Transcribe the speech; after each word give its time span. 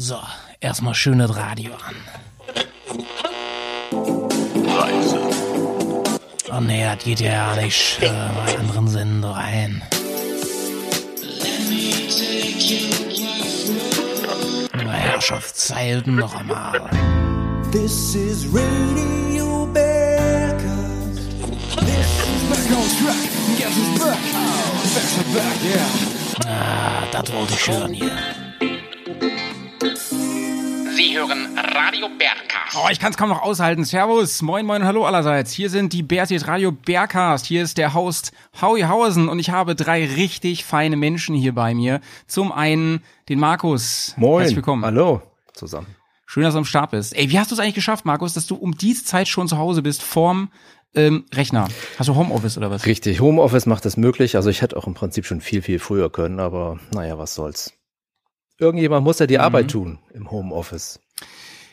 So, 0.00 0.16
erstmal 0.60 0.94
schönes 0.94 1.34
Radio 1.34 1.72
an. 1.74 1.96
Reise. 4.64 5.18
Oh 6.52 6.60
nee, 6.60 6.84
das 6.84 7.02
geht 7.02 7.18
ja 7.18 7.56
nicht. 7.56 8.00
Äh, 8.00 8.06
mal 8.06 8.46
einen 8.46 8.60
anderen 8.60 8.86
Sender 8.86 9.30
rein. 9.30 9.82
Na, 14.72 14.92
Herrschaftszeiten 14.92 16.14
noch 16.14 16.32
einmal. 16.32 16.80
This 17.72 18.14
is 18.14 18.46
Radio 18.54 19.66
Bergcast. 19.66 21.26
This 21.80 22.06
is 22.22 22.42
back 22.48 22.70
on 22.70 22.86
track. 23.02 23.28
Guess 23.58 23.76
who's 23.76 23.98
back? 23.98 24.18
Back's 24.94 25.18
are 25.18 25.24
back, 25.34 25.58
yeah. 25.64 26.46
Ah, 26.46 27.02
das 27.10 27.32
wollte 27.32 27.54
ich 27.54 27.68
hören 27.68 27.92
hier. 27.94 28.37
Sie 30.98 31.16
hören 31.16 31.56
Radio 31.56 32.08
Bergcast. 32.08 32.76
Oh, 32.76 32.88
ich 32.90 32.98
kann 32.98 33.12
es 33.12 33.16
kaum 33.16 33.28
noch 33.28 33.42
aushalten. 33.42 33.84
Servus, 33.84 34.42
moin, 34.42 34.66
moin, 34.66 34.84
hallo 34.84 35.04
allerseits. 35.04 35.52
Hier 35.52 35.70
sind 35.70 35.92
die 35.92 36.02
Bertis 36.02 36.48
Radio 36.48 36.72
Bergcast. 36.72 37.46
Hier 37.46 37.62
ist 37.62 37.78
der 37.78 37.94
Host 37.94 38.32
Howie 38.60 38.82
Hausen 38.82 39.28
und 39.28 39.38
ich 39.38 39.50
habe 39.50 39.76
drei 39.76 40.04
richtig 40.04 40.64
feine 40.64 40.96
Menschen 40.96 41.36
hier 41.36 41.54
bei 41.54 41.72
mir. 41.72 42.00
Zum 42.26 42.50
einen 42.50 43.04
den 43.28 43.38
Markus. 43.38 44.14
Moin. 44.16 44.40
Herzlich 44.40 44.56
willkommen. 44.56 44.84
Hallo 44.84 45.22
zusammen. 45.52 45.86
Schön, 46.26 46.42
dass 46.42 46.54
du 46.54 46.58
am 46.58 46.64
Start 46.64 46.90
bist. 46.90 47.16
Ey, 47.16 47.30
wie 47.30 47.38
hast 47.38 47.52
du 47.52 47.54
es 47.54 47.60
eigentlich 47.60 47.76
geschafft, 47.76 48.04
Markus, 48.04 48.34
dass 48.34 48.48
du 48.48 48.56
um 48.56 48.76
diese 48.76 49.04
Zeit 49.04 49.28
schon 49.28 49.46
zu 49.46 49.56
Hause 49.56 49.82
bist, 49.82 50.02
vorm 50.02 50.50
ähm, 50.96 51.26
Rechner? 51.32 51.68
Hast 51.96 52.08
du 52.08 52.16
Homeoffice 52.16 52.58
oder 52.58 52.72
was? 52.72 52.86
Richtig, 52.86 53.20
Homeoffice 53.20 53.66
macht 53.66 53.86
es 53.86 53.96
möglich. 53.96 54.34
Also 54.34 54.50
ich 54.50 54.62
hätte 54.62 54.76
auch 54.76 54.88
im 54.88 54.94
Prinzip 54.94 55.26
schon 55.26 55.40
viel, 55.40 55.62
viel 55.62 55.78
früher 55.78 56.10
können, 56.10 56.40
aber 56.40 56.80
naja, 56.90 57.18
was 57.18 57.36
soll's. 57.36 57.77
Irgendjemand 58.58 59.04
muss 59.04 59.20
ja 59.20 59.26
die 59.26 59.38
Arbeit 59.38 59.70
tun 59.70 59.98
im 60.12 60.30
Homeoffice. 60.30 61.00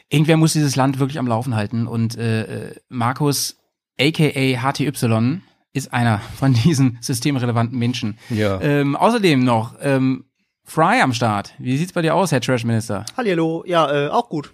Irgendwer 0.09 0.37
muss 0.37 0.53
dieses 0.53 0.75
Land 0.75 0.99
wirklich 0.99 1.17
am 1.17 1.27
Laufen 1.27 1.55
halten 1.55 1.87
und 1.87 2.15
äh, 2.15 2.75
Markus, 2.89 3.57
aka 3.99 4.29
HTY, 4.71 5.41
ist 5.73 5.93
einer 5.93 6.19
von 6.19 6.53
diesen 6.53 6.97
systemrelevanten 7.01 7.77
Menschen. 7.77 8.17
Ja. 8.29 8.61
Ähm, 8.61 8.95
außerdem 8.95 9.43
noch 9.43 9.75
ähm, 9.81 10.25
Fry 10.63 11.01
am 11.01 11.13
Start. 11.13 11.53
Wie 11.57 11.75
sieht's 11.75 11.93
bei 11.93 12.03
dir 12.03 12.13
aus, 12.13 12.31
Herr 12.31 12.41
Trash-Minister? 12.41 13.05
Hallihallo, 13.17 13.63
ja, 13.65 14.05
äh, 14.05 14.09
auch 14.09 14.29
gut. 14.29 14.53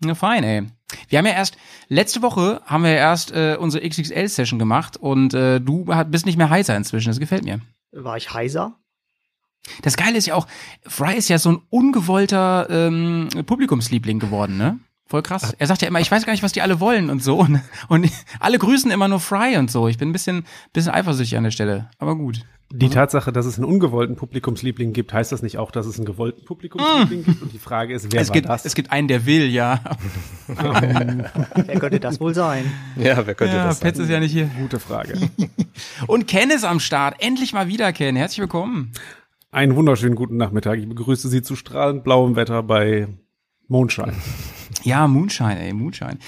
Na 0.00 0.14
fein, 0.14 0.44
ey. 0.44 0.66
Wir 1.08 1.18
haben 1.18 1.26
ja 1.26 1.32
erst, 1.32 1.56
letzte 1.88 2.22
Woche 2.22 2.60
haben 2.64 2.82
wir 2.82 2.90
ja 2.90 2.96
erst 2.96 3.30
äh, 3.32 3.56
unsere 3.58 3.86
XXL-Session 3.88 4.58
gemacht 4.58 4.96
und 4.96 5.34
äh, 5.34 5.60
du 5.60 5.86
bist 6.06 6.26
nicht 6.26 6.38
mehr 6.38 6.50
heißer 6.50 6.76
inzwischen, 6.76 7.08
das 7.08 7.20
gefällt 7.20 7.44
mir. 7.44 7.60
War 7.92 8.16
ich 8.16 8.32
heiser? 8.32 8.78
Das 9.82 9.96
Geile 9.96 10.16
ist 10.18 10.26
ja 10.26 10.34
auch, 10.34 10.46
Fry 10.86 11.16
ist 11.16 11.28
ja 11.28 11.38
so 11.38 11.50
ein 11.52 11.58
ungewollter 11.70 12.68
ähm, 12.70 13.28
Publikumsliebling 13.46 14.18
geworden, 14.18 14.56
ne? 14.56 14.78
Voll 15.06 15.22
krass. 15.22 15.54
Er 15.58 15.66
sagt 15.66 15.80
ja 15.80 15.88
immer, 15.88 16.00
ich 16.00 16.10
weiß 16.10 16.26
gar 16.26 16.34
nicht, 16.34 16.42
was 16.42 16.52
die 16.52 16.60
alle 16.60 16.80
wollen 16.80 17.08
und 17.08 17.22
so. 17.22 17.38
Und, 17.38 17.62
und 17.88 18.10
alle 18.40 18.58
grüßen 18.58 18.90
immer 18.90 19.08
nur 19.08 19.20
Fry 19.20 19.56
und 19.56 19.70
so. 19.70 19.88
Ich 19.88 19.96
bin 19.96 20.10
ein 20.10 20.12
bisschen, 20.12 20.44
bisschen 20.74 20.92
eifersüchtig 20.92 21.38
an 21.38 21.44
der 21.44 21.50
Stelle. 21.50 21.88
Aber 21.98 22.14
gut. 22.14 22.44
Die 22.70 22.90
Tatsache, 22.90 23.32
dass 23.32 23.46
es 23.46 23.56
einen 23.56 23.64
ungewollten 23.64 24.14
Publikumsliebling 24.16 24.92
gibt, 24.92 25.14
heißt 25.14 25.32
das 25.32 25.40
nicht 25.40 25.56
auch, 25.56 25.70
dass 25.70 25.86
es 25.86 25.96
einen 25.96 26.04
gewollten 26.04 26.44
Publikumsliebling 26.44 27.24
gibt? 27.24 27.40
Und 27.40 27.52
die 27.54 27.58
Frage 27.58 27.94
ist, 27.94 28.12
wer 28.12 28.20
Es 28.20 28.28
war 28.28 28.34
gibt, 28.34 28.50
das? 28.50 28.66
es 28.66 28.74
gibt 28.74 28.92
einen, 28.92 29.08
der 29.08 29.24
will, 29.24 29.48
ja. 29.48 29.80
Wer 30.48 31.80
könnte 31.80 32.00
das 32.00 32.20
wohl 32.20 32.34
sein? 32.34 32.70
Ja, 32.96 33.26
wer 33.26 33.34
könnte 33.34 33.56
Ja, 33.56 33.64
das 33.64 33.80
Petz 33.80 33.96
sein? 33.96 34.04
ist 34.04 34.12
ja 34.12 34.20
nicht 34.20 34.32
hier. 34.32 34.50
Gute 34.60 34.78
Frage. 34.80 35.14
Und 36.06 36.26
Ken 36.26 36.50
ist 36.50 36.64
am 36.64 36.78
Start. 36.80 37.16
Endlich 37.20 37.54
mal 37.54 37.68
wieder, 37.68 37.90
Ken. 37.94 38.16
Herzlich 38.16 38.40
willkommen. 38.40 38.92
Einen 39.50 39.76
wunderschönen 39.76 40.14
guten 40.14 40.36
Nachmittag. 40.36 40.78
Ich 40.78 40.86
begrüße 40.86 41.26
Sie 41.28 41.40
zu 41.40 41.56
strahlend 41.56 42.04
blauem 42.04 42.36
Wetter 42.36 42.62
bei 42.62 43.08
Mondschein. 43.66 44.14
Ja, 44.84 45.08
Moonshine, 45.08 45.58
ey, 45.60 45.72
Moonshine. 45.72 46.18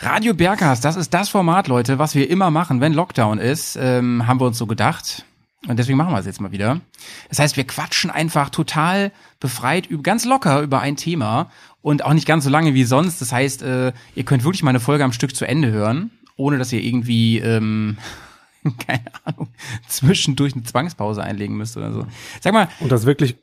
Radio 0.00 0.34
Berghaus, 0.34 0.80
das 0.80 0.96
ist 0.96 1.12
das 1.14 1.28
Format, 1.28 1.68
Leute, 1.68 1.98
was 1.98 2.14
wir 2.14 2.28
immer 2.28 2.50
machen, 2.50 2.80
wenn 2.80 2.94
Lockdown 2.94 3.38
ist, 3.38 3.78
ähm, 3.80 4.26
haben 4.26 4.40
wir 4.40 4.46
uns 4.46 4.58
so 4.58 4.66
gedacht. 4.66 5.24
Und 5.68 5.78
deswegen 5.78 5.98
machen 5.98 6.12
wir 6.12 6.18
es 6.18 6.26
jetzt 6.26 6.40
mal 6.40 6.50
wieder. 6.50 6.80
Das 7.28 7.38
heißt, 7.38 7.56
wir 7.56 7.66
quatschen 7.66 8.10
einfach 8.10 8.48
total 8.48 9.12
befreit, 9.38 9.88
ganz 10.02 10.24
locker 10.24 10.62
über 10.62 10.80
ein 10.80 10.96
Thema 10.96 11.50
und 11.82 12.04
auch 12.04 12.14
nicht 12.14 12.26
ganz 12.26 12.44
so 12.44 12.50
lange 12.50 12.74
wie 12.74 12.84
sonst. 12.84 13.20
Das 13.20 13.32
heißt, 13.32 13.62
äh, 13.62 13.92
ihr 14.14 14.24
könnt 14.24 14.44
wirklich 14.44 14.62
mal 14.62 14.70
eine 14.70 14.80
Folge 14.80 15.04
am 15.04 15.12
Stück 15.12 15.36
zu 15.36 15.46
Ende 15.46 15.70
hören, 15.70 16.10
ohne 16.36 16.58
dass 16.58 16.72
ihr 16.72 16.82
irgendwie, 16.82 17.38
ähm, 17.38 17.98
keine 18.86 19.04
Ahnung, 19.24 19.48
zwischendurch 19.88 20.54
eine 20.54 20.62
Zwangspause 20.64 21.22
einlegen 21.22 21.56
müsst 21.56 21.76
oder 21.76 21.92
so. 21.92 22.06
Sag 22.40 22.52
mal, 22.52 22.68
Und 22.80 22.92
das 22.92 23.06
wirklich, 23.06 23.36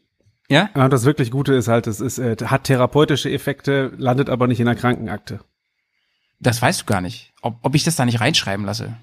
ja? 0.50 0.70
ja, 0.76 0.90
das 0.90 1.06
wirklich 1.06 1.32
Gute 1.32 1.54
ist 1.54 1.68
halt, 1.68 1.88
es 1.88 2.00
ist, 2.00 2.20
äh, 2.20 2.36
hat 2.46 2.66
therapeutische 2.66 3.32
Effekte, 3.32 3.92
landet 3.98 4.30
aber 4.30 4.48
nicht 4.48 4.60
in 4.60 4.66
der 4.66 4.76
Krankenakte. 4.76 5.40
Das 6.40 6.62
weißt 6.62 6.82
du 6.82 6.86
gar 6.86 7.02
nicht. 7.02 7.34
Ob, 7.42 7.58
ob 7.64 7.76
ich 7.76 7.84
das 7.84 7.96
da 7.96 8.06
nicht 8.06 8.22
reinschreiben 8.22 8.66
lasse. 8.66 8.96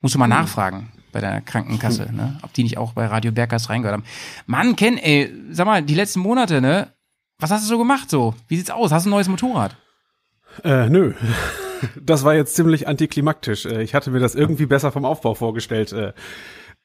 Musst 0.00 0.14
du 0.14 0.18
mal 0.18 0.28
nachfragen 0.28 0.92
bei 1.10 1.20
deiner 1.20 1.40
Krankenkasse, 1.40 2.12
ne? 2.12 2.38
Ob 2.42 2.52
die 2.52 2.62
nicht 2.62 2.78
auch 2.78 2.92
bei 2.92 3.06
Radio 3.06 3.32
Bergers 3.32 3.70
reingehört 3.70 3.94
haben. 3.94 4.04
Mann, 4.46 4.76
Ken, 4.76 4.98
ey, 4.98 5.32
sag 5.50 5.66
mal, 5.66 5.82
die 5.82 5.94
letzten 5.94 6.20
Monate, 6.20 6.60
ne? 6.60 6.92
Was 7.38 7.50
hast 7.50 7.64
du 7.64 7.68
so 7.68 7.78
gemacht 7.78 8.08
so? 8.08 8.34
Wie 8.48 8.56
sieht's 8.56 8.70
aus? 8.70 8.92
Hast 8.92 9.04
du 9.04 9.08
ein 9.08 9.12
neues 9.12 9.28
Motorrad? 9.28 9.76
Äh, 10.62 10.88
nö. 10.88 11.14
Das 12.00 12.24
war 12.24 12.34
jetzt 12.34 12.54
ziemlich 12.54 12.88
antiklimaktisch. 12.88 13.66
Äh, 13.66 13.82
Ich 13.82 13.94
hatte 13.94 14.10
mir 14.10 14.20
das 14.20 14.34
irgendwie 14.34 14.66
besser 14.66 14.92
vom 14.92 15.04
Aufbau 15.04 15.34
vorgestellt. 15.34 15.92
Äh, 15.92 16.12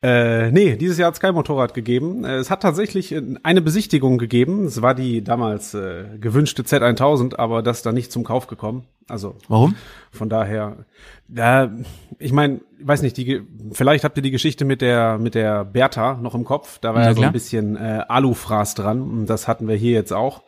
äh, 0.04 0.52
nee, 0.52 0.78
dieses 0.78 0.98
Jahr 0.98 1.08
hat 1.08 1.14
es 1.14 1.20
kein 1.20 1.36
Motorrad 1.36 1.76
gegeben. 1.76 2.24
Äh, 2.24 2.38
Es 2.38 2.50
hat 2.50 2.62
tatsächlich 2.64 3.16
eine 3.44 3.62
Besichtigung 3.62 4.18
gegeben. 4.18 4.66
Es 4.66 4.82
war 4.82 4.96
die 4.96 5.24
damals 5.24 5.74
äh, 5.76 6.06
gewünschte 6.20 6.64
Z1000, 6.64 7.36
aber 7.36 7.62
das 7.62 7.78
ist 7.78 7.86
dann 7.86 7.94
nicht 7.94 8.12
zum 8.12 8.24
Kauf 8.24 8.48
gekommen. 8.48 8.86
Also 9.08 9.36
Warum? 9.48 9.76
von 10.12 10.30
daher, 10.30 10.86
ja, 11.28 11.72
ich 12.18 12.32
meine, 12.32 12.62
weiß 12.82 13.02
nicht, 13.02 13.18
die, 13.18 13.42
vielleicht 13.74 14.04
habt 14.04 14.18
ihr 14.18 14.24
die 14.24 14.32
Geschichte 14.32 14.64
mit 14.66 14.82
der 14.82 15.18
mit 15.18 15.36
der 15.36 15.66
Bertha 15.66 16.16
noch 16.16 16.34
im 16.34 16.46
Kopf. 16.46 16.80
Da 16.80 16.94
war 16.94 17.02
Ja, 17.02 17.10
ja, 17.10 17.14
so 17.16 17.22
ein 17.22 17.34
bisschen 17.34 17.76
äh, 17.76 18.04
Alufraß 18.08 18.74
dran. 18.74 19.02
Und 19.02 19.26
das 19.28 19.48
hatten 19.48 19.68
wir 19.68 19.76
hier 19.76 19.92
jetzt 19.92 20.14
auch. 20.14 20.44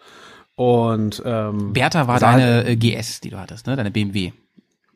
Und 0.55 1.21
ähm, 1.25 1.73
Bertha 1.73 2.07
war 2.07 2.19
sah 2.19 2.33
halt- 2.33 2.41
deine 2.41 2.69
äh, 2.69 2.75
GS, 2.75 3.21
die 3.21 3.29
du 3.29 3.39
hattest, 3.39 3.67
ne? 3.67 3.75
Deine 3.75 3.91
BMW. 3.91 4.31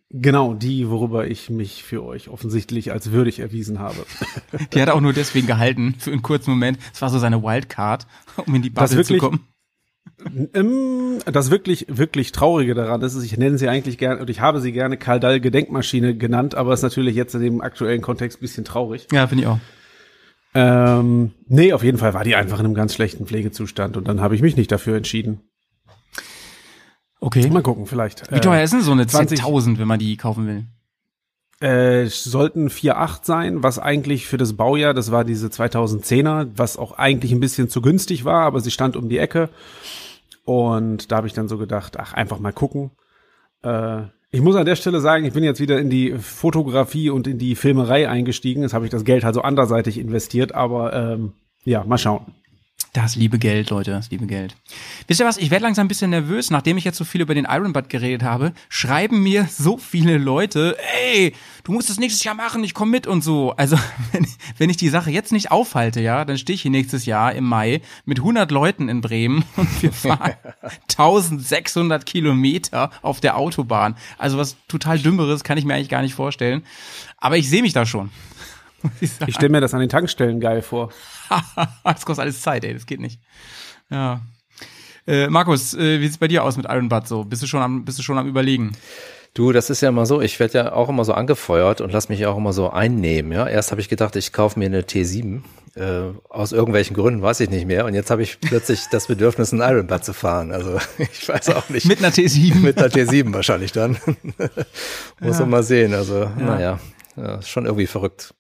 Genau, 0.09 0.53
die, 0.53 0.90
worüber 0.90 1.28
ich 1.28 1.50
mich 1.50 1.84
für 1.84 2.03
euch 2.06 2.29
offensichtlich 2.29 2.94
als 2.94 3.12
würdig 3.12 3.40
erwiesen 3.40 3.79
habe. 3.79 4.06
Die 4.73 4.81
hat 4.81 4.88
er 4.88 4.95
auch 4.95 5.01
nur 5.01 5.12
deswegen 5.12 5.47
gehalten, 5.47 5.95
für 6.00 6.13
einen 6.13 6.22
kurzen 6.22 6.51
Moment. 6.51 6.79
Das 6.94 7.01
war 7.01 7.09
so 7.09 7.19
seine 7.19 7.44
Wildcard, 7.44 8.07
um 8.45 8.56
in 8.56 8.62
die 8.62 8.69
Bubble 8.69 9.03
zu 9.03 9.18
kommen. 9.18 9.41
Ähm, 10.53 11.19
das 11.25 11.51
wirklich, 11.51 11.88
wirklich 11.89 12.31
Traurige 12.31 12.74
daran 12.74 13.01
ist, 13.01 13.22
ich 13.22 13.38
nenne 13.38 13.57
sie 13.57 13.68
eigentlich 13.68 13.97
gerne, 13.97 14.22
und 14.22 14.29
ich 14.29 14.39
habe 14.39 14.62
sie 14.62 14.72
gerne 14.72 14.95
Kaldal 14.95 15.41
Gedenkmaschine 15.41 16.16
genannt, 16.16 16.56
aber 16.56 16.74
ist 16.74 16.84
natürlich 16.84 17.16
jetzt 17.16 17.35
in 17.35 17.41
dem 17.41 17.62
aktuellen 17.62 18.01
Kontext 18.01 18.38
ein 18.38 18.41
bisschen 18.41 18.63
traurig. 18.63 19.07
Ja, 19.12 19.28
finde 19.28 19.44
ich 19.44 19.47
auch. 19.50 19.59
Ähm, 20.59 21.34
nee, 21.45 21.72
auf 21.72 21.84
jeden 21.84 22.00
Fall 22.00 22.16
war 22.16 22.23
die 22.23 22.35
einfach 22.35 22.57
in 22.57 22.66
einem 22.66 22.73
ganz 22.73 22.95
schlechten 22.95 23.28
Pflegezustand 23.28 23.95
und 23.95 24.07
dann 24.07 24.22
habe 24.22 24.34
ich 24.34 24.41
mich 24.41 24.57
nicht 24.57 24.72
dafür 24.72 24.97
entschieden. 24.97 25.41
Okay. 27.19 27.47
Mal 27.51 27.62
gucken, 27.62 27.85
vielleicht. 27.85 28.31
Wie 28.31 28.40
teuer 28.40 28.63
ist 28.63 28.73
denn 28.73 28.81
so 28.81 28.91
eine 28.91 29.06
20 29.06 29.41
10.000, 29.41 29.78
wenn 29.78 29.88
man 29.88 30.00
die 30.00 30.18
kaufen 30.18 30.47
will? 30.47 30.66
Äh, 31.62 32.06
es 32.06 32.23
sollten 32.23 32.69
4,8 32.69 33.19
sein, 33.22 33.62
was 33.62 33.78
eigentlich 33.78 34.25
für 34.25 34.38
das 34.38 34.53
Baujahr, 34.53 34.95
das 34.95 35.12
war 35.12 35.23
diese 35.23 35.47
2010er, 35.50 36.50
was 36.56 36.78
auch 36.78 36.94
eigentlich 36.94 37.31
ein 37.34 37.39
bisschen 37.39 37.69
zu 37.69 37.84
günstig 37.84 38.25
war, 38.25 38.41
aber 38.41 38.59
sie 38.59 38.72
stand 38.72 38.95
um 38.95 39.09
die 39.09 39.19
Ecke. 39.19 39.50
Und 40.44 41.12
da 41.12 41.18
habe 41.18 41.28
ich 41.28 41.34
dann 41.34 41.47
so 41.47 41.59
gedacht, 41.59 42.00
ach, 42.00 42.13
einfach 42.13 42.39
mal 42.39 42.53
gucken. 42.53 42.89
Äh, 43.62 44.06
ich 44.30 44.42
muss 44.42 44.56
an 44.56 44.66
der 44.66 44.76
Stelle 44.76 45.00
sagen, 45.00 45.26
ich 45.26 45.34
bin 45.34 45.44
jetzt 45.44 45.62
wieder 45.62 45.80
in 45.80 45.90
die 45.90 46.14
Fotografie 46.14 47.10
und 47.10 47.28
in 47.28 47.38
die 47.38 47.56
Filmerei 47.56 48.10
eingestiegen. 48.10 48.62
Jetzt 48.62 48.74
habe 48.74 48.86
ich 48.86 48.92
das 48.92 49.06
Geld 49.06 49.24
also 49.24 49.42
anderseitig 49.42 49.98
investiert, 49.98 50.54
aber 50.54 50.94
ähm, 50.94 51.34
ja, 51.64 51.84
mal 51.86 51.98
schauen. 51.98 52.34
Das 52.97 53.16
liebe 53.16 53.38
Geld, 53.38 53.69
Leute, 53.69 53.91
das 53.91 54.09
liebe 54.09 54.25
Geld. 54.25 54.56
Wisst 55.06 55.19
ihr 55.19 55.27
was? 55.27 55.38
Ich 55.38 55.51
werde 55.51 55.62
langsam 55.62 55.86
ein 55.86 55.88
bisschen 55.88 56.10
nervös, 56.10 56.50
nachdem 56.50 56.77
ich 56.77 56.83
jetzt 56.83 56.98
so 56.98 57.06
viel 57.06 57.22
über 57.22 57.36
den 57.36 57.45
Iron 57.48 57.72
Butt 57.72 57.89
geredet 57.89 58.24
habe. 58.24 58.54
Schreiben 58.69 59.22
mir 59.22 59.48
so 59.51 59.77
viele 59.77 60.18
Leute, 60.18 60.75
ey, 61.00 61.36
du 61.63 61.74
musst 61.74 61.92
das 61.92 62.00
nächstes 62.00 62.24
Jahr 62.24 62.33
machen, 62.33 62.63
ich 62.63 62.74
komm 62.74 62.89
mit 62.89 63.06
und 63.06 63.24
so. 63.24 63.51
Also, 63.51 63.77
wenn, 64.13 64.25
wenn 64.57 64.72
ich 64.72 64.77
die 64.77 64.89
Sache 64.89 65.12
jetzt 65.12 65.31
nicht 65.31 65.51
aufhalte, 65.51 66.01
ja, 66.01 66.25
dann 66.25 66.39
stehe 66.39 66.56
ich 66.56 66.63
hier 66.63 66.72
nächstes 66.72 67.06
Jahr 67.06 67.33
im 67.33 67.44
Mai 67.44 67.81
mit 68.06 68.18
100 68.18 68.50
Leuten 68.50 68.89
in 68.89 69.01
Bremen 69.01 69.45
und 69.57 69.83
wir 69.83 69.94
fahren 69.94 70.33
1600 70.89 72.04
Kilometer 72.04 72.89
auf 73.04 73.19
der 73.19 73.38
Autobahn. 73.38 73.95
Also 74.18 74.39
was 74.39 74.56
total 74.68 74.98
Dümmeres 74.98 75.44
kann 75.44 75.60
ich 75.60 75.66
mir 75.66 75.75
eigentlich 75.75 75.89
gar 75.89 76.01
nicht 76.01 76.16
vorstellen. 76.16 76.63
Aber 77.19 77.38
ich 77.38 77.48
sehe 77.48 77.62
mich 77.62 77.74
da 77.74 77.86
schon. 77.86 78.10
Muss 78.83 78.91
ich 79.01 79.12
sagen. 79.12 79.29
Ich 79.29 79.35
stelle 79.35 79.50
mir 79.51 79.62
das 79.62 79.74
an 79.74 79.79
den 79.79 79.89
Tankstellen 79.89 80.39
geil 80.39 80.62
vor. 80.62 80.91
das 81.83 82.06
kostet 82.06 82.24
alles 82.24 82.41
Zeit, 82.41 82.63
ey, 82.63 82.74
das 82.74 82.85
geht 82.85 83.00
nicht. 83.00 83.19
Ja. 83.89 84.21
Äh, 85.07 85.27
Markus, 85.29 85.74
äh, 85.74 86.00
wie 86.00 86.06
sieht's 86.06 86.18
bei 86.18 86.27
dir 86.27 86.44
aus 86.44 86.57
mit 86.57 86.65
Iron 86.65 86.89
Butt 86.89 87.07
so? 87.07 87.24
Bist 87.24 87.41
du 87.41 87.47
schon 87.47 87.62
am, 87.62 87.85
bist 87.85 87.97
du 87.97 88.03
schon 88.03 88.18
am 88.18 88.27
überlegen? 88.27 88.74
Du, 89.33 89.51
das 89.51 89.69
ist 89.69 89.81
ja 89.81 89.89
immer 89.89 90.06
so, 90.06 90.19
ich 90.19 90.39
werde 90.39 90.57
ja 90.57 90.71
auch 90.74 90.89
immer 90.89 91.06
so 91.06 91.13
angefeuert 91.13 91.79
und 91.79 91.91
lass 91.94 92.09
mich 92.09 92.25
auch 92.25 92.38
immer 92.38 92.53
so 92.53 92.69
einnehmen, 92.71 93.31
ja. 93.31 93.47
Erst 93.47 93.71
habe 93.71 93.79
ich 93.81 93.88
gedacht, 93.88 94.15
ich 94.15 94.33
kaufe 94.33 94.57
mir 94.59 94.65
eine 94.65 94.81
T7 94.81 95.44
Äh, 95.75 96.12
aus 96.29 96.53
irgendwelchen 96.53 96.95
Gründen 96.95 97.21
weiß 97.21 97.39
ich 97.41 97.51
nicht 97.51 97.68
mehr. 97.68 97.85
Und 97.85 97.94
jetzt 97.94 98.09
habe 98.09 98.24
ich 98.24 98.39
plötzlich 98.41 98.85
das 98.91 99.06
Bedürfnis, 99.07 99.53
einen 99.53 99.62
Ironbad 99.62 100.03
zu 100.03 100.13
fahren. 100.13 100.51
Also 100.51 100.79
ich 100.97 101.29
weiß 101.29 101.50
auch 101.51 101.69
nicht. 101.69 101.85
Mit 101.85 102.00
einer 102.00 102.09
T7. 102.12 102.56
Mit 102.62 102.79
einer 102.79 102.88
T7 102.89 103.31
wahrscheinlich 103.31 103.71
dann. 103.74 103.91
Muss 105.19 105.35
Ja. 105.35 105.39
man 105.41 105.50
mal 105.51 105.63
sehen. 105.63 105.94
Also, 105.94 106.31
naja, 106.38 106.79
ja, 107.15 107.35
ist 107.35 107.50
schon 107.50 107.65
irgendwie 107.65 107.85
verrückt. 107.85 108.33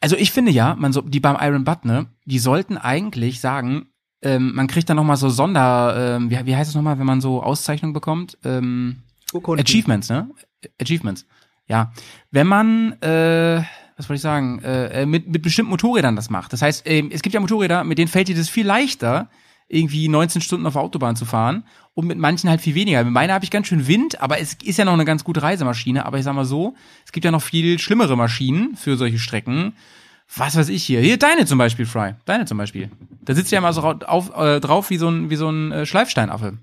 Also 0.00 0.16
ich 0.16 0.32
finde 0.32 0.50
ja, 0.50 0.74
man 0.76 0.92
so, 0.92 1.02
die 1.02 1.20
beim 1.20 1.36
Iron 1.40 1.64
Butt, 1.64 1.84
ne, 1.84 2.06
die 2.24 2.38
sollten 2.38 2.78
eigentlich 2.78 3.40
sagen, 3.40 3.86
ähm, 4.22 4.54
man 4.54 4.66
kriegt 4.66 4.88
dann 4.88 4.96
nochmal 4.96 5.16
so 5.16 5.28
Sonder, 5.28 6.16
ähm, 6.16 6.30
wie, 6.30 6.46
wie 6.46 6.56
heißt 6.56 6.70
es 6.70 6.74
nochmal, 6.74 6.98
wenn 6.98 7.06
man 7.06 7.20
so 7.20 7.42
Auszeichnungen 7.42 7.92
bekommt? 7.92 8.38
Ähm, 8.44 9.02
Urkunden. 9.32 9.64
Achievements, 9.64 10.08
ne? 10.08 10.30
Achievements. 10.80 11.26
Ja. 11.66 11.92
Wenn 12.30 12.46
man, 12.46 12.92
äh, 13.00 13.62
was 13.96 14.08
wollte 14.08 14.16
ich 14.16 14.22
sagen, 14.22 14.60
äh, 14.62 15.02
äh, 15.02 15.06
mit, 15.06 15.28
mit 15.28 15.42
bestimmten 15.42 15.70
Motorrädern 15.70 16.16
das 16.16 16.30
macht. 16.30 16.52
Das 16.52 16.62
heißt, 16.62 16.82
ähm, 16.86 17.10
es 17.12 17.22
gibt 17.22 17.34
ja 17.34 17.40
Motorräder, 17.40 17.84
mit 17.84 17.98
denen 17.98 18.08
fällt 18.08 18.28
dir 18.28 18.36
das 18.36 18.48
viel 18.48 18.66
leichter, 18.66 19.30
irgendwie 19.70 20.08
19 20.08 20.42
Stunden 20.42 20.66
auf 20.66 20.76
Autobahn 20.76 21.16
zu 21.16 21.24
fahren 21.24 21.64
und 21.94 22.06
mit 22.06 22.18
manchen 22.18 22.50
halt 22.50 22.60
viel 22.60 22.74
weniger. 22.74 23.02
Mit 23.04 23.12
meiner 23.12 23.34
habe 23.34 23.44
ich 23.44 23.50
ganz 23.50 23.68
schön 23.68 23.86
Wind, 23.86 24.20
aber 24.20 24.40
es 24.40 24.54
ist 24.64 24.78
ja 24.78 24.84
noch 24.84 24.92
eine 24.92 25.04
ganz 25.04 25.22
gute 25.22 25.42
Reisemaschine. 25.42 26.04
Aber 26.04 26.18
ich 26.18 26.24
sag 26.24 26.34
mal 26.34 26.44
so, 26.44 26.74
es 27.06 27.12
gibt 27.12 27.24
ja 27.24 27.30
noch 27.30 27.42
viel 27.42 27.78
schlimmere 27.78 28.16
Maschinen 28.16 28.76
für 28.76 28.96
solche 28.96 29.18
Strecken. 29.18 29.74
Was 30.36 30.56
weiß 30.56 30.68
ich 30.68 30.84
hier? 30.84 31.00
Hier, 31.00 31.18
deine 31.18 31.46
zum 31.46 31.58
Beispiel, 31.58 31.86
Fry. 31.86 32.14
Deine 32.24 32.46
zum 32.46 32.58
Beispiel. 32.58 32.90
Da 33.22 33.34
sitzt 33.34 33.52
ja 33.52 33.58
immer 33.58 33.72
so 33.72 33.82
auf, 33.82 34.36
äh, 34.36 34.60
drauf 34.60 34.90
wie 34.90 34.96
so 34.96 35.08
ein, 35.08 35.30
wie 35.30 35.36
so 35.36 35.48
ein 35.48 35.70
äh, 35.70 35.86
Schleifsteinaffe. 35.86 36.58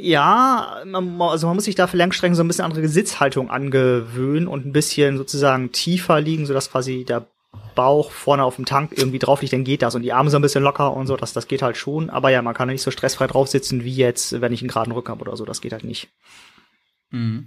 Ja, 0.00 0.78
man, 0.86 1.20
also 1.20 1.48
man 1.48 1.56
muss 1.56 1.64
sich 1.64 1.74
da 1.74 1.86
für 1.86 1.96
Langstrecken 1.96 2.34
so 2.34 2.42
ein 2.42 2.48
bisschen 2.48 2.64
andere 2.64 2.86
Sitzhaltung 2.88 3.50
angewöhnen 3.50 4.46
und 4.46 4.64
ein 4.64 4.72
bisschen 4.72 5.16
sozusagen 5.16 5.72
tiefer 5.72 6.20
liegen, 6.20 6.46
sodass 6.46 6.70
quasi 6.70 7.04
der 7.04 7.26
Bauch 7.74 8.10
vorne 8.10 8.44
auf 8.44 8.56
dem 8.56 8.64
Tank 8.64 8.92
irgendwie 8.96 9.18
drauf 9.18 9.40
liegt, 9.42 9.52
dann 9.52 9.64
geht 9.64 9.82
das 9.82 9.94
und 9.94 10.02
die 10.02 10.12
Arme 10.12 10.30
so 10.30 10.36
ein 10.36 10.42
bisschen 10.42 10.62
locker 10.64 10.94
und 10.94 11.06
so, 11.06 11.16
das, 11.16 11.32
das 11.32 11.48
geht 11.48 11.62
halt 11.62 11.76
schon. 11.76 12.10
Aber 12.10 12.30
ja, 12.30 12.42
man 12.42 12.54
kann 12.54 12.68
ja 12.68 12.72
nicht 12.72 12.82
so 12.82 12.90
stressfrei 12.90 13.26
drauf 13.26 13.48
sitzen 13.48 13.84
wie 13.84 13.94
jetzt, 13.94 14.40
wenn 14.40 14.52
ich 14.52 14.60
einen 14.62 14.68
geraden 14.68 14.92
Rücken 14.92 15.10
habe 15.10 15.22
oder 15.22 15.36
so, 15.36 15.44
das 15.44 15.60
geht 15.60 15.72
halt 15.72 15.84
nicht. 15.84 16.08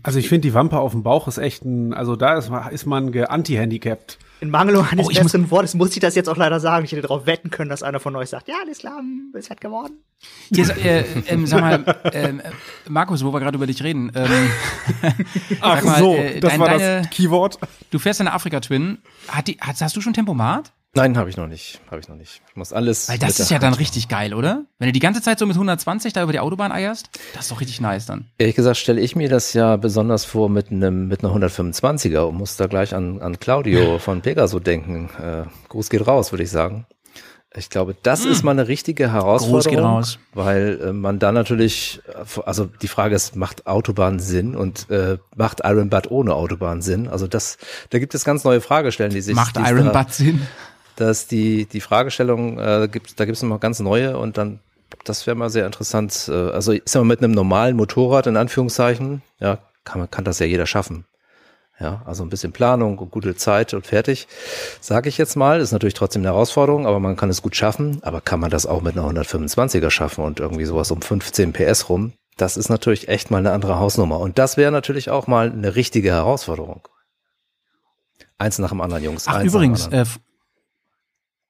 Also 0.03 0.19
ich 0.19 0.29
finde, 0.29 0.41
die 0.47 0.53
Wampe 0.53 0.77
auf 0.79 0.91
dem 0.91 1.01
Bauch 1.03 1.27
ist 1.27 1.39
echt 1.39 1.65
ein, 1.65 1.93
also 1.93 2.15
da 2.15 2.37
ist, 2.37 2.49
man- 2.49 2.71
ist 2.71 2.85
man 2.85 3.15
anti-handicapt. 3.17 4.19
In 4.41 4.49
Mangel 4.49 4.75
eines 4.77 5.05
Oh, 5.05 5.09
ich 5.09 5.17
muss- 5.17 5.31
besseren 5.31 5.49
Wortes 5.49 5.73
muss 5.75 5.93
ich 5.93 5.99
das 5.99 6.13
jetzt 6.15 6.27
auch 6.27 6.35
leider 6.37 6.59
sagen. 6.59 6.83
Ich 6.85 6.91
hätte 6.91 7.01
darauf 7.03 7.25
wetten 7.25 7.49
können, 7.49 7.69
dass 7.69 7.83
einer 7.83 7.99
von 7.99 8.15
euch 8.15 8.29
sagt, 8.29 8.47
ja, 8.47 8.55
alles 8.61 8.79
klar, 8.79 9.01
ist 9.33 9.49
halt 9.49 9.61
geworden. 9.61 9.93
Hier, 10.53 10.69
äh, 10.77 11.05
ähm, 11.27 11.47
sag 11.47 11.61
mal, 11.61 12.01
ähm, 12.13 12.39
äh, 12.41 12.51
Markus, 12.89 13.23
wo 13.23 13.31
wir 13.33 13.39
gerade 13.39 13.55
über 13.55 13.65
dich 13.67 13.81
reden. 13.81 14.11
Ähm, 14.13 14.49
Ach 15.61 15.81
mal, 15.83 15.99
so, 15.99 16.15
äh, 16.15 16.39
das 16.39 16.51
dein- 16.51 16.59
war 16.59 16.69
deine- 16.69 17.01
das 17.03 17.09
Keyword. 17.11 17.59
du 17.91 17.99
fährst 17.99 18.19
eine 18.21 18.33
Afrika 18.33 18.59
Twin. 18.59 18.97
Hat 19.27 19.47
die, 19.47 19.57
hast, 19.61 19.81
hast 19.81 19.95
du 19.95 20.01
schon 20.01 20.13
Tempomat? 20.13 20.71
Nein, 20.95 21.17
habe 21.17 21.29
ich 21.29 21.35
noch 21.35 21.47
nicht. 21.47 21.81
Habe 21.91 21.99
ich 21.99 22.07
noch 22.07 22.15
nicht. 22.15 22.41
Ich 22.47 22.55
muss 22.55 22.71
alles. 22.71 23.09
Weil 23.09 23.17
das 23.17 23.37
ist 23.39 23.51
ja 23.51 23.59
dann 23.59 23.71
Hand 23.71 23.79
richtig 23.79 24.07
geil, 24.07 24.33
oder? 24.33 24.63
Wenn 24.79 24.87
du 24.87 24.93
die 24.93 24.99
ganze 24.99 25.21
Zeit 25.21 25.39
so 25.39 25.45
mit 25.45 25.55
120 25.55 26.13
da 26.13 26.23
über 26.23 26.31
die 26.31 26.39
Autobahn 26.39 26.71
eierst, 26.71 27.09
das 27.33 27.43
ist 27.45 27.51
doch 27.51 27.59
richtig 27.59 27.81
nice 27.81 28.05
dann. 28.05 28.27
Ehrlich 28.37 28.55
gesagt 28.55 28.77
stelle 28.77 29.01
ich 29.01 29.15
mir 29.15 29.27
das 29.27 29.51
ja 29.53 29.75
besonders 29.75 30.23
vor 30.23 30.49
mit 30.49 30.71
einem 30.71 31.09
mit 31.09 31.23
einer 31.23 31.33
125er 31.35 32.21
und 32.21 32.35
muss 32.35 32.55
da 32.55 32.67
gleich 32.67 32.95
an, 32.95 33.21
an 33.21 33.39
Claudio 33.39 33.99
von 33.99 34.21
Pegaso 34.21 34.59
denken. 34.59 35.09
Äh, 35.21 35.43
Gruß 35.67 35.89
geht 35.89 36.07
raus, 36.07 36.31
würde 36.31 36.43
ich 36.43 36.51
sagen. 36.51 36.85
Ich 37.57 37.69
glaube, 37.69 37.95
das 38.03 38.25
ist 38.25 38.43
mal 38.43 38.51
eine 38.51 38.67
richtige 38.67 39.13
Herausforderung, 39.13 39.61
Gruß 39.61 39.69
geht 39.69 39.79
raus. 39.79 40.19
weil 40.33 40.79
äh, 40.81 40.93
man 40.93 41.19
da 41.19 41.31
natürlich, 41.31 42.01
also 42.45 42.65
die 42.65 42.89
Frage 42.89 43.15
ist, 43.15 43.35
macht 43.35 43.65
Autobahn 43.65 44.19
Sinn 44.19 44.55
und 44.55 44.89
äh, 44.89 45.17
macht 45.35 45.61
Iron 45.63 45.89
Butt 45.89 46.11
ohne 46.11 46.33
Autobahn 46.35 46.81
Sinn? 46.81 47.07
Also 47.07 47.27
das, 47.27 47.57
da 47.91 47.99
gibt 47.99 48.13
es 48.13 48.25
ganz 48.25 48.43
neue 48.43 48.59
Fragestellen, 48.59 49.13
die 49.13 49.21
sich 49.21 49.35
Macht 49.35 49.57
Iron 49.57 49.91
Butt 49.93 50.13
Sinn? 50.13 50.45
Dass 50.95 51.27
die 51.27 51.65
die 51.65 51.81
Fragestellung 51.81 52.59
äh, 52.59 52.87
gibt, 52.91 53.19
da 53.19 53.25
gibt 53.25 53.37
es 53.37 53.43
noch 53.43 53.59
ganz 53.59 53.79
neue 53.79 54.17
und 54.17 54.37
dann 54.37 54.59
das 55.03 55.27
wäre 55.27 55.35
mal 55.35 55.49
sehr 55.49 55.65
interessant. 55.65 56.29
Äh, 56.29 56.33
also 56.33 56.71
ist 56.71 56.95
ja 56.95 57.03
mit 57.03 57.19
einem 57.19 57.31
normalen 57.31 57.75
Motorrad 57.75 58.27
in 58.27 58.37
Anführungszeichen, 58.37 59.21
ja, 59.39 59.59
kann 59.83 59.99
man 59.99 60.09
kann 60.09 60.25
das 60.25 60.39
ja 60.39 60.45
jeder 60.45 60.65
schaffen. 60.65 61.05
Ja, 61.79 62.01
also 62.05 62.23
ein 62.23 62.29
bisschen 62.29 62.53
Planung 62.53 62.97
und 62.97 63.11
gute 63.11 63.35
Zeit 63.35 63.73
und 63.73 63.85
fertig. 63.85 64.27
Sage 64.79 65.09
ich 65.09 65.17
jetzt 65.17 65.35
mal, 65.35 65.59
ist 65.59 65.73
natürlich 65.73 65.93
trotzdem 65.93 66.21
eine 66.21 66.29
Herausforderung, 66.29 66.87
aber 66.87 67.01
man 67.01 67.17
kann 67.17 67.29
es 67.29 67.41
gut 67.41 67.55
schaffen. 67.55 67.99
Aber 68.01 68.21
kann 68.21 68.39
man 68.39 68.49
das 68.49 68.65
auch 68.65 68.81
mit 68.81 68.97
einer 68.97 69.05
125er 69.09 69.89
schaffen 69.89 70.23
und 70.23 70.39
irgendwie 70.39 70.63
sowas 70.63 70.89
um 70.91 71.01
15 71.01 71.51
PS 71.51 71.89
rum? 71.89 72.13
Das 72.37 72.55
ist 72.55 72.69
natürlich 72.69 73.09
echt 73.09 73.29
mal 73.29 73.39
eine 73.39 73.51
andere 73.51 73.77
Hausnummer. 73.77 74.21
Und 74.21 74.37
das 74.39 74.55
wäre 74.55 74.71
natürlich 74.71 75.09
auch 75.09 75.27
mal 75.27 75.51
eine 75.51 75.75
richtige 75.75 76.11
Herausforderung. 76.11 76.87
Eins 78.37 78.57
nach 78.59 78.69
dem 78.69 78.79
anderen, 78.79 79.03
Jungs. 79.03 79.27
Ach, 79.27 79.43
übrigens, 79.43 79.87
äh, 79.87 80.05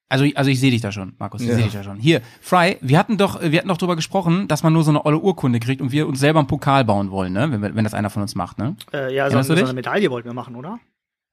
also, 0.09 0.25
also 0.35 0.49
ich 0.51 0.59
sehe 0.59 0.71
dich 0.71 0.81
da 0.81 0.91
schon, 0.91 1.13
Markus, 1.17 1.41
ich 1.41 1.47
Ja. 1.47 1.55
sehe 1.55 1.63
dich 1.65 1.73
da 1.73 1.83
schon. 1.83 1.97
Hier, 1.97 2.21
Fry, 2.41 2.77
wir 2.81 2.97
hatten 2.99 3.17
doch, 3.17 3.41
wir 3.41 3.57
hatten 3.57 3.67
doch 3.69 3.77
drüber 3.77 3.95
gesprochen, 3.95 4.47
dass 4.47 4.61
man 4.63 4.71
nur 4.73 4.83
so 4.83 4.91
eine 4.91 5.05
olle 5.05 5.17
Urkunde 5.19 5.59
kriegt 5.59 5.81
und 5.81 5.91
wir 5.91 6.07
uns 6.07 6.19
selber 6.19 6.39
einen 6.39 6.47
Pokal 6.47 6.85
bauen 6.85 7.09
wollen, 7.11 7.33
ne? 7.33 7.51
Wenn, 7.51 7.61
wir- 7.61 7.75
wenn 7.75 7.83
das 7.83 7.93
einer 7.93 8.09
von 8.09 8.21
uns 8.21 8.35
macht, 8.35 8.57
ne? 8.59 8.75
Äh, 8.93 9.13
ja, 9.15 9.29
so, 9.29 9.41
so 9.41 9.53
eine? 9.53 9.73
Medaille 9.73 10.09
wollten 10.11 10.27
wir 10.29 10.33
machen, 10.33 10.55
oder? 10.55 10.79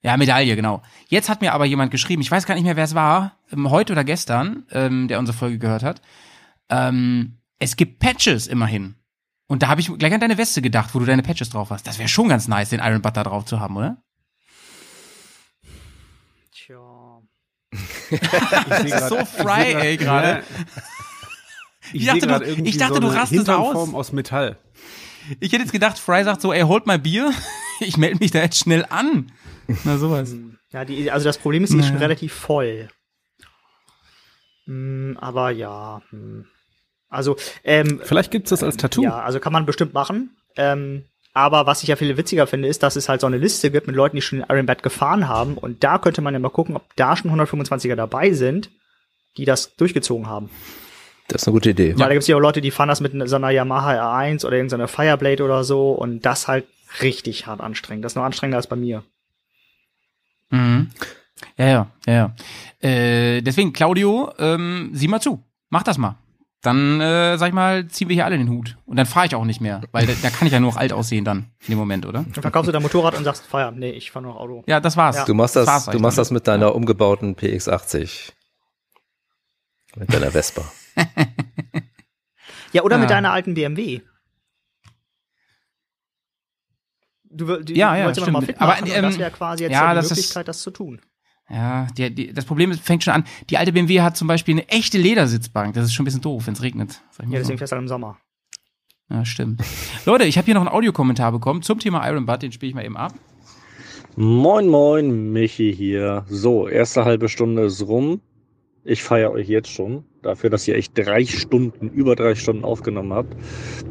Ja, 0.03 0.17
Medaille, 0.17 0.57
genau. 0.57 0.83
Jetzt 1.09 1.29
hat 1.29 1.43
mir 1.43 1.53
aber 1.53 1.65
jemand 1.65 1.91
geschrieben, 1.91 2.23
ich 2.23 2.31
weiß 2.31 2.45
gar 2.47 2.55
nicht 2.55 2.65
mehr, 2.65 2.75
wer 2.77 2.85
es 2.85 2.95
war, 2.95 3.37
ähm, 3.53 3.71
heute 3.71 3.93
oder 3.93 4.03
gestern, 4.05 4.65
ähm, 4.73 5.07
der 5.07 5.19
unsere 5.19 5.37
Folge 5.37 5.59
gehört 5.59 5.83
hat. 5.85 6.03
Ähm, 6.71 7.39
es 7.61 7.77
gibt 7.77 8.01
Patches 8.01 8.47
immerhin. 8.49 8.97
Und 9.47 9.63
da 9.63 9.69
habe 9.69 9.81
ich 9.81 9.97
gleich 9.99 10.13
an 10.15 10.21
deine 10.21 10.39
Weste 10.39 10.63
gedacht, 10.63 10.95
wo 10.95 10.99
du 10.99 11.05
deine 11.05 11.23
Patches 11.23 11.51
drauf 11.51 11.71
hast. 11.71 11.87
Das 11.87 11.99
wäre 11.99 12.09
schon 12.09 12.29
ganz 12.29 12.49
nice, 12.49 12.71
den 12.71 12.81
Iron 12.81 13.03
Butter 13.03 13.23
drauf 13.23 13.45
zu 13.45 13.61
haben, 13.61 13.77
oder? 13.77 13.99
Tja. 16.53 17.21
Das 18.69 18.85
ist 18.85 19.09
so 19.09 19.25
fry, 19.25 19.75
ey, 19.75 19.97
gerade. 19.97 20.43
Ich, 21.93 22.03
Ich 22.03 22.07
dachte, 22.07 22.27
grad 22.27 22.43
du- 22.43 22.47
ich 22.65 22.77
dachte, 22.79 22.95
so 22.95 23.01
du 23.01 23.07
rastest 23.09 23.33
Hinternform 23.33 23.95
aus 23.95 24.13
Metall. 24.13 24.57
Ich 25.41 25.53
hätte 25.53 25.63
jetzt 25.63 25.73
gedacht, 25.73 25.99
Fry 25.99 26.25
sagt 26.25 26.41
so, 26.41 26.53
ey, 26.53 26.63
holt 26.63 26.87
mal 26.87 26.99
Bier. 26.99 27.33
Ich 27.81 27.97
melde 27.97 28.19
mich 28.21 28.31
da 28.31 28.39
jetzt 28.41 28.59
schnell 28.61 28.87
an. 28.91 29.33
Na, 29.83 29.99
sowas. 29.99 30.33
Ja, 30.71 30.85
die, 30.85 31.11
also 31.11 31.25
das 31.25 31.37
Problem 31.39 31.65
ist, 31.65 31.73
die 31.73 31.79
ist 31.81 31.89
schon 31.89 31.97
relativ 31.97 32.33
voll. 32.33 32.89
Hm, 34.67 35.17
aber 35.21 35.51
ja. 35.51 36.01
Hm. 36.11 36.47
Also, 37.09 37.37
ähm, 37.65 38.01
Vielleicht 38.05 38.31
gibt's 38.31 38.51
das 38.51 38.63
als 38.63 38.77
Tattoo. 38.77 39.03
ja, 39.03 39.19
also 39.21 39.41
kann 39.41 39.53
man 39.53 39.67
bestimmt 39.67 39.95
machen. 39.95 40.37
Ähm, 40.57 41.05
aber 41.35 41.67
was 41.67 41.83
ich 41.83 41.89
ja 41.89 41.97
viel 41.97 42.17
witziger 42.17 42.47
finde, 42.47 42.69
ist, 42.69 42.83
dass 42.83 42.97
es 42.97 43.09
halt 43.09 43.21
so 43.21 43.27
eine 43.27 43.39
Liste 43.39 43.71
gibt 43.71 43.87
mit 43.87 43.97
Leuten, 43.97 44.17
die 44.17 44.23
schon 44.23 44.41
den 44.41 44.47
Iron 44.51 44.67
Bat 44.67 44.83
gefahren 44.83 45.29
haben. 45.29 45.55
Und 45.57 45.83
da 45.83 45.99
könnte 45.99 46.21
man 46.21 46.35
ja 46.35 46.41
mal 46.41 46.51
gucken, 46.51 46.77
ob 46.77 46.95
da 46.97 47.17
schon 47.17 47.31
125er 47.31 47.95
dabei 47.95 48.33
sind, 48.33 48.71
die 49.39 49.47
das 49.47 49.75
durchgezogen 49.77 50.27
haben. 50.27 50.51
Das 51.29 51.43
ist 51.43 51.49
eine 51.49 51.55
gute 51.55 51.71
Idee. 51.71 51.93
Weil 51.93 52.09
da 52.09 52.13
gibt 52.13 52.23
es 52.23 52.29
ja 52.29 52.37
auch 52.37 52.41
Leute, 52.41 52.61
die 52.61 52.71
fahren 52.71 52.89
das 52.89 53.01
mit 53.01 53.13
so 53.29 53.37
einer 53.37 53.51
Yamaha 53.51 54.21
R1 54.21 54.45
oder 54.45 54.57
irgendeiner 54.57 54.89
Fireblade 54.89 55.43
oder 55.43 55.65
so 55.65 55.93
und 55.93 56.27
das 56.27 56.49
halt 56.49 56.67
richtig 57.01 57.47
hart 57.47 57.61
anstrengend. 57.61 58.05
Das 58.05 58.13
ist 58.13 58.17
noch 58.17 58.25
anstrengender 58.25 58.59
als 58.59 58.67
bei 58.67 58.77
mir. 58.77 59.03
Mhm. 60.51 60.91
Ja, 61.57 61.67
ja, 61.67 61.91
ja, 62.07 62.13
ja. 62.13 62.89
Äh, 62.89 63.41
deswegen, 63.41 63.73
Claudio, 63.73 64.33
ähm, 64.39 64.91
sieh 64.93 65.09
mal 65.09 65.21
zu. 65.21 65.43
Mach 65.71 65.83
das 65.83 65.97
mal. 65.97 66.19
Dann, 66.63 67.01
äh, 67.01 67.37
sag 67.39 67.49
ich 67.49 67.55
mal, 67.55 67.89
ziehen 67.89 68.09
wir 68.09 68.15
hier 68.15 68.25
alle 68.25 68.39
den 68.39 68.49
Hut. 68.49 68.79
Und 68.87 68.97
dann 68.97 69.05
fahre 69.07 69.27
ich 69.27 69.35
auch 69.35 69.45
nicht 69.45 69.61
mehr, 69.61 69.81
weil 69.91 70.07
da, 70.07 70.13
da 70.23 70.31
kann 70.31 70.47
ich 70.47 70.53
ja 70.53 70.61
nur 70.61 70.71
noch 70.71 70.77
alt 70.77 70.93
aussehen 70.93 71.25
dann, 71.25 71.51
in 71.63 71.71
dem 71.71 71.79
Moment, 71.79 72.07
oder? 72.07 72.23
Dann 72.23 72.43
verkaufst 72.43 72.69
du 72.69 72.73
dein 72.73 72.83
Motorrad 72.83 73.17
und 73.17 73.25
sagst, 73.25 73.45
Feier, 73.47 73.73
nee, 73.73 73.91
ich 73.91 74.13
fahre 74.13 74.27
noch 74.27 74.37
Auto. 74.37 74.63
Ja, 74.69 74.79
das 74.79 74.97
war's. 74.97 75.17
Ja. 75.17 75.25
Du 75.25 75.35
machst 75.35 75.57
war's 75.57 75.67
das, 75.67 75.87
du 75.87 75.99
machst 75.99 76.19
dann. 76.19 76.23
das 76.23 76.31
mit 76.31 76.47
deiner 76.47 76.75
umgebauten 76.77 77.35
PX80. 77.35 78.31
Mit 79.97 80.15
deiner 80.15 80.31
Vespa. 80.31 80.63
Ja, 82.73 82.83
oder 82.83 82.97
mit 82.97 83.11
Ja. 83.11 83.17
deiner 83.17 83.33
alten 83.33 83.55
BMW. 83.55 84.01
Du, 87.25 87.47
du, 87.47 87.73
Ja, 87.73 87.93
du 87.95 87.99
ja, 87.99 88.05
wolltest 88.05 88.27
immer 88.27 88.41
noch 88.41 88.41
mal 88.41 88.43
stimmt. 88.45 88.47
fit 88.47 88.61
machen 88.61 88.71
Aber, 88.71 88.83
und 88.83 89.05
das 89.05 89.15
ähm, 89.15 89.21
wäre 89.21 89.31
quasi 89.31 89.65
jetzt 89.65 89.73
ja, 89.73 89.83
ja, 89.85 89.91
die 89.91 89.97
das 89.97 90.05
ist- 90.07 90.11
Möglichkeit, 90.11 90.49
das 90.49 90.63
zu 90.63 90.71
tun. 90.71 91.01
Ja, 91.53 91.87
die, 91.99 92.15
die, 92.15 92.33
das 92.33 92.47
Problem 92.47 92.71
ist, 92.71 92.81
fängt 92.81 93.05
schon 93.05 93.13
an. 93.13 93.25
Die 93.51 93.59
alte 93.59 93.73
BMW 93.73 94.01
hat 94.01 94.17
zum 94.17 94.27
Beispiel 94.27 94.55
eine 94.55 94.69
echte 94.69 94.97
Ledersitzbank. 94.97 95.75
Das 95.75 95.85
ist 95.85 95.93
schon 95.93 96.05
ein 96.05 96.07
bisschen 96.07 96.23
doof, 96.23 96.47
wenn 96.47 96.55
es 96.55 96.63
regnet. 96.63 97.03
Sag 97.11 97.25
ich 97.25 97.27
mal 97.27 97.33
Ja, 97.35 97.39
so. 97.39 97.43
deswegen 97.43 97.59
fährst 97.59 97.73
du 97.73 97.77
halt 97.77 97.83
im 97.83 97.89
Sommer. 97.89 98.17
Ja, 99.11 99.25
stimmt. 99.27 99.63
Leute, 100.07 100.25
ich 100.25 100.39
habe 100.39 100.47
hier 100.47 100.55
noch 100.55 100.63
einen 100.63 100.71
Audiokommentar 100.71 101.31
bekommen 101.33 101.61
zum 101.61 101.79
Thema 101.79 102.09
Iron 102.09 102.25
Butt, 102.25 102.41
den 102.43 102.53
spiele 102.53 102.71
ich 102.71 102.75
mal 102.75 102.85
eben 102.85 102.97
ab. 102.97 103.13
Moin, 104.17 104.69
moin, 104.69 105.33
Michi 105.33 105.75
hier. 105.75 106.25
So, 106.29 106.69
erste 106.69 107.05
halbe 107.05 107.29
Stunde 107.29 107.65
ist 107.65 107.87
rum. 107.87 108.21
Ich 108.85 109.03
feiere 109.03 109.31
euch 109.33 109.49
jetzt 109.49 109.69
schon 109.71 110.05
dafür, 110.23 110.51
dass 110.51 110.67
ihr 110.67 110.75
echt 110.77 110.97
drei 110.97 111.25
Stunden, 111.25 111.89
über 111.91 112.17
drei 112.17 112.35
Stunden 112.35 112.65
aufgenommen 112.65 113.13
habt. 113.13 113.37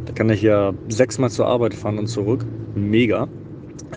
Da 0.06 0.14
kann 0.14 0.30
ich 0.30 0.42
ja 0.42 0.74
sechsmal 0.90 1.30
zur 1.30 1.48
Arbeit 1.48 1.74
fahren 1.74 1.98
und 2.00 2.08
zurück. 2.08 2.46
Mega. 2.76 3.28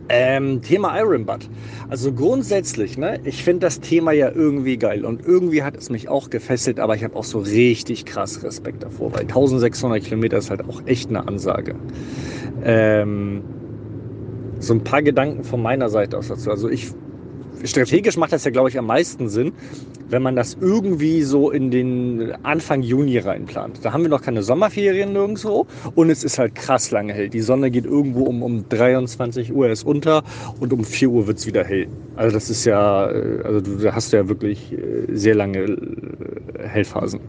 Ähm, 0.08 0.60
Thema 0.62 0.98
Iron 1.00 1.24
Butt. 1.24 1.48
Also 1.88 2.12
grundsätzlich, 2.12 2.98
ne, 2.98 3.20
ich 3.24 3.42
finde 3.42 3.60
das 3.60 3.80
Thema 3.80 4.12
ja 4.12 4.30
irgendwie 4.30 4.76
geil 4.76 5.04
und 5.04 5.24
irgendwie 5.24 5.62
hat 5.62 5.76
es 5.76 5.90
mich 5.90 6.08
auch 6.08 6.30
gefesselt, 6.30 6.80
aber 6.80 6.94
ich 6.96 7.04
habe 7.04 7.16
auch 7.16 7.24
so 7.24 7.38
richtig 7.38 8.04
krass 8.04 8.42
Respekt 8.42 8.82
davor, 8.82 9.12
weil 9.12 9.22
1600 9.22 10.02
Kilometer 10.02 10.38
ist 10.38 10.50
halt 10.50 10.68
auch 10.68 10.82
echt 10.86 11.08
eine 11.10 11.26
Ansage. 11.26 11.74
Ähm, 12.62 13.42
so 14.58 14.74
ein 14.74 14.84
paar 14.84 15.02
Gedanken 15.02 15.44
von 15.44 15.62
meiner 15.62 15.90
Seite 15.90 16.18
aus 16.18 16.28
dazu. 16.28 16.50
Also 16.50 16.68
ich 16.68 16.88
strategisch 17.64 18.16
macht 18.16 18.32
das 18.32 18.44
ja, 18.44 18.50
glaube 18.50 18.68
ich, 18.68 18.78
am 18.78 18.86
meisten 18.86 19.28
Sinn, 19.28 19.52
wenn 20.08 20.22
man 20.22 20.36
das 20.36 20.56
irgendwie 20.60 21.22
so 21.22 21.50
in 21.50 21.70
den 21.70 22.32
Anfang 22.44 22.82
Juni 22.82 23.18
reinplant. 23.18 23.80
Da 23.82 23.92
haben 23.92 24.02
wir 24.02 24.10
noch 24.10 24.22
keine 24.22 24.42
Sommerferien 24.42 25.12
nirgendwo 25.12 25.66
und 25.94 26.10
es 26.10 26.24
ist 26.24 26.38
halt 26.38 26.54
krass 26.54 26.90
lange 26.90 27.12
hell. 27.12 27.28
Die 27.28 27.40
Sonne 27.40 27.70
geht 27.70 27.84
irgendwo 27.84 28.24
um, 28.24 28.42
um 28.42 28.68
23 28.68 29.52
Uhr 29.52 29.68
erst 29.68 29.84
unter 29.84 30.22
und 30.60 30.72
um 30.72 30.84
4 30.84 31.08
Uhr 31.08 31.26
wird's 31.26 31.46
wieder 31.46 31.64
hell. 31.64 31.88
Also 32.16 32.34
das 32.34 32.50
ist 32.50 32.64
ja, 32.64 33.10
äh, 33.10 33.42
also 33.44 33.60
du 33.60 33.76
da 33.76 33.94
hast 33.94 34.12
ja 34.12 34.28
wirklich 34.28 34.72
äh, 34.72 35.06
sehr 35.12 35.34
lange 35.34 35.60
äh, 35.60 35.78
Hellphasen. 36.68 37.20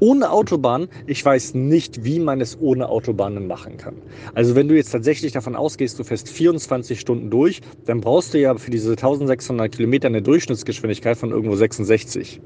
Ohne 0.00 0.30
Autobahn, 0.30 0.88
ich 1.06 1.24
weiß 1.24 1.54
nicht, 1.54 2.04
wie 2.04 2.18
man 2.18 2.40
es 2.40 2.58
ohne 2.60 2.88
Autobahnen 2.88 3.46
machen 3.46 3.76
kann. 3.76 3.96
Also 4.34 4.54
wenn 4.54 4.68
du 4.68 4.74
jetzt 4.74 4.90
tatsächlich 4.90 5.32
davon 5.32 5.56
ausgehst, 5.56 5.98
du 5.98 6.04
fährst 6.04 6.28
24 6.28 7.00
Stunden 7.00 7.30
durch, 7.30 7.60
dann 7.84 8.00
brauchst 8.00 8.34
du 8.34 8.38
ja 8.38 8.56
für 8.56 8.70
diese 8.70 8.90
1600 8.92 9.74
Kilometer 9.74 10.08
eine 10.08 10.22
Durchschnittsgeschwindigkeit 10.22 11.16
von 11.16 11.30
irgendwo 11.30 11.56
66. 11.56 12.40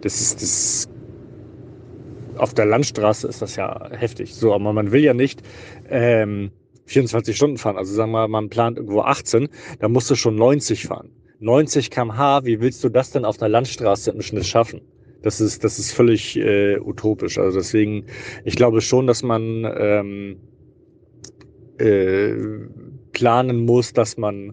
Das 0.00 0.20
ist, 0.20 0.42
das 0.42 0.88
auf 2.36 2.54
der 2.54 2.66
Landstraße 2.66 3.28
ist 3.28 3.42
das 3.42 3.56
ja 3.56 3.90
heftig. 3.90 4.34
So, 4.34 4.54
aber 4.54 4.72
man 4.72 4.92
will 4.92 5.02
ja 5.02 5.14
nicht 5.14 5.42
ähm, 5.88 6.50
24 6.86 7.36
Stunden 7.36 7.58
fahren. 7.58 7.76
Also 7.76 7.94
sagen 7.94 8.10
wir 8.12 8.20
mal, 8.20 8.28
man 8.28 8.50
plant 8.50 8.78
irgendwo 8.78 9.00
18, 9.02 9.48
dann 9.78 9.92
musst 9.92 10.10
du 10.10 10.14
schon 10.14 10.36
90 10.36 10.86
fahren. 10.86 11.10
90 11.40 11.90
km/h, 11.90 12.44
wie 12.44 12.60
willst 12.60 12.82
du 12.84 12.88
das 12.88 13.10
denn 13.10 13.24
auf 13.24 13.36
der 13.36 13.48
Landstraße 13.48 14.10
im 14.10 14.22
Schnitt 14.22 14.46
schaffen? 14.46 14.80
Das 15.24 15.40
ist, 15.40 15.64
das 15.64 15.78
ist 15.78 15.92
völlig 15.92 16.36
äh, 16.36 16.78
utopisch. 16.78 17.38
Also 17.38 17.58
deswegen, 17.58 18.04
ich 18.44 18.56
glaube 18.56 18.82
schon, 18.82 19.06
dass 19.06 19.22
man 19.22 19.64
ähm, 19.74 20.36
äh, 21.78 22.34
planen 23.12 23.64
muss, 23.64 23.94
dass 23.94 24.18
man 24.18 24.52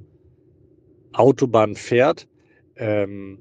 Autobahn 1.12 1.76
fährt. 1.76 2.26
Ähm, 2.78 3.40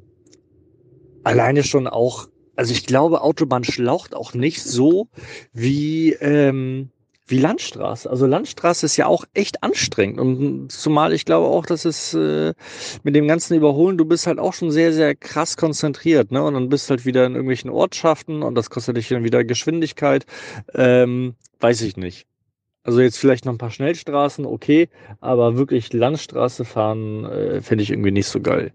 alleine 1.23 1.63
schon 1.63 1.87
auch, 1.87 2.29
also 2.57 2.73
ich 2.73 2.85
glaube, 2.85 3.23
Autobahn 3.23 3.63
schlaucht 3.63 4.13
auch 4.13 4.35
nicht 4.35 4.65
so 4.65 5.07
wie, 5.53 6.15
ähm, 6.15 6.91
wie 7.31 7.39
Landstraße. 7.39 8.09
Also 8.09 8.27
Landstraße 8.27 8.87
ist 8.87 8.97
ja 8.97 9.07
auch 9.07 9.25
echt 9.35 9.63
anstrengend. 9.63 10.21
Und 10.21 10.73
zumal 10.73 11.13
ich 11.13 11.25
glaube 11.25 11.47
auch, 11.47 11.67
dass 11.67 11.85
es 11.85 12.15
äh, 12.15 12.55
mit 13.03 13.15
dem 13.15 13.29
ganzen 13.29 13.55
Überholen, 13.55 13.99
du 13.99 14.05
bist 14.05 14.27
halt 14.27 14.39
auch 14.39 14.53
schon 14.53 14.71
sehr, 14.71 14.93
sehr 14.93 15.15
krass 15.15 15.57
konzentriert, 15.57 16.33
ne? 16.33 16.43
Und 16.43 16.55
dann 16.55 16.69
bist 16.69 16.91
halt 16.91 17.05
wieder 17.05 17.27
in 17.27 17.33
irgendwelchen 17.35 17.71
Ortschaften 17.71 18.43
und 18.43 18.55
das 18.55 18.71
kostet 18.71 18.97
dich 18.97 19.09
dann 19.09 19.25
wieder 19.25 19.45
Geschwindigkeit. 19.45 20.27
Ähm, 20.75 21.35
weiß 21.61 21.83
ich 21.83 21.97
nicht. 21.97 22.27
Also 22.83 23.01
jetzt 23.01 23.19
vielleicht 23.19 23.45
noch 23.45 23.53
ein 23.53 23.59
paar 23.59 23.71
Schnellstraßen, 23.71 24.47
okay, 24.47 24.89
aber 25.21 25.57
wirklich 25.57 25.93
Landstraße 25.93 26.65
fahren 26.65 27.25
äh, 27.27 27.61
finde 27.61 27.83
ich 27.85 27.91
irgendwie 27.91 28.11
nicht 28.11 28.27
so 28.29 28.41
geil. 28.41 28.73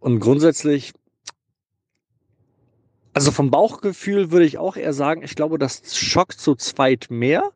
Und 0.00 0.20
grundsätzlich, 0.20 0.92
also 3.16 3.30
vom 3.30 3.50
Bauchgefühl 3.50 4.30
würde 4.30 4.44
ich 4.44 4.58
auch 4.58 4.76
eher 4.76 4.92
sagen, 4.92 5.22
ich 5.22 5.34
glaube, 5.36 5.56
das 5.56 5.96
schockt 5.96 6.38
zu 6.38 6.54
zweit 6.54 7.06
mehr. 7.08 7.50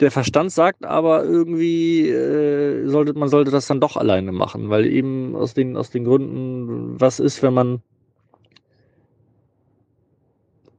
Der 0.00 0.10
Verstand 0.10 0.50
sagt 0.50 0.84
aber 0.84 1.22
irgendwie, 1.22 2.08
äh, 2.08 2.88
sollte, 2.88 3.14
man 3.14 3.28
sollte 3.28 3.52
das 3.52 3.68
dann 3.68 3.80
doch 3.80 3.96
alleine 3.96 4.32
machen, 4.32 4.68
weil 4.68 4.86
eben 4.86 5.36
aus 5.36 5.54
den, 5.54 5.76
aus 5.76 5.90
den 5.90 6.02
Gründen, 6.04 7.00
was 7.00 7.20
ist, 7.20 7.44
wenn 7.44 7.54
man 7.54 7.80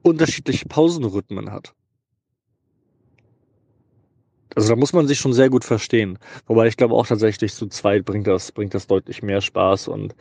unterschiedliche 0.01 0.65
Pausenrhythmen 0.65 1.53
hat. 1.53 1.73
Also 4.57 4.69
da 4.69 4.75
muss 4.75 4.91
man 4.91 5.07
sich 5.07 5.19
schon 5.19 5.33
sehr 5.33 5.51
gut 5.51 5.63
verstehen. 5.63 6.17
Wobei 6.47 6.65
ich 6.65 6.77
glaube 6.77 6.95
auch 6.95 7.05
tatsächlich 7.05 7.53
zu 7.53 7.67
zweit 7.67 8.05
bringt 8.05 8.25
das, 8.25 8.51
bringt 8.51 8.73
das 8.73 8.87
deutlich 8.87 9.21
mehr 9.21 9.39
Spaß 9.39 9.87
und 9.87 10.15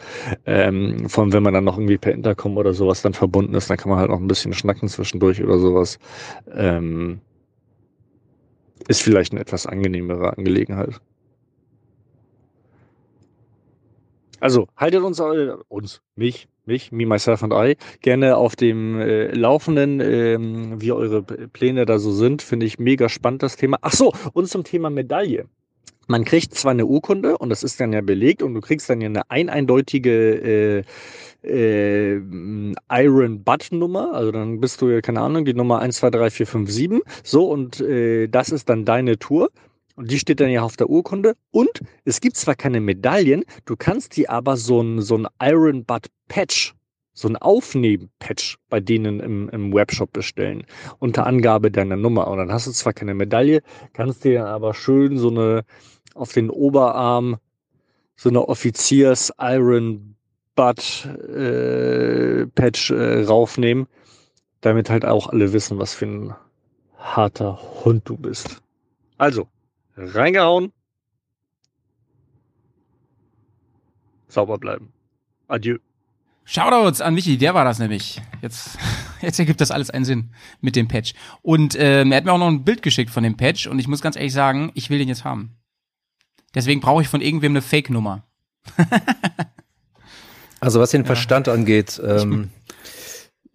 ähm, 0.45 1.09
vor 1.09 1.25
allem 1.25 1.33
wenn 1.33 1.43
man 1.43 1.55
dann 1.55 1.65
noch 1.65 1.79
irgendwie 1.79 1.97
per 1.97 2.13
Intercom 2.13 2.59
oder 2.59 2.75
sowas 2.75 3.01
dann 3.01 3.15
verbunden 3.15 3.55
ist, 3.55 3.71
dann 3.71 3.79
kann 3.79 3.89
man 3.89 3.99
halt 3.99 4.11
noch 4.11 4.21
ein 4.21 4.29
bisschen 4.29 4.53
schnacken 4.53 4.91
zwischendurch 4.91 5.43
oder 5.43 5.59
sowas. 5.59 5.99
Ähm, 6.55 7.23
ist 8.89 9.01
vielleicht 9.01 9.33
eine 9.33 9.41
etwas 9.41 9.67
angenehmere 9.67 10.37
Angelegenheit. 10.37 11.01
Also 14.41 14.69
haltet 14.77 15.03
uns, 15.03 15.19
äh, 15.21 15.55
uns, 15.69 16.03
mich, 16.15 16.49
mich, 16.65 16.93
me, 16.93 17.07
myself 17.07 17.43
and 17.43 17.53
I, 17.55 17.77
gerne 18.01 18.37
auf 18.37 18.57
dem 18.57 19.01
äh, 19.01 19.33
Laufenden, 19.33 20.01
ähm, 20.01 20.81
wie 20.81 20.93
eure 20.93 21.23
Pläne 21.23 21.87
da 21.87 21.99
so 21.99 22.13
sind. 22.13 22.43
Finde 22.43 22.67
ich 22.67 22.79
mega 22.79 23.09
spannend, 23.09 23.43
das 23.43 23.57
Thema. 23.57 23.79
Ach 23.81 23.93
so, 23.93 24.13
und 24.33 24.49
zum 24.49 24.65
Thema 24.65 24.91
Medaille. 24.91 25.47
Man 26.09 26.25
kriegt 26.25 26.55
zwar 26.55 26.71
eine 26.71 26.87
Urkunde 26.87 27.37
und 27.37 27.51
das 27.51 27.65
ist 27.65 27.81
dann 27.81 27.93
ja 27.93 28.01
belegt 28.01 28.41
und 28.41 28.55
du 28.55 28.61
kriegst 28.61 28.89
dann 28.89 29.01
ja 29.01 29.09
eine 29.09 29.29
ein 29.29 29.49
eindeutige 29.49 30.85
äh, 30.85 30.85
äh, 31.47 32.21
Iron 32.91 33.43
Butt 33.43 33.69
Nummer, 33.71 34.13
also 34.15 34.33
dann 34.33 34.61
bist 34.61 34.81
du 34.83 34.89
ja, 34.89 35.01
keine 35.01 35.21
Ahnung, 35.21 35.45
die 35.45 35.55
Nummer 35.55 35.81
1, 35.81 35.97
2, 35.97 36.11
3, 36.11 36.31
4, 36.31 36.47
5, 36.47 36.71
7. 36.71 37.01
So, 37.23 37.49
und 37.49 37.81
äh, 37.81 38.29
das 38.29 38.51
ist 38.51 38.69
dann 38.69 38.85
deine 38.85 39.19
Tour. 39.19 39.51
Und 39.97 40.11
die 40.11 40.19
steht 40.19 40.41
dann 40.41 40.51
ja 40.51 40.63
auf 40.63 40.77
der 40.77 40.89
Urkunde. 40.89 41.35
Und 41.51 41.81
es 42.05 42.21
gibt 42.21 42.37
zwar 42.37 42.55
keine 42.55 42.81
Medaillen, 42.81 43.45
du 43.65 43.77
kannst 43.77 44.17
die 44.17 44.29
aber 44.29 44.57
so 44.57 44.81
ein, 44.81 45.01
so 45.01 45.17
ein 45.17 45.27
Iron 45.43 45.85
Butt 45.85 46.07
Patch, 46.29 46.75
so 47.13 47.29
ein 47.29 47.37
Aufnehmen-Patch 47.37 48.59
bei 48.69 48.79
denen 48.79 49.21
im, 49.21 49.49
im 49.49 49.73
Webshop 49.73 50.13
bestellen. 50.13 50.65
Unter 50.99 51.27
Angabe 51.27 51.71
deiner 51.71 51.97
Nummer. 51.97 52.29
Und 52.29 52.39
dann 52.39 52.53
hast 52.53 52.67
du 52.67 52.73
zwar 52.73 52.93
keine 52.93 53.15
Medaille, 53.15 53.63
kannst 53.95 54.25
dir 54.25 54.41
dann 54.41 54.49
aber 54.49 54.75
schön 54.75 55.19
so 55.19 55.31
eine 55.31 55.65
auf 56.15 56.33
den 56.33 56.51
Oberarm 56.51 57.39
so 58.17 58.31
eine 58.31 58.49
Offiziers 58.49 59.33
Iron 59.39 60.17
Butt 60.55 61.05
äh, 61.05 62.47
Patch 62.47 62.91
äh, 62.91 63.25
raufnehmen, 63.25 63.87
damit 64.63 64.89
halt 64.89 65.05
auch 65.05 65.29
alle 65.29 65.53
wissen, 65.53 65.79
was 65.79 65.95
für 65.95 66.07
ein 66.07 66.35
harter 66.97 67.59
Hund 67.85 68.09
du 68.09 68.17
bist. 68.17 68.63
Also, 69.19 69.49
reingehauen. 69.97 70.73
Sauber 74.29 74.59
bleiben. 74.59 74.93
Adieu. 75.49 75.79
Shoutouts 76.45 77.01
an 77.01 77.15
Michi, 77.15 77.39
der 77.39 77.55
war 77.55 77.65
das 77.65 77.79
nämlich. 77.79 78.21
Jetzt, 78.41 78.79
jetzt 79.21 79.39
ergibt 79.39 79.61
das 79.61 79.71
alles 79.71 79.91
einen 79.91 80.05
Sinn 80.05 80.31
mit 80.61 80.77
dem 80.77 80.89
Patch. 80.89 81.15
Und 81.43 81.77
ähm, 81.79 82.13
er 82.13 82.19
hat 82.19 82.25
mir 82.25 82.33
auch 82.33 82.39
noch 82.39 82.49
ein 82.49 82.65
Bild 82.65 82.83
geschickt 82.83 83.11
von 83.11 83.25
dem 83.25 83.37
Patch 83.37 83.67
und 83.67 83.79
ich 83.79 83.89
muss 83.89 84.03
ganz 84.03 84.17
ehrlich 84.17 84.33
sagen, 84.33 84.71
ich 84.75 84.91
will 84.91 84.99
den 84.99 85.09
jetzt 85.09 85.25
haben. 85.25 85.57
Deswegen 86.55 86.81
brauche 86.81 87.03
ich 87.03 87.09
von 87.09 87.21
irgendwem 87.21 87.53
eine 87.53 87.63
Fake-Nummer. 87.63 88.25
Also 90.61 90.81
was 90.81 90.91
den 90.91 91.05
Verstand 91.05 91.49
angeht, 91.49 92.01
ähm, 92.05 92.51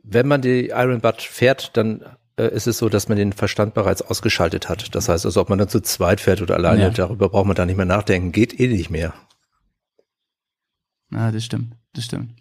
wenn 0.03 0.27
man 0.27 0.41
die 0.41 0.67
Iron 0.67 1.01
Butt 1.01 1.21
fährt, 1.21 1.75
dann 1.75 2.05
äh, 2.37 2.47
ist 2.53 2.67
es 2.67 2.77
so, 2.77 2.89
dass 2.89 3.07
man 3.09 3.17
den 3.17 3.33
Verstand 3.33 3.73
bereits 3.73 4.01
ausgeschaltet 4.01 4.69
hat. 4.69 4.93
Das 4.95 5.09
heißt 5.09 5.25
also, 5.25 5.41
ob 5.41 5.49
man 5.49 5.59
dann 5.59 5.69
zu 5.69 5.81
zweit 5.81 6.21
fährt 6.21 6.41
oder 6.41 6.55
alleine, 6.55 6.83
Ja. 6.83 6.89
darüber 6.89 7.29
braucht 7.29 7.45
man 7.47 7.55
da 7.55 7.65
nicht 7.65 7.77
mehr 7.77 7.85
nachdenken. 7.85 8.31
Geht 8.31 8.59
eh 8.59 8.67
nicht 8.67 8.89
mehr. 8.89 9.13
Ja, 11.11 11.31
das 11.31 11.43
stimmt, 11.43 11.75
das 11.93 12.05
stimmt. 12.05 12.31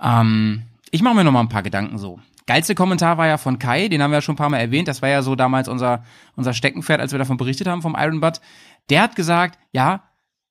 Ähm, 0.00 0.62
ich 0.90 1.02
mache 1.02 1.14
mir 1.14 1.24
noch 1.24 1.32
mal 1.32 1.40
ein 1.40 1.48
paar 1.48 1.62
Gedanken 1.62 1.98
so. 1.98 2.18
Geilste 2.46 2.74
Kommentar 2.74 3.18
war 3.18 3.28
ja 3.28 3.38
von 3.38 3.60
Kai, 3.60 3.86
den 3.88 4.02
haben 4.02 4.10
wir 4.10 4.16
ja 4.16 4.20
schon 4.22 4.32
ein 4.34 4.36
paar 4.36 4.48
Mal 4.50 4.58
erwähnt. 4.58 4.88
Das 4.88 5.00
war 5.00 5.08
ja 5.08 5.22
so 5.22 5.36
damals 5.36 5.68
unser, 5.68 6.04
unser 6.34 6.52
Steckenpferd, 6.54 7.00
als 7.00 7.12
wir 7.12 7.18
davon 7.20 7.36
berichtet 7.36 7.68
haben 7.68 7.82
vom 7.82 7.96
Iron 7.96 8.20
Butt. 8.20 8.40
Der 8.90 9.00
hat 9.02 9.14
gesagt, 9.14 9.58
ja, 9.70 10.02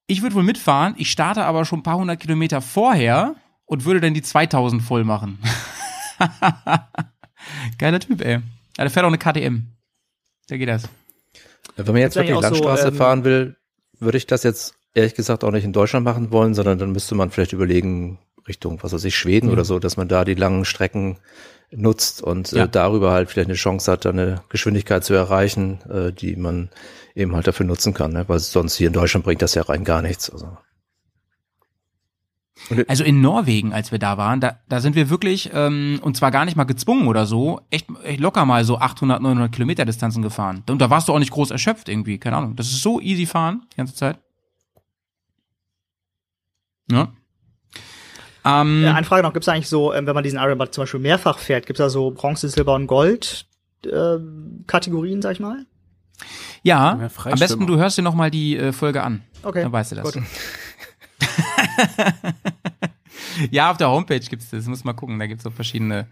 ich 0.08 0.22
würde 0.22 0.36
wohl 0.36 0.44
mitfahren, 0.44 0.96
ich 0.98 1.12
starte 1.12 1.44
aber 1.44 1.66
schon 1.66 1.80
ein 1.80 1.84
paar 1.84 1.98
hundert 1.98 2.22
Kilometer 2.22 2.62
vorher 2.62 3.36
und 3.66 3.84
würde 3.84 4.00
dann 4.00 4.14
die 4.14 4.22
2000 4.22 4.82
voll 4.82 5.04
machen. 5.04 5.38
Geiler 7.78 8.00
Typ, 8.00 8.22
ey. 8.22 8.34
Ja, 8.78 8.84
der 8.84 8.90
fährt 8.90 9.06
auch 9.06 9.10
eine 9.10 9.18
KTM. 9.18 9.64
Da 10.48 10.58
geht 10.58 10.70
das. 10.70 10.84
Wenn 11.76 11.86
man 11.88 11.98
jetzt 11.98 12.16
wirklich 12.16 12.34
auch 12.36 12.42
so, 12.42 12.50
Landstraße 12.50 12.88
ähm, 12.90 12.96
fahren 12.96 13.24
will, 13.24 13.56
würde 14.00 14.18
ich 14.18 14.28
das 14.28 14.44
jetzt 14.44 14.76
ehrlich 14.94 15.16
gesagt 15.16 15.44
auch 15.44 15.52
nicht 15.52 15.64
in 15.64 15.74
Deutschland 15.74 16.04
machen 16.04 16.32
wollen, 16.32 16.54
sondern 16.54 16.78
dann 16.80 16.92
müsste 16.92 17.16
man 17.16 17.32
vielleicht 17.32 17.54
überlegen, 17.54 18.20
Richtung, 18.48 18.82
was 18.84 18.92
weiß 18.94 19.04
ich, 19.06 19.16
Schweden 19.16 19.48
Mhm. 19.48 19.54
oder 19.54 19.66
so, 19.66 19.80
dass 19.80 19.98
man 19.98 20.08
da 20.08 20.26
die 20.26 20.34
langen 20.34 20.66
Strecken 20.66 21.18
nutzt 21.72 22.22
und 22.22 22.52
Ja. 22.52 22.66
äh, 22.66 22.70
darüber 22.70 23.12
halt 23.12 23.30
vielleicht 23.30 23.48
eine 23.48 23.56
Chance 23.56 23.90
hat, 23.92 24.06
eine 24.06 24.42
Geschwindigkeit 24.50 25.04
zu 25.06 25.14
erreichen, 25.14 25.80
äh, 25.90 26.12
die 26.12 26.36
man 26.36 26.70
eben 27.16 27.34
halt 27.36 27.48
dafür 27.48 27.66
nutzen 27.66 27.94
kann, 27.94 28.12
ne? 28.12 28.28
weil 28.28 28.40
sonst 28.40 28.76
hier 28.76 28.88
in 28.88 28.94
Deutschland 28.94 29.24
bringt 29.24 29.42
das 29.42 29.56
ja 29.56 29.62
rein 29.62 29.84
gar 29.86 30.02
nichts. 30.02 30.30
Also. 30.30 30.58
Also 32.88 33.04
in 33.04 33.22
Norwegen, 33.22 33.74
als 33.74 33.92
wir 33.92 34.00
da 34.00 34.18
waren, 34.18 34.40
da, 34.40 34.60
da 34.70 34.80
sind 34.80 34.96
wir 34.96 35.10
wirklich, 35.10 35.50
ähm, 35.54 36.00
und 36.02 36.16
zwar 36.16 36.32
gar 36.32 36.46
nicht 36.46 36.56
mal 36.56 36.64
gezwungen 36.64 37.08
oder 37.08 37.26
so, 37.26 37.62
echt, 37.70 37.88
echt 38.04 38.20
locker 38.20 38.46
mal 38.46 38.64
so 38.64 38.78
800, 38.78 39.22
900 39.22 39.52
Kilometer 39.52 39.84
Distanzen 39.84 40.22
gefahren. 40.22 40.64
Und 40.70 40.80
da 40.80 40.90
warst 40.90 41.08
du 41.08 41.14
auch 41.14 41.20
nicht 41.20 41.32
groß 41.32 41.52
erschöpft 41.52 41.90
irgendwie, 41.90 42.18
keine 42.18 42.38
Ahnung. 42.38 42.56
Das 42.56 42.68
ist 42.68 42.82
so 42.82 43.02
easy 43.02 43.26
fahren, 43.26 43.66
die 43.74 43.78
ganze 43.78 43.96
Zeit. 43.96 44.20
Ja. 46.90 47.12
Ähm, 48.46 48.84
Ja, 48.84 48.94
eine 48.94 49.06
Frage 49.06 49.24
noch, 49.24 49.34
gibt 49.34 49.44
es 49.44 49.50
eigentlich 49.50 49.68
so, 49.68 49.94
ähm, 49.94 50.08
wenn 50.08 50.16
man 50.16 50.24
diesen 50.24 50.40
Iron 50.40 50.58
Butt 50.58 50.74
zum 50.74 50.84
Beispiel 50.84 51.00
mehrfach 51.00 51.40
fährt, 51.40 51.66
gibt 51.66 51.80
es 51.80 51.84
da 51.84 51.90
so 51.90 52.12
Bronze, 52.12 52.48
Silber 52.48 52.76
und 52.76 52.88
Gold 52.88 53.46
ähm, 53.86 54.64
Kategorien, 54.68 55.22
sag 55.22 55.34
ich 55.34 55.40
mal? 55.40 55.66
ja, 56.64 56.96
Ja, 56.96 57.10
am 57.26 57.40
besten 57.40 57.66
du 57.66 57.78
hörst 57.78 57.98
dir 57.98 58.04
noch 58.04 58.14
mal 58.14 58.30
die 58.30 58.58
äh, 58.58 58.72
Folge 58.72 59.04
an. 59.04 59.24
Okay. 59.44 59.64
Dann 59.64 59.72
weißt 59.72 59.92
du 59.92 59.96
das. 59.96 60.14
Gut. 60.14 60.24
ja, 63.52 63.72
auf 63.72 63.78
der 63.78 63.90
Homepage 63.90 64.20
gibt's 64.20 64.50
das, 64.50 64.66
muss 64.68 64.84
mal 64.84 64.94
gucken, 64.94 65.20
da 65.20 65.28
gibt's 65.28 65.44
so 65.44 65.52
verschiedene 65.52 66.08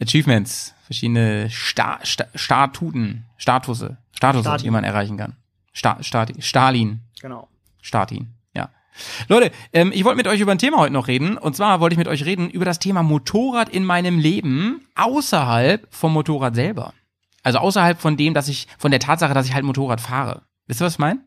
Achievements, 0.00 0.74
verschiedene 0.84 1.50
Sta 1.50 1.98
Sta 2.04 2.26
Statuten, 2.34 3.26
Statusse, 3.36 3.98
Statusse, 4.12 4.44
Statin. 4.44 4.64
die 4.64 4.70
man 4.70 4.84
erreichen 4.84 5.16
kann. 5.16 5.36
Sta 5.72 6.02
Stati 6.02 6.40
Stalin, 6.42 7.00
Genau. 7.20 7.48
Statin, 7.82 8.34
ja. 8.54 8.70
Leute, 9.28 9.52
ähm, 9.72 9.92
ich 9.94 10.04
wollte 10.04 10.16
mit 10.16 10.26
euch 10.26 10.40
über 10.40 10.52
ein 10.52 10.58
Thema 10.58 10.78
heute 10.78 10.92
noch 10.92 11.08
reden. 11.08 11.38
Und 11.38 11.56
zwar 11.56 11.80
wollte 11.80 11.94
ich 11.94 11.98
mit 11.98 12.08
euch 12.08 12.24
reden 12.24 12.50
über 12.50 12.64
das 12.64 12.78
Thema 12.78 13.02
Motorrad 13.02 13.68
in 13.68 13.84
meinem 13.84 14.18
Leben 14.18 14.86
außerhalb 14.94 15.86
vom 15.90 16.12
Motorrad 16.12 16.54
selber. 16.54 16.92
Also 17.42 17.58
außerhalb 17.58 18.00
von 18.00 18.16
dem, 18.16 18.34
dass 18.34 18.48
ich, 18.48 18.66
von 18.78 18.90
der 18.90 19.00
Tatsache, 19.00 19.32
dass 19.32 19.46
ich 19.46 19.54
halt 19.54 19.64
Motorrad 19.64 20.00
fahre. 20.00 20.42
Wisst 20.66 20.82
ihr, 20.82 20.86
was 20.86 20.94
ich 20.94 20.98
meine? 20.98 21.20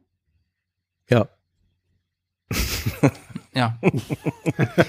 Ja. 1.10 1.28
Ja. 3.56 3.78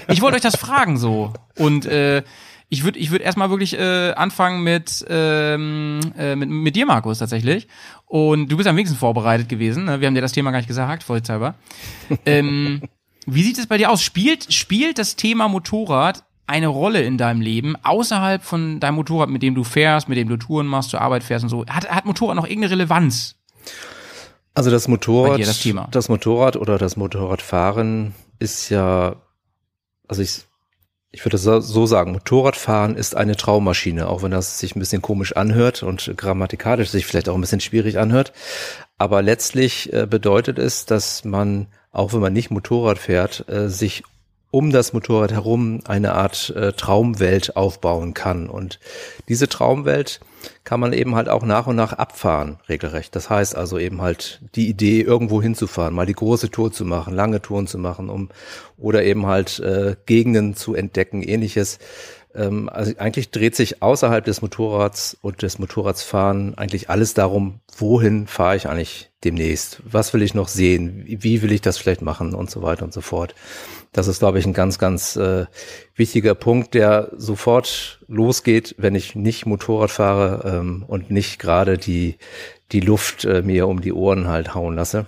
ich 0.07 0.21
wollte 0.21 0.37
euch 0.37 0.41
das 0.41 0.57
fragen 0.57 0.97
so. 0.97 1.33
Und 1.57 1.85
äh, 1.85 2.23
ich 2.69 2.83
würde 2.83 2.97
ich 2.97 3.11
würd 3.11 3.21
erstmal 3.21 3.49
wirklich 3.49 3.77
äh, 3.77 4.11
anfangen 4.13 4.63
mit, 4.63 5.05
ähm, 5.07 5.99
äh, 6.17 6.35
mit, 6.35 6.49
mit 6.49 6.75
dir, 6.75 6.85
Markus, 6.85 7.19
tatsächlich. 7.19 7.67
Und 8.05 8.51
du 8.51 8.57
bist 8.57 8.67
am 8.67 8.75
wenigsten 8.75 8.97
vorbereitet 8.97 9.49
gewesen. 9.49 9.85
Ne? 9.85 10.01
Wir 10.01 10.07
haben 10.07 10.15
dir 10.15 10.21
das 10.21 10.31
Thema 10.31 10.51
gar 10.51 10.57
nicht 10.57 10.67
gesagt, 10.67 11.03
vollzeithalber. 11.03 11.55
ähm, 12.25 12.81
wie 13.25 13.43
sieht 13.43 13.57
es 13.57 13.67
bei 13.67 13.77
dir 13.77 13.91
aus? 13.91 14.01
Spielt, 14.01 14.53
spielt 14.53 14.97
das 14.97 15.15
Thema 15.15 15.47
Motorrad 15.47 16.23
eine 16.47 16.67
Rolle 16.67 17.01
in 17.01 17.17
deinem 17.17 17.41
Leben, 17.41 17.75
außerhalb 17.81 18.43
von 18.43 18.79
deinem 18.79 18.95
Motorrad, 18.95 19.29
mit 19.29 19.41
dem 19.41 19.55
du 19.55 19.63
fährst, 19.63 20.07
mit 20.07 20.17
dem 20.17 20.27
du 20.27 20.37
Touren 20.37 20.67
machst, 20.67 20.91
zur 20.91 21.01
Arbeit 21.01 21.23
fährst 21.23 21.43
und 21.43 21.49
so? 21.49 21.65
Hat, 21.67 21.89
hat 21.89 22.05
Motorrad 22.05 22.35
noch 22.35 22.45
irgendeine 22.45 22.71
Relevanz? 22.71 23.35
Also 24.53 24.71
das 24.71 24.87
Motorrad, 24.87 25.39
dir 25.39 25.45
das 25.45 25.59
Thema. 25.59 25.87
das 25.91 26.07
Motorrad 26.07 26.55
oder 26.55 26.77
das 26.77 26.95
Motorradfahren 26.95 28.13
ist 28.39 28.69
ja, 28.69 29.15
also 30.07 30.21
ich, 30.21 30.45
ich 31.11 31.23
würde 31.25 31.37
so 31.37 31.85
sagen, 31.85 32.11
Motorradfahren 32.11 32.95
ist 32.95 33.15
eine 33.15 33.35
Traummaschine, 33.35 34.07
auch 34.07 34.23
wenn 34.23 34.31
das 34.31 34.59
sich 34.59 34.75
ein 34.75 34.79
bisschen 34.79 35.01
komisch 35.01 35.35
anhört 35.35 35.81
und 35.81 36.13
grammatikalisch 36.17 36.89
sich 36.89 37.05
vielleicht 37.05 37.29
auch 37.29 37.35
ein 37.35 37.41
bisschen 37.41 37.61
schwierig 37.61 37.99
anhört. 37.99 38.33
Aber 38.97 39.21
letztlich 39.21 39.91
äh, 39.93 40.05
bedeutet 40.05 40.59
es, 40.59 40.85
dass 40.85 41.23
man, 41.23 41.67
auch 41.91 42.13
wenn 42.13 42.19
man 42.19 42.33
nicht 42.33 42.51
Motorrad 42.51 42.97
fährt, 42.97 43.47
äh, 43.49 43.69
sich 43.69 44.03
um 44.55 44.71
das 44.71 44.93
Motorrad 44.93 45.33
herum 45.33 45.81
eine 45.83 46.13
Art 46.13 46.49
äh, 46.55 46.71
Traumwelt 46.71 47.57
aufbauen 47.57 48.13
kann. 48.13 48.47
Und 48.47 48.79
diese 49.27 49.49
Traumwelt 49.49 50.21
kann 50.63 50.79
man 50.79 50.93
eben 50.93 51.13
halt 51.13 51.27
auch 51.27 51.43
nach 51.43 51.67
und 51.67 51.75
nach 51.75 51.91
abfahren, 51.91 52.59
regelrecht. 52.69 53.13
Das 53.17 53.29
heißt 53.29 53.53
also 53.53 53.77
eben 53.77 54.01
halt 54.01 54.39
die 54.55 54.69
Idee, 54.69 55.01
irgendwo 55.01 55.41
hinzufahren, 55.41 55.93
mal 55.93 56.05
die 56.05 56.13
große 56.13 56.51
Tour 56.51 56.71
zu 56.71 56.85
machen, 56.85 57.13
lange 57.13 57.41
Touren 57.41 57.67
zu 57.67 57.77
machen, 57.77 58.07
um 58.07 58.29
oder 58.77 59.03
eben 59.03 59.25
halt 59.25 59.59
äh, 59.59 59.97
Gegenden 60.05 60.55
zu 60.55 60.73
entdecken, 60.73 61.21
ähnliches. 61.21 61.77
Ähm, 62.35 62.69
also 62.69 62.91
eigentlich 62.97 63.31
dreht 63.31 63.55
sich 63.55 63.81
außerhalb 63.81 64.23
des 64.23 64.41
Motorrads 64.41 65.17
und 65.21 65.41
des 65.41 65.59
Motorradsfahren 65.59 66.57
eigentlich 66.57 66.89
alles 66.89 67.13
darum, 67.13 67.61
wohin 67.77 68.27
fahre 68.27 68.55
ich 68.55 68.67
eigentlich 68.67 69.11
demnächst? 69.23 69.81
Was 69.85 70.13
will 70.13 70.21
ich 70.21 70.33
noch 70.33 70.47
sehen? 70.47 71.03
Wie 71.05 71.41
will 71.41 71.51
ich 71.51 71.61
das 71.61 71.77
vielleicht 71.77 72.01
machen 72.01 72.33
und 72.33 72.51
so 72.51 72.61
weiter 72.61 72.85
und 72.85 72.93
so 72.93 73.01
fort. 73.01 73.35
Das 73.91 74.07
ist, 74.07 74.19
glaube 74.19 74.39
ich, 74.39 74.45
ein 74.45 74.53
ganz, 74.53 74.77
ganz 74.77 75.15
äh, 75.15 75.45
wichtiger 75.95 76.35
Punkt, 76.35 76.73
der 76.73 77.11
sofort 77.15 77.99
losgeht, 78.07 78.75
wenn 78.77 78.93
ich 78.93 79.15
nicht 79.15 79.45
Motorrad 79.45 79.89
fahre 79.89 80.57
ähm, 80.57 80.83
und 80.85 81.11
nicht 81.11 81.39
gerade 81.39 81.77
die, 81.77 82.17
die 82.71 82.81
Luft 82.81 83.23
äh, 83.23 83.41
mir 83.41 83.67
um 83.67 83.81
die 83.81 83.93
Ohren 83.93 84.27
halt 84.27 84.53
hauen 84.53 84.75
lasse. 84.75 85.05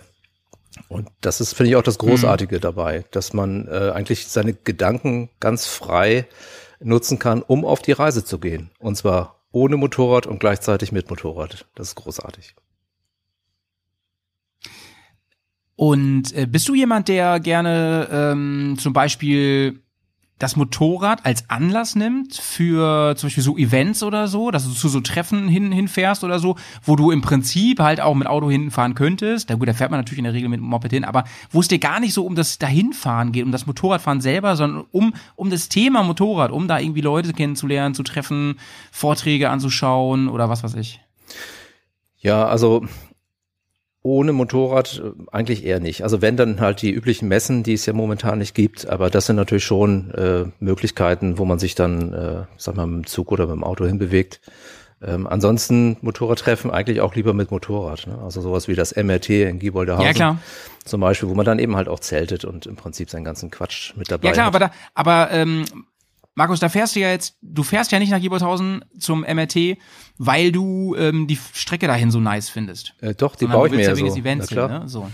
Und 0.88 1.10
das 1.22 1.42
ist, 1.42 1.54
finde 1.54 1.72
ich, 1.72 1.76
auch 1.76 1.84
das 1.84 1.98
Großartige 1.98 2.60
dabei, 2.60 3.04
dass 3.12 3.34
man 3.34 3.68
äh, 3.68 3.92
eigentlich 3.94 4.28
seine 4.28 4.54
Gedanken 4.54 5.30
ganz 5.40 5.66
frei 5.66 6.28
nutzen 6.80 7.20
kann, 7.20 7.42
um 7.42 7.66
auf 7.66 7.82
die 7.82 7.92
Reise 7.92 8.24
zu 8.24 8.40
gehen. 8.40 8.72
Und 8.80 8.96
zwar 8.96 9.44
ohne 9.52 9.78
Motorrad 9.78 10.28
und 10.28 10.40
gleichzeitig 10.40 10.92
mit 10.92 11.10
Motorrad. 11.10 11.66
Das 11.76 11.90
ist 11.90 11.96
großartig. 11.96 12.56
Und 15.76 16.34
äh, 16.34 16.48
bist 16.48 16.68
du 16.68 16.74
jemand, 16.74 17.08
der 17.08 17.40
gerne 17.40 18.08
ähm, 18.12 18.76
zum 18.80 18.94
Beispiel 18.94 19.84
das 20.40 20.56
Motorrad 20.56 21.26
als 21.26 21.50
Anlass 21.50 21.96
nimmt 21.96 22.36
für 22.36 23.16
zum 23.16 23.28
Beispiel 23.28 23.44
so 23.44 23.58
Events 23.58 24.04
oder 24.04 24.28
so, 24.28 24.52
dass 24.52 24.66
du 24.66 24.72
zu 24.72 24.88
so 24.88 25.02
Treffen 25.02 25.48
hin, 25.48 25.72
hinfährst 25.72 26.24
oder 26.24 26.40
so, 26.40 26.56
wo 26.84 26.96
du 26.96 27.12
im 27.12 27.22
Prinzip 27.22 27.80
halt 27.80 28.00
auch 28.00 28.14
mit 28.14 28.28
Auto 28.28 28.50
hinfahren 28.50 28.94
könntest. 28.94 29.50
Da 29.50 29.56
gut, 29.56 29.68
da 29.68 29.74
fährt 29.74 29.90
man 29.90 30.00
natürlich 30.00 30.20
in 30.20 30.26
der 30.26 30.34
Regel 30.34 30.50
mit 30.50 30.60
dem 30.60 30.68
Moped 30.68 30.92
hin, 30.92 31.06
aber 31.06 31.24
wo 31.50 31.60
es 31.60 31.68
dir 31.68 31.80
gar 31.80 32.00
nicht 32.00 32.14
so 32.14 32.26
um 32.26 32.36
das 32.36 32.60
Dahinfahren 32.60 33.32
geht, 33.32 33.46
um 33.46 33.52
das 33.52 33.66
Motorradfahren 33.66 34.22
selber, 34.22 34.56
sondern 34.56 34.86
um, 34.92 35.14
um 35.36 35.50
das 35.50 35.70
Thema 35.70 36.04
Motorrad, 36.04 36.52
um 36.52 36.68
da 36.68 36.80
irgendwie 36.80 37.02
Leute 37.02 37.34
kennenzulernen, 37.34 37.96
zu 37.96 38.04
treffen, 38.04 38.60
Vorträge 38.92 39.50
anzuschauen 39.50 40.28
oder 40.30 40.50
was 40.50 40.64
weiß 40.64 40.76
ich. 40.76 41.02
Ja, 42.20 42.46
also 42.46 42.86
ohne 44.08 44.32
Motorrad 44.32 45.02
äh, 45.04 45.12
eigentlich 45.32 45.66
eher 45.66 45.80
nicht. 45.82 46.04
Also 46.04 46.22
wenn 46.22 46.38
dann 46.38 46.62
halt 46.62 46.82
die 46.82 46.92
üblichen 46.92 47.28
Messen, 47.28 47.64
die 47.64 47.74
es 47.74 47.86
ja 47.86 47.94
momentan 47.94 48.40
nicht 48.40 48.56
gibt, 48.56 48.88
aber 48.88 49.10
das 49.10 49.26
sind 49.26 49.36
natürlich 49.36 49.66
schon 49.66 50.12
äh, 50.12 50.46
Möglichkeiten, 50.60 51.38
wo 51.38 51.46
man 51.46 51.60
sich 51.60 51.76
dann, 51.76 52.14
äh, 52.14 52.44
sag 52.58 52.76
mal, 52.78 52.88
mit 52.88 53.06
dem 53.06 53.08
Zug 53.08 53.32
oder 53.32 53.46
mit 53.48 53.56
dem 53.56 53.64
Auto 53.64 53.86
hinbewegt. 53.86 54.40
Ähm, 55.06 55.28
ansonsten 55.28 55.98
Motorradtreffen 56.02 56.72
eigentlich 56.72 57.02
auch 57.02 57.14
lieber 57.16 57.34
mit 57.34 57.52
Motorrad. 57.52 58.08
Ne? 58.08 58.18
Also 58.24 58.42
sowas 58.42 58.68
wie 58.68 58.74
das 58.76 58.96
MRT 58.96 59.30
in 59.30 59.60
Gieboldehausen 59.60 60.08
Ja, 60.08 60.14
klar. 60.14 60.38
zum 60.86 61.02
Beispiel, 61.02 61.30
wo 61.30 61.36
man 61.36 61.46
dann 61.46 61.60
eben 61.60 61.76
halt 61.76 61.88
auch 61.88 62.00
zeltet 62.00 62.46
und 62.46 62.66
im 62.66 62.76
Prinzip 62.78 63.10
seinen 63.10 63.24
ganzen 63.26 63.52
Quatsch 63.52 63.94
mit 63.96 64.10
dabei 64.10 64.30
Ja 64.30 64.34
klar, 64.34 64.46
hat. 64.48 64.56
aber 64.56 64.66
da, 64.66 64.72
aber 64.96 65.30
ähm, 65.32 65.66
Markus, 66.38 66.60
da 66.60 66.70
fährst 66.70 66.96
du 66.96 67.00
ja 67.00 67.10
jetzt, 67.10 67.36
du 67.42 67.64
fährst 67.64 67.92
ja 67.92 67.98
nicht 67.98 68.12
nach 68.12 68.22
Gieboldhausen 68.22 68.86
zum 69.00 69.22
MRT, 69.22 69.80
weil 70.20 70.52
du 70.52 70.96
ähm, 70.96 71.26
die 71.26 71.40
Strecke 71.52 71.88
dahin 71.88 72.12
so 72.12 72.20
nice 72.20 72.48
findest. 72.48 72.94
äh, 73.02 73.16
doch, 73.16 73.36
die 73.36 73.46
Sondern 73.46 73.58
baue 73.58 73.68
ich 73.70 73.74
mir 73.74 73.82
ja 73.82 73.96
so. 73.96 74.06
Events 74.06 74.50
hin, 74.50 74.58
ne? 74.60 74.84
So. 74.86 75.10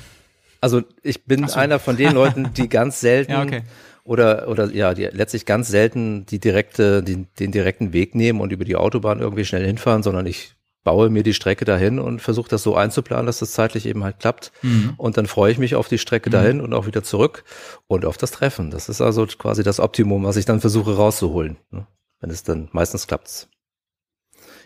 Also 0.59 0.81
ich 1.01 1.23
bin 1.23 1.47
so. 1.47 1.57
einer 1.57 1.79
von 1.79 1.95
den 1.95 2.11
Leuten, 2.11 2.51
die 2.57 2.67
ganz 2.67 2.99
selten 2.99 3.31
Ja, 3.31 3.41
okay. 3.41 3.61
oder 4.03 4.49
oder 4.49 4.69
ja, 4.73 4.93
die 4.93 5.05
letztlich 5.05 5.45
ganz 5.45 5.69
selten 5.69 6.25
die 6.25 6.39
direkte 6.39 7.01
den, 7.01 7.27
den 7.39 7.53
direkten 7.53 7.93
Weg 7.93 8.15
nehmen 8.15 8.41
und 8.41 8.51
über 8.51 8.65
die 8.65 8.75
Autobahn 8.75 9.21
irgendwie 9.21 9.45
schnell 9.45 9.65
hinfahren, 9.65 10.03
sondern 10.03 10.25
ich 10.25 10.55
baue 10.83 11.09
mir 11.09 11.23
die 11.23 11.33
Strecke 11.33 11.65
dahin 11.65 11.99
und 11.99 12.21
versuche 12.21 12.49
das 12.49 12.63
so 12.63 12.75
einzuplanen, 12.75 13.25
dass 13.25 13.39
das 13.39 13.51
zeitlich 13.51 13.85
eben 13.85 14.03
halt 14.03 14.19
klappt. 14.19 14.51
Mhm. 14.61 14.93
Und 14.97 15.17
dann 15.17 15.27
freue 15.27 15.51
ich 15.51 15.57
mich 15.57 15.75
auf 15.75 15.87
die 15.87 15.97
Strecke 15.97 16.29
dahin 16.29 16.61
und 16.61 16.73
auch 16.73 16.85
wieder 16.87 17.03
zurück 17.03 17.43
und 17.87 18.05
auf 18.05 18.17
das 18.17 18.31
Treffen. 18.31 18.71
Das 18.71 18.89
ist 18.89 19.01
also 19.01 19.25
quasi 19.25 19.63
das 19.63 19.79
Optimum, 19.79 20.23
was 20.23 20.35
ich 20.37 20.45
dann 20.45 20.59
versuche 20.61 20.95
rauszuholen. 20.95 21.57
ne? 21.71 21.87
Wenn 22.19 22.29
es 22.29 22.43
dann 22.43 22.69
meistens 22.71 23.07
klappt's. 23.07 23.49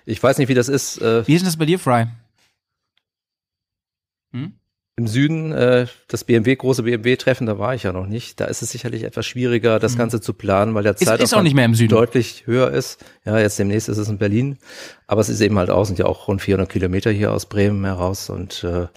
Ich 0.06 0.22
weiß 0.22 0.38
nicht, 0.38 0.48
wie 0.48 0.54
das 0.54 0.70
ist. 0.70 1.02
Äh, 1.02 1.28
Wie 1.28 1.34
ist 1.34 1.42
denn 1.42 1.48
das 1.48 1.58
bei 1.58 1.66
dir, 1.66 1.80
Fry? 1.80 2.08
Im 5.00 5.06
Süden, 5.06 5.52
äh, 5.52 5.86
das 6.08 6.24
BMW, 6.24 6.56
große 6.56 6.82
BMW-Treffen, 6.82 7.46
da 7.46 7.60
war 7.60 7.76
ich 7.76 7.84
ja 7.84 7.94
noch 7.94 8.08
nicht. 8.08 8.40
Da 8.40 8.46
ist 8.46 8.64
es 8.64 8.72
sicherlich 8.72 9.04
etwas 9.04 9.28
schwieriger, 9.28 9.78
das 9.78 9.96
Ganze 9.96 10.22
zu 10.22 10.34
planen, 10.34 10.74
weil 10.74 10.82
der 10.82 10.94
Mhm. 10.94 10.96
Ist, 10.96 11.22
ist 11.22 11.34
Süden. 11.76 11.90
deutlich 11.92 12.48
höher 12.48 12.72
ist. 12.72 13.06
Ja, 13.24 13.38
jetzt 13.38 13.60
demnächst 13.60 13.90
ist 13.90 14.00
es 14.00 14.10
in 14.10 14.18
Berlin. 14.18 14.58
Aber 15.06 15.22
es 15.22 15.30
ist 15.30 15.40
eben 15.42 15.60
halt 15.60 15.70
auch, 15.70 15.86
sind 15.86 16.00
ja 16.00 16.06
auch 16.08 16.28
rund 16.28 16.42
400 16.42 16.68
Kilometer 16.68 17.12
hier 17.12 17.32
aus 17.32 17.46
Bremen 17.46 17.86
heraus. 17.86 18.32
Und 18.32 18.64
äh, 18.64 18.88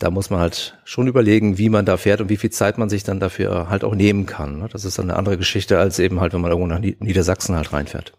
da 0.00 0.10
muss 0.10 0.28
man 0.28 0.40
halt 0.40 0.76
schon 0.84 1.06
überlegen, 1.06 1.56
wie 1.56 1.68
man 1.68 1.84
da 1.86 1.98
fährt 1.98 2.20
und 2.20 2.30
wie 2.30 2.36
viel 2.36 2.50
Zeit 2.50 2.76
man 2.76 2.88
sich 2.88 3.04
dann 3.04 3.20
dafür 3.20 3.68
halt 3.70 3.84
auch 3.84 3.94
nehmen 3.94 4.26
kann. 4.26 4.58
ne? 4.58 4.68
Das 4.72 4.84
ist 4.84 4.98
dann 4.98 5.08
eine 5.08 5.16
andere 5.16 5.38
Geschichte, 5.38 5.78
als 5.78 6.00
eben 6.00 6.18
halt, 6.18 6.32
wenn 6.32 6.40
man 6.40 6.50
irgendwo 6.50 6.66
nach 6.66 6.80
Nied- 6.80 7.00
Niedersachsen 7.00 7.54
halt 7.54 7.72
reinfährt. 7.72 8.12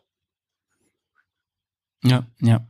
Ja, 2.02 2.26
ja. 2.39 2.65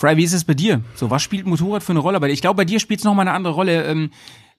Fry, 0.00 0.16
wie 0.16 0.24
ist 0.24 0.32
es 0.32 0.44
bei 0.44 0.54
dir? 0.54 0.82
So, 0.94 1.10
was 1.10 1.22
spielt 1.22 1.46
Motorrad 1.46 1.82
für 1.82 1.92
eine 1.92 1.98
Rolle 1.98 2.20
dir? 2.20 2.32
Ich 2.32 2.40
glaube, 2.40 2.56
bei 2.56 2.64
dir 2.64 2.80
spielt 2.80 3.00
es 3.00 3.04
nochmal 3.04 3.28
eine 3.28 3.36
andere 3.36 3.52
Rolle. 3.52 3.84
Ähm, 3.84 4.10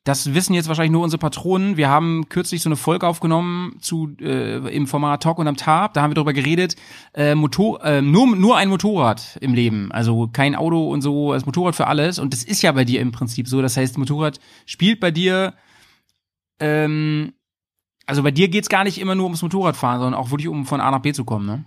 das 0.03 0.35
wissen 0.35 0.53
jetzt 0.53 0.67
wahrscheinlich 0.67 0.91
nur 0.91 1.01
unsere 1.01 1.19
Patronen. 1.19 1.77
Wir 1.77 1.89
haben 1.89 2.29
kürzlich 2.29 2.61
so 2.61 2.69
eine 2.69 2.75
Folge 2.75 3.07
aufgenommen 3.07 3.75
zu 3.79 4.15
äh, 4.21 4.57
im 4.71 4.85
Format 4.85 5.23
Talk 5.23 5.39
und 5.39 5.47
am 5.47 5.57
Tab. 5.57 5.95
Da 5.95 6.03
haben 6.03 6.11
wir 6.11 6.15
darüber 6.15 6.33
geredet, 6.33 6.75
äh, 7.15 7.33
Motor, 7.33 7.83
äh, 7.83 8.03
nur, 8.03 8.35
nur 8.35 8.55
ein 8.55 8.69
Motorrad 8.69 9.39
im 9.41 9.55
Leben. 9.55 9.91
Also 9.91 10.29
kein 10.31 10.53
Auto 10.55 10.91
und 10.91 11.01
so, 11.01 11.33
das 11.33 11.47
Motorrad 11.47 11.75
für 11.75 11.87
alles. 11.87 12.19
Und 12.19 12.33
das 12.33 12.43
ist 12.43 12.61
ja 12.61 12.71
bei 12.71 12.85
dir 12.85 13.01
im 13.01 13.11
Prinzip 13.11 13.47
so. 13.47 13.63
Das 13.63 13.77
heißt, 13.77 13.97
Motorrad 13.97 14.39
spielt 14.67 14.99
bei 14.99 15.09
dir, 15.09 15.55
ähm, 16.59 17.33
also 18.05 18.21
bei 18.21 18.29
dir 18.29 18.47
geht's 18.47 18.69
gar 18.69 18.83
nicht 18.83 18.99
immer 18.99 19.15
nur 19.15 19.25
ums 19.25 19.41
Motorradfahren, 19.41 20.01
sondern 20.01 20.21
auch 20.21 20.29
wirklich 20.29 20.49
um 20.49 20.67
von 20.67 20.81
A 20.81 20.91
nach 20.91 21.01
B 21.01 21.13
zu 21.13 21.25
kommen, 21.25 21.47
ne? 21.47 21.65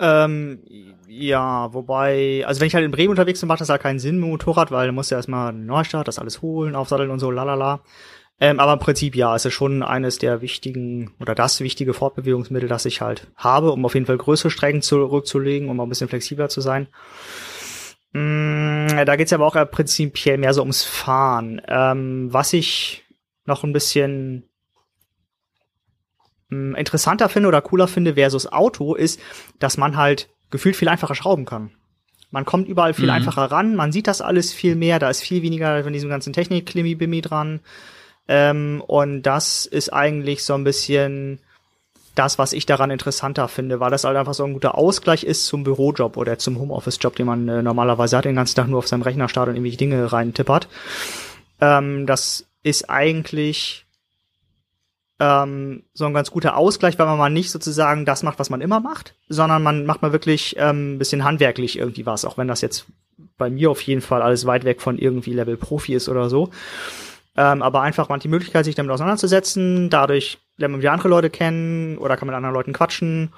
Ähm, 0.00 0.60
ja, 1.08 1.72
wobei, 1.74 2.44
also 2.46 2.60
wenn 2.60 2.68
ich 2.68 2.74
halt 2.74 2.84
in 2.84 2.90
Bremen 2.90 3.10
unterwegs 3.10 3.40
bin, 3.40 3.48
macht 3.48 3.60
das 3.60 3.68
halt 3.68 3.82
keinen 3.82 3.98
Sinn 3.98 4.20
mit 4.20 4.28
Motorrad, 4.28 4.70
weil 4.70 4.86
du 4.86 4.92
musst 4.92 5.10
ja 5.10 5.16
erstmal 5.16 5.52
in 5.52 5.66
Neustadt 5.66 6.06
das 6.06 6.18
alles 6.18 6.42
holen, 6.42 6.76
aufsatteln 6.76 7.10
und 7.10 7.18
so, 7.18 7.30
lalala. 7.30 7.80
Ähm, 8.40 8.60
aber 8.60 8.74
im 8.74 8.78
Prinzip 8.78 9.16
ja, 9.16 9.34
es 9.34 9.44
ist 9.44 9.54
schon 9.54 9.82
eines 9.82 10.18
der 10.18 10.40
wichtigen 10.40 11.12
oder 11.18 11.34
das 11.34 11.60
wichtige 11.60 11.92
Fortbewegungsmittel, 11.92 12.68
das 12.68 12.84
ich 12.84 13.00
halt 13.00 13.26
habe, 13.34 13.72
um 13.72 13.84
auf 13.84 13.94
jeden 13.94 14.06
Fall 14.06 14.18
größere 14.18 14.50
Strecken 14.50 14.82
zurückzulegen, 14.82 15.68
um 15.68 15.80
auch 15.80 15.86
ein 15.86 15.88
bisschen 15.88 16.08
flexibler 16.08 16.48
zu 16.48 16.60
sein. 16.60 16.86
Mm, 18.12 19.04
da 19.04 19.16
geht's 19.16 19.32
aber 19.32 19.46
auch 19.46 19.70
prinzipiell 19.70 20.38
mehr 20.38 20.54
so 20.54 20.60
ums 20.60 20.84
Fahren. 20.84 21.60
Ähm, 21.66 22.32
was 22.32 22.52
ich 22.52 23.04
noch 23.44 23.64
ein 23.64 23.72
bisschen 23.72 24.47
mh, 26.48 26.78
interessanter 26.78 27.28
finde 27.28 27.48
oder 27.48 27.60
cooler 27.60 27.88
finde 27.88 28.14
versus 28.14 28.50
Auto 28.50 28.94
ist, 28.94 29.20
dass 29.58 29.76
man 29.76 29.96
halt 29.96 30.28
gefühlt 30.50 30.76
viel 30.76 30.88
einfacher 30.88 31.14
schrauben 31.14 31.44
kann. 31.44 31.70
Man 32.30 32.44
kommt 32.44 32.68
überall 32.68 32.92
viel 32.94 33.06
Mhm. 33.06 33.12
einfacher 33.12 33.50
ran, 33.50 33.74
man 33.74 33.92
sieht 33.92 34.06
das 34.06 34.20
alles 34.20 34.52
viel 34.52 34.74
mehr, 34.76 34.98
da 34.98 35.08
ist 35.08 35.22
viel 35.22 35.42
weniger 35.42 35.82
von 35.82 35.92
diesem 35.92 36.10
ganzen 36.10 36.32
Technik-Klimi-Bimi 36.32 37.22
dran. 37.22 37.60
Ähm, 38.28 38.82
und 38.86 39.22
das 39.22 39.64
ist 39.64 39.92
eigentlich 39.92 40.44
so 40.44 40.52
ein 40.54 40.64
bisschen 40.64 41.40
das, 42.14 42.38
was 42.38 42.52
ich 42.52 42.66
daran 42.66 42.90
interessanter 42.90 43.48
finde, 43.48 43.80
weil 43.80 43.90
das 43.90 44.04
halt 44.04 44.16
einfach 44.16 44.34
so 44.34 44.44
ein 44.44 44.52
guter 44.52 44.76
Ausgleich 44.76 45.22
ist 45.24 45.46
zum 45.46 45.64
Bürojob 45.64 46.16
oder 46.16 46.36
zum 46.38 46.58
Homeoffice-Job, 46.58 47.16
den 47.16 47.26
man 47.26 47.48
äh, 47.48 47.62
normalerweise 47.62 48.16
hat, 48.18 48.24
den 48.24 48.34
ganzen 48.34 48.56
Tag 48.56 48.68
nur 48.68 48.80
auf 48.80 48.88
seinem 48.88 49.02
Rechner 49.02 49.28
startet 49.28 49.52
und 49.52 49.56
irgendwelche 49.56 49.78
Dinge 49.78 50.12
reintippert. 50.12 50.68
Ähm, 51.60 52.06
das 52.06 52.46
ist 52.62 52.90
eigentlich 52.90 53.86
ähm, 55.20 55.82
so 55.94 56.06
ein 56.06 56.14
ganz 56.14 56.30
guter 56.30 56.56
Ausgleich, 56.56 56.98
weil 56.98 57.06
man 57.06 57.18
mal 57.18 57.30
nicht 57.30 57.50
sozusagen 57.50 58.04
das 58.04 58.22
macht, 58.22 58.38
was 58.38 58.50
man 58.50 58.60
immer 58.60 58.80
macht, 58.80 59.14
sondern 59.28 59.62
man 59.62 59.84
macht 59.84 60.02
mal 60.02 60.12
wirklich 60.12 60.56
ähm, 60.58 60.94
ein 60.94 60.98
bisschen 60.98 61.24
handwerklich 61.24 61.78
irgendwie 61.78 62.06
was, 62.06 62.24
auch 62.24 62.38
wenn 62.38 62.48
das 62.48 62.60
jetzt 62.60 62.86
bei 63.36 63.50
mir 63.50 63.70
auf 63.70 63.80
jeden 63.82 64.00
Fall 64.00 64.22
alles 64.22 64.46
weit 64.46 64.64
weg 64.64 64.80
von 64.80 64.98
irgendwie 64.98 65.32
Level 65.32 65.56
Profi 65.56 65.94
ist 65.94 66.08
oder 66.08 66.28
so. 66.28 66.50
Ähm, 67.36 67.62
aber 67.62 67.82
einfach 67.82 68.08
man 68.08 68.16
hat 68.16 68.24
die 68.24 68.28
Möglichkeit, 68.28 68.64
sich 68.64 68.74
damit 68.74 68.92
auseinanderzusetzen. 68.92 69.90
Dadurch 69.90 70.38
lernt 70.56 70.72
man 70.72 70.80
wieder 70.80 70.92
andere 70.92 71.08
Leute 71.08 71.30
kennen 71.30 71.98
oder 71.98 72.16
kann 72.16 72.26
mit 72.26 72.34
anderen 72.34 72.54
Leuten 72.54 72.72
quatschen. 72.72 73.32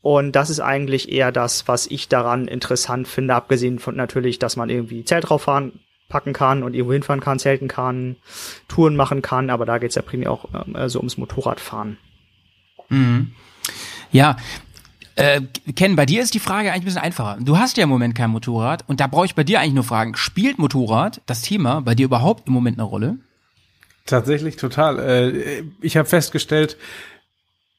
Und 0.00 0.32
das 0.32 0.48
ist 0.48 0.60
eigentlich 0.60 1.10
eher 1.10 1.32
das, 1.32 1.66
was 1.66 1.86
ich 1.86 2.08
daran 2.08 2.46
interessant 2.46 3.08
finde, 3.08 3.34
abgesehen 3.34 3.78
von 3.78 3.96
natürlich, 3.96 4.38
dass 4.38 4.56
man 4.56 4.70
irgendwie 4.70 5.04
Zelt 5.04 5.28
drauf 5.28 5.42
fahren, 5.42 5.80
packen 6.08 6.32
kann 6.32 6.62
und 6.62 6.74
irgendwo 6.74 6.92
hinfahren 6.92 7.20
kann, 7.20 7.38
zelten 7.38 7.68
kann, 7.68 8.16
Touren 8.66 8.96
machen 8.96 9.22
kann. 9.22 9.50
Aber 9.50 9.66
da 9.66 9.78
geht's 9.78 9.94
ja 9.94 10.02
primär 10.02 10.30
auch 10.30 10.46
äh, 10.74 10.88
so 10.88 10.98
ums 10.98 11.18
Motorradfahren. 11.18 11.98
Mhm. 12.88 13.32
Ja, 14.10 14.36
äh, 15.16 15.42
Ken, 15.74 15.96
bei 15.96 16.06
dir 16.06 16.22
ist 16.22 16.34
die 16.34 16.38
Frage 16.38 16.70
eigentlich 16.70 16.82
ein 16.82 16.84
bisschen 16.84 17.02
einfacher. 17.02 17.38
Du 17.40 17.58
hast 17.58 17.76
ja 17.76 17.82
im 17.82 17.88
Moment 17.88 18.14
kein 18.14 18.30
Motorrad 18.30 18.84
und 18.88 19.00
da 19.00 19.06
brauche 19.06 19.26
ich 19.26 19.34
bei 19.34 19.44
dir 19.44 19.60
eigentlich 19.60 19.74
nur 19.74 19.84
fragen, 19.84 20.14
spielt 20.14 20.58
Motorrad, 20.58 21.20
das 21.26 21.42
Thema, 21.42 21.80
bei 21.80 21.94
dir 21.94 22.04
überhaupt 22.04 22.46
im 22.46 22.54
Moment 22.54 22.78
eine 22.78 22.86
Rolle? 22.86 23.18
Tatsächlich 24.06 24.56
total. 24.56 24.98
Äh, 25.00 25.64
ich 25.82 25.96
habe 25.96 26.08
festgestellt, 26.08 26.76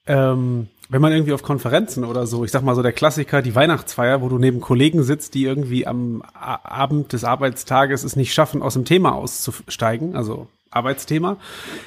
ähm, 0.06 0.68
wenn 0.90 1.02
man 1.02 1.12
irgendwie 1.12 1.34
auf 1.34 1.44
Konferenzen 1.44 2.04
oder 2.04 2.26
so, 2.26 2.44
ich 2.44 2.52
sag 2.52 2.64
mal 2.64 2.76
so 2.76 2.82
der 2.82 2.92
Klassiker, 2.92 3.44
die 3.44 3.54
Weihnachtsfeier, 3.54 4.22
wo 4.22 4.30
du 4.30 4.40
neben 4.40 4.60
Kollegen 4.60 5.04
sitzt, 5.04 5.36
die 5.36 5.44
irgendwie 5.44 5.86
am 5.86 6.24
Abend 6.34 7.14
des 7.14 7.24
Arbeitstages 7.24 8.04
es 8.04 8.16
nicht 8.16 8.34
schaffen, 8.34 8.64
aus 8.64 8.74
dem 8.74 8.86
Thema 8.86 9.14
auszusteigen, 9.14 10.16
also 10.16 10.48
Arbeitsthema. 10.72 11.38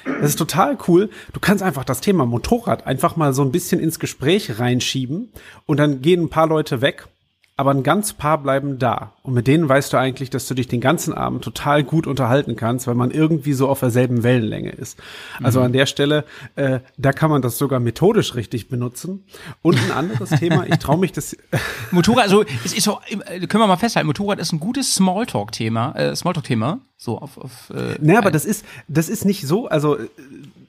Das 0.05 0.31
ist 0.31 0.39
total 0.39 0.79
cool. 0.87 1.11
Du 1.33 1.41
kannst 1.41 1.63
einfach 1.63 1.85
das 1.85 2.01
Thema 2.01 2.27
Motorrad 2.27 2.87
einfach 2.87 3.17
mal 3.17 3.35
so 3.35 3.43
ein 3.43 3.53
bisschen 3.53 3.81
ins 3.81 3.99
Gespräch 3.99 4.59
reinschieben 4.59 5.33
und 5.67 5.79
dann 5.79 6.01
gehen 6.01 6.23
ein 6.23 6.31
paar 6.31 6.47
Leute 6.47 6.81
weg 6.81 7.09
aber 7.57 7.71
ein 7.73 7.83
ganz 7.83 8.15
paar 8.15 8.39
bleiben 8.39 8.79
da. 8.79 9.13
Und 9.23 9.35
mit 9.35 9.47
denen 9.47 9.69
weißt 9.69 9.93
du 9.93 9.99
eigentlich, 9.99 10.31
dass 10.31 10.47
du 10.47 10.55
dich 10.55 10.69
den 10.69 10.81
ganzen 10.81 11.13
Abend 11.13 11.45
total 11.45 11.85
gut 11.85 12.07
unterhalten 12.07 12.57
kannst, 12.57 12.87
weil 12.87 12.95
man 12.95 13.11
irgendwie 13.11 13.53
so 13.53 13.69
auf 13.69 13.81
derselben 13.81 14.23
Wellenlänge 14.23 14.71
ist. 14.71 14.99
Also 15.43 15.61
an 15.61 15.73
der 15.73 15.87
Stelle, 15.87 16.25
äh, 16.57 16.81
da 16.97 17.13
kann 17.13 17.31
man 17.31 17.43
das 17.43 17.59
sogar 17.59 17.79
methodisch 17.79 18.35
richtig 18.35 18.69
benutzen. 18.69 19.25
Und 19.61 19.79
ein 19.79 19.93
anderes 19.93 20.31
Thema, 20.41 20.67
ich 20.67 20.79
traue 20.79 20.99
mich 20.99 21.13
das. 21.13 21.37
Motorrad, 21.91 22.25
also 22.25 22.45
es 22.65 22.73
ist 22.73 22.85
so, 22.85 23.01
äh, 23.09 23.47
können 23.47 23.63
wir 23.63 23.67
mal 23.67 23.77
festhalten, 23.77 24.07
Motorrad 24.07 24.39
ist 24.39 24.53
ein 24.53 24.61
gutes 24.61 24.95
Smalltalk-Thema, 24.95 25.93
äh, 25.93 26.17
Smalltalk-Thema, 26.17 26.81
so 26.97 27.19
auf, 27.19 27.37
auf 27.37 27.71
äh, 27.71 27.97
Ne, 28.01 28.17
aber 28.17 28.31
das 28.31 28.47
ist, 28.47 28.65
das 28.89 29.11
ist 29.11 29.27
nicht 29.27 29.47
so, 29.47 29.69
also 29.69 29.99
äh, 29.99 30.09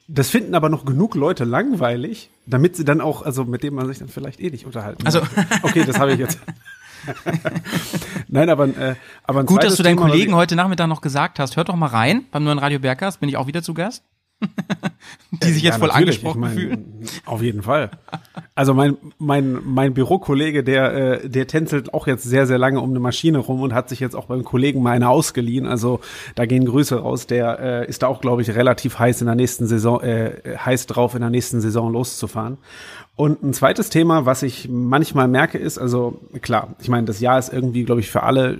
das 0.07 0.29
finden 0.29 0.55
aber 0.55 0.69
noch 0.69 0.85
genug 0.85 1.15
Leute 1.15 1.43
langweilig, 1.43 2.29
damit 2.45 2.75
sie 2.75 2.85
dann 2.85 3.01
auch, 3.01 3.21
also 3.21 3.45
mit 3.45 3.63
dem 3.63 3.75
man 3.75 3.87
sich 3.87 3.99
dann 3.99 4.09
vielleicht 4.09 4.39
eh 4.39 4.49
nicht 4.49 4.65
unterhalten. 4.65 5.05
Also- 5.05 5.21
okay, 5.63 5.83
das 5.85 5.99
habe 5.99 6.13
ich 6.13 6.19
jetzt. 6.19 6.39
Nein, 8.27 8.49
aber, 8.49 8.65
äh, 8.67 8.95
aber 9.23 9.41
ein 9.41 9.45
Gut, 9.45 9.63
dass 9.63 9.75
du 9.75 9.83
deinen 9.83 9.97
Kollegen 9.97 10.35
heute 10.35 10.55
Nachmittag 10.55 10.87
noch 10.87 11.01
gesagt 11.01 11.39
hast. 11.39 11.57
Hört 11.57 11.69
doch 11.69 11.75
mal 11.75 11.87
rein 11.87 12.25
beim 12.31 12.43
neuen 12.43 12.59
Radio 12.59 12.79
Bergers, 12.79 13.17
bin 13.17 13.29
ich 13.29 13.37
auch 13.37 13.47
wieder 13.47 13.61
zu 13.61 13.73
Gast. 13.73 14.03
Die 15.31 15.51
sich 15.51 15.63
jetzt 15.63 15.75
Ja, 15.75 15.79
voll 15.79 15.91
angesprochen 15.91 16.41
mein, 16.41 16.53
fühlen. 16.53 16.85
Auf 17.25 17.41
jeden 17.41 17.63
Fall. 17.63 17.91
Also 18.55 18.73
mein, 18.73 18.97
mein, 19.17 19.59
mein 19.63 19.93
Bürokollege, 19.93 20.63
der, 20.63 21.23
äh, 21.23 21.29
der 21.29 21.47
tänzelt 21.47 21.93
auch 21.93 22.07
jetzt 22.07 22.23
sehr, 22.23 22.45
sehr 22.45 22.57
lange 22.57 22.79
um 22.81 22.89
eine 22.91 22.99
Maschine 22.99 23.39
rum 23.39 23.61
und 23.61 23.73
hat 23.73 23.89
sich 23.89 23.99
jetzt 23.99 24.15
auch 24.15 24.25
beim 24.25 24.43
Kollegen 24.43 24.81
mal 24.81 24.91
eine 24.91 25.09
ausgeliehen. 25.09 25.65
Also 25.65 25.99
da 26.35 26.45
gehen 26.45 26.65
Grüße 26.65 26.99
raus. 26.99 27.27
Der 27.27 27.59
äh, 27.59 27.89
ist 27.89 28.03
da 28.03 28.07
auch, 28.07 28.21
glaube 28.21 28.41
ich, 28.41 28.53
relativ 28.55 28.99
heiß 28.99 29.21
in 29.21 29.27
der 29.27 29.35
nächsten 29.35 29.65
Saison, 29.67 30.01
äh, 30.01 30.57
heiß 30.57 30.87
drauf, 30.87 31.15
in 31.15 31.21
der 31.21 31.29
nächsten 31.29 31.61
Saison 31.61 31.91
loszufahren. 31.91 32.57
Und 33.15 33.43
ein 33.43 33.53
zweites 33.53 33.89
Thema, 33.89 34.25
was 34.25 34.41
ich 34.41 34.67
manchmal 34.69 35.27
merke, 35.27 35.59
ist, 35.59 35.77
also 35.77 36.19
klar, 36.41 36.75
ich 36.81 36.89
meine, 36.89 37.05
das 37.05 37.19
Jahr 37.19 37.37
ist 37.37 37.53
irgendwie, 37.53 37.83
glaube 37.83 38.01
ich, 38.01 38.09
für 38.09 38.23
alle 38.23 38.57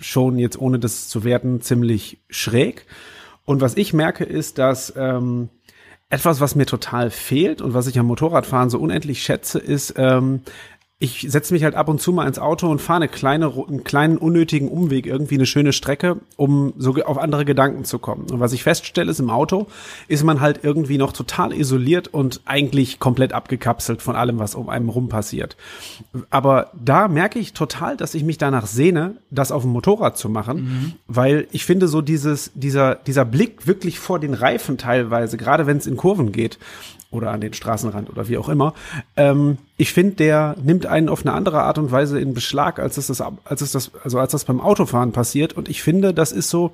schon 0.00 0.38
jetzt, 0.38 0.60
ohne 0.60 0.78
das 0.78 1.08
zu 1.08 1.24
werten, 1.24 1.60
ziemlich 1.60 2.18
schräg. 2.30 2.86
Und 3.46 3.62
was 3.62 3.76
ich 3.76 3.94
merke, 3.94 4.24
ist, 4.24 4.58
dass 4.58 4.92
ähm, 4.96 5.48
etwas, 6.10 6.40
was 6.40 6.54
mir 6.54 6.66
total 6.66 7.10
fehlt 7.10 7.62
und 7.62 7.72
was 7.72 7.86
ich 7.86 7.98
am 7.98 8.06
Motorradfahren 8.06 8.70
so 8.70 8.78
unendlich 8.78 9.22
schätze, 9.22 9.58
ist, 9.58 9.94
ähm, 9.96 10.42
ich 10.98 11.26
setze 11.28 11.52
mich 11.52 11.62
halt 11.62 11.74
ab 11.74 11.90
und 11.90 12.00
zu 12.00 12.10
mal 12.10 12.26
ins 12.26 12.38
Auto 12.38 12.70
und 12.70 12.80
fahre 12.80 12.96
eine 12.96 13.08
kleine, 13.08 13.52
einen 13.52 13.84
kleinen 13.84 14.16
unnötigen 14.16 14.68
Umweg, 14.68 15.04
irgendwie 15.04 15.34
eine 15.34 15.44
schöne 15.44 15.74
Strecke, 15.74 16.20
um 16.36 16.72
so 16.78 16.94
auf 17.04 17.18
andere 17.18 17.44
Gedanken 17.44 17.84
zu 17.84 17.98
kommen. 17.98 18.30
Und 18.30 18.40
was 18.40 18.54
ich 18.54 18.62
feststelle, 18.62 19.10
ist 19.10 19.20
im 19.20 19.28
Auto 19.28 19.66
ist 20.08 20.24
man 20.24 20.40
halt 20.40 20.60
irgendwie 20.62 20.96
noch 20.96 21.12
total 21.12 21.52
isoliert 21.52 22.08
und 22.08 22.40
eigentlich 22.46 22.98
komplett 22.98 23.34
abgekapselt 23.34 24.00
von 24.00 24.16
allem, 24.16 24.38
was 24.38 24.54
um 24.54 24.70
einem 24.70 24.88
rum 24.88 25.10
passiert. 25.10 25.58
Aber 26.30 26.70
da 26.82 27.08
merke 27.08 27.38
ich 27.38 27.52
total, 27.52 27.98
dass 27.98 28.14
ich 28.14 28.24
mich 28.24 28.38
danach 28.38 28.66
sehne, 28.66 29.18
das 29.30 29.52
auf 29.52 29.62
dem 29.62 29.72
Motorrad 29.72 30.16
zu 30.16 30.30
machen, 30.30 30.94
weil 31.08 31.46
ich 31.52 31.66
finde 31.66 31.88
so 31.88 32.00
dieses, 32.00 32.52
dieser, 32.54 32.94
dieser 32.94 33.26
Blick 33.26 33.66
wirklich 33.66 33.98
vor 33.98 34.18
den 34.18 34.32
Reifen 34.32 34.78
teilweise, 34.78 35.36
gerade 35.36 35.66
wenn 35.66 35.76
es 35.76 35.86
in 35.86 35.98
Kurven 35.98 36.32
geht 36.32 36.58
oder 37.10 37.30
an 37.30 37.40
den 37.40 37.52
Straßenrand 37.52 38.10
oder 38.10 38.28
wie 38.28 38.38
auch 38.38 38.48
immer, 38.48 38.74
ähm, 39.16 39.58
ich 39.78 39.92
finde, 39.92 40.14
der 40.14 40.56
nimmt 40.62 40.86
einen 40.86 41.10
auf 41.10 41.26
eine 41.26 41.34
andere 41.34 41.62
Art 41.62 41.76
und 41.76 41.92
Weise 41.92 42.18
in 42.18 42.32
Beschlag, 42.32 42.78
als 42.78 42.96
es 42.96 43.08
das, 43.08 43.20
als 43.20 43.60
es 43.60 43.72
das, 43.72 43.90
also 44.02 44.18
als 44.18 44.32
das 44.32 44.46
beim 44.46 44.60
Autofahren 44.60 45.12
passiert. 45.12 45.52
Und 45.52 45.68
ich 45.68 45.82
finde, 45.82 46.14
das 46.14 46.32
ist 46.32 46.48
so, 46.48 46.72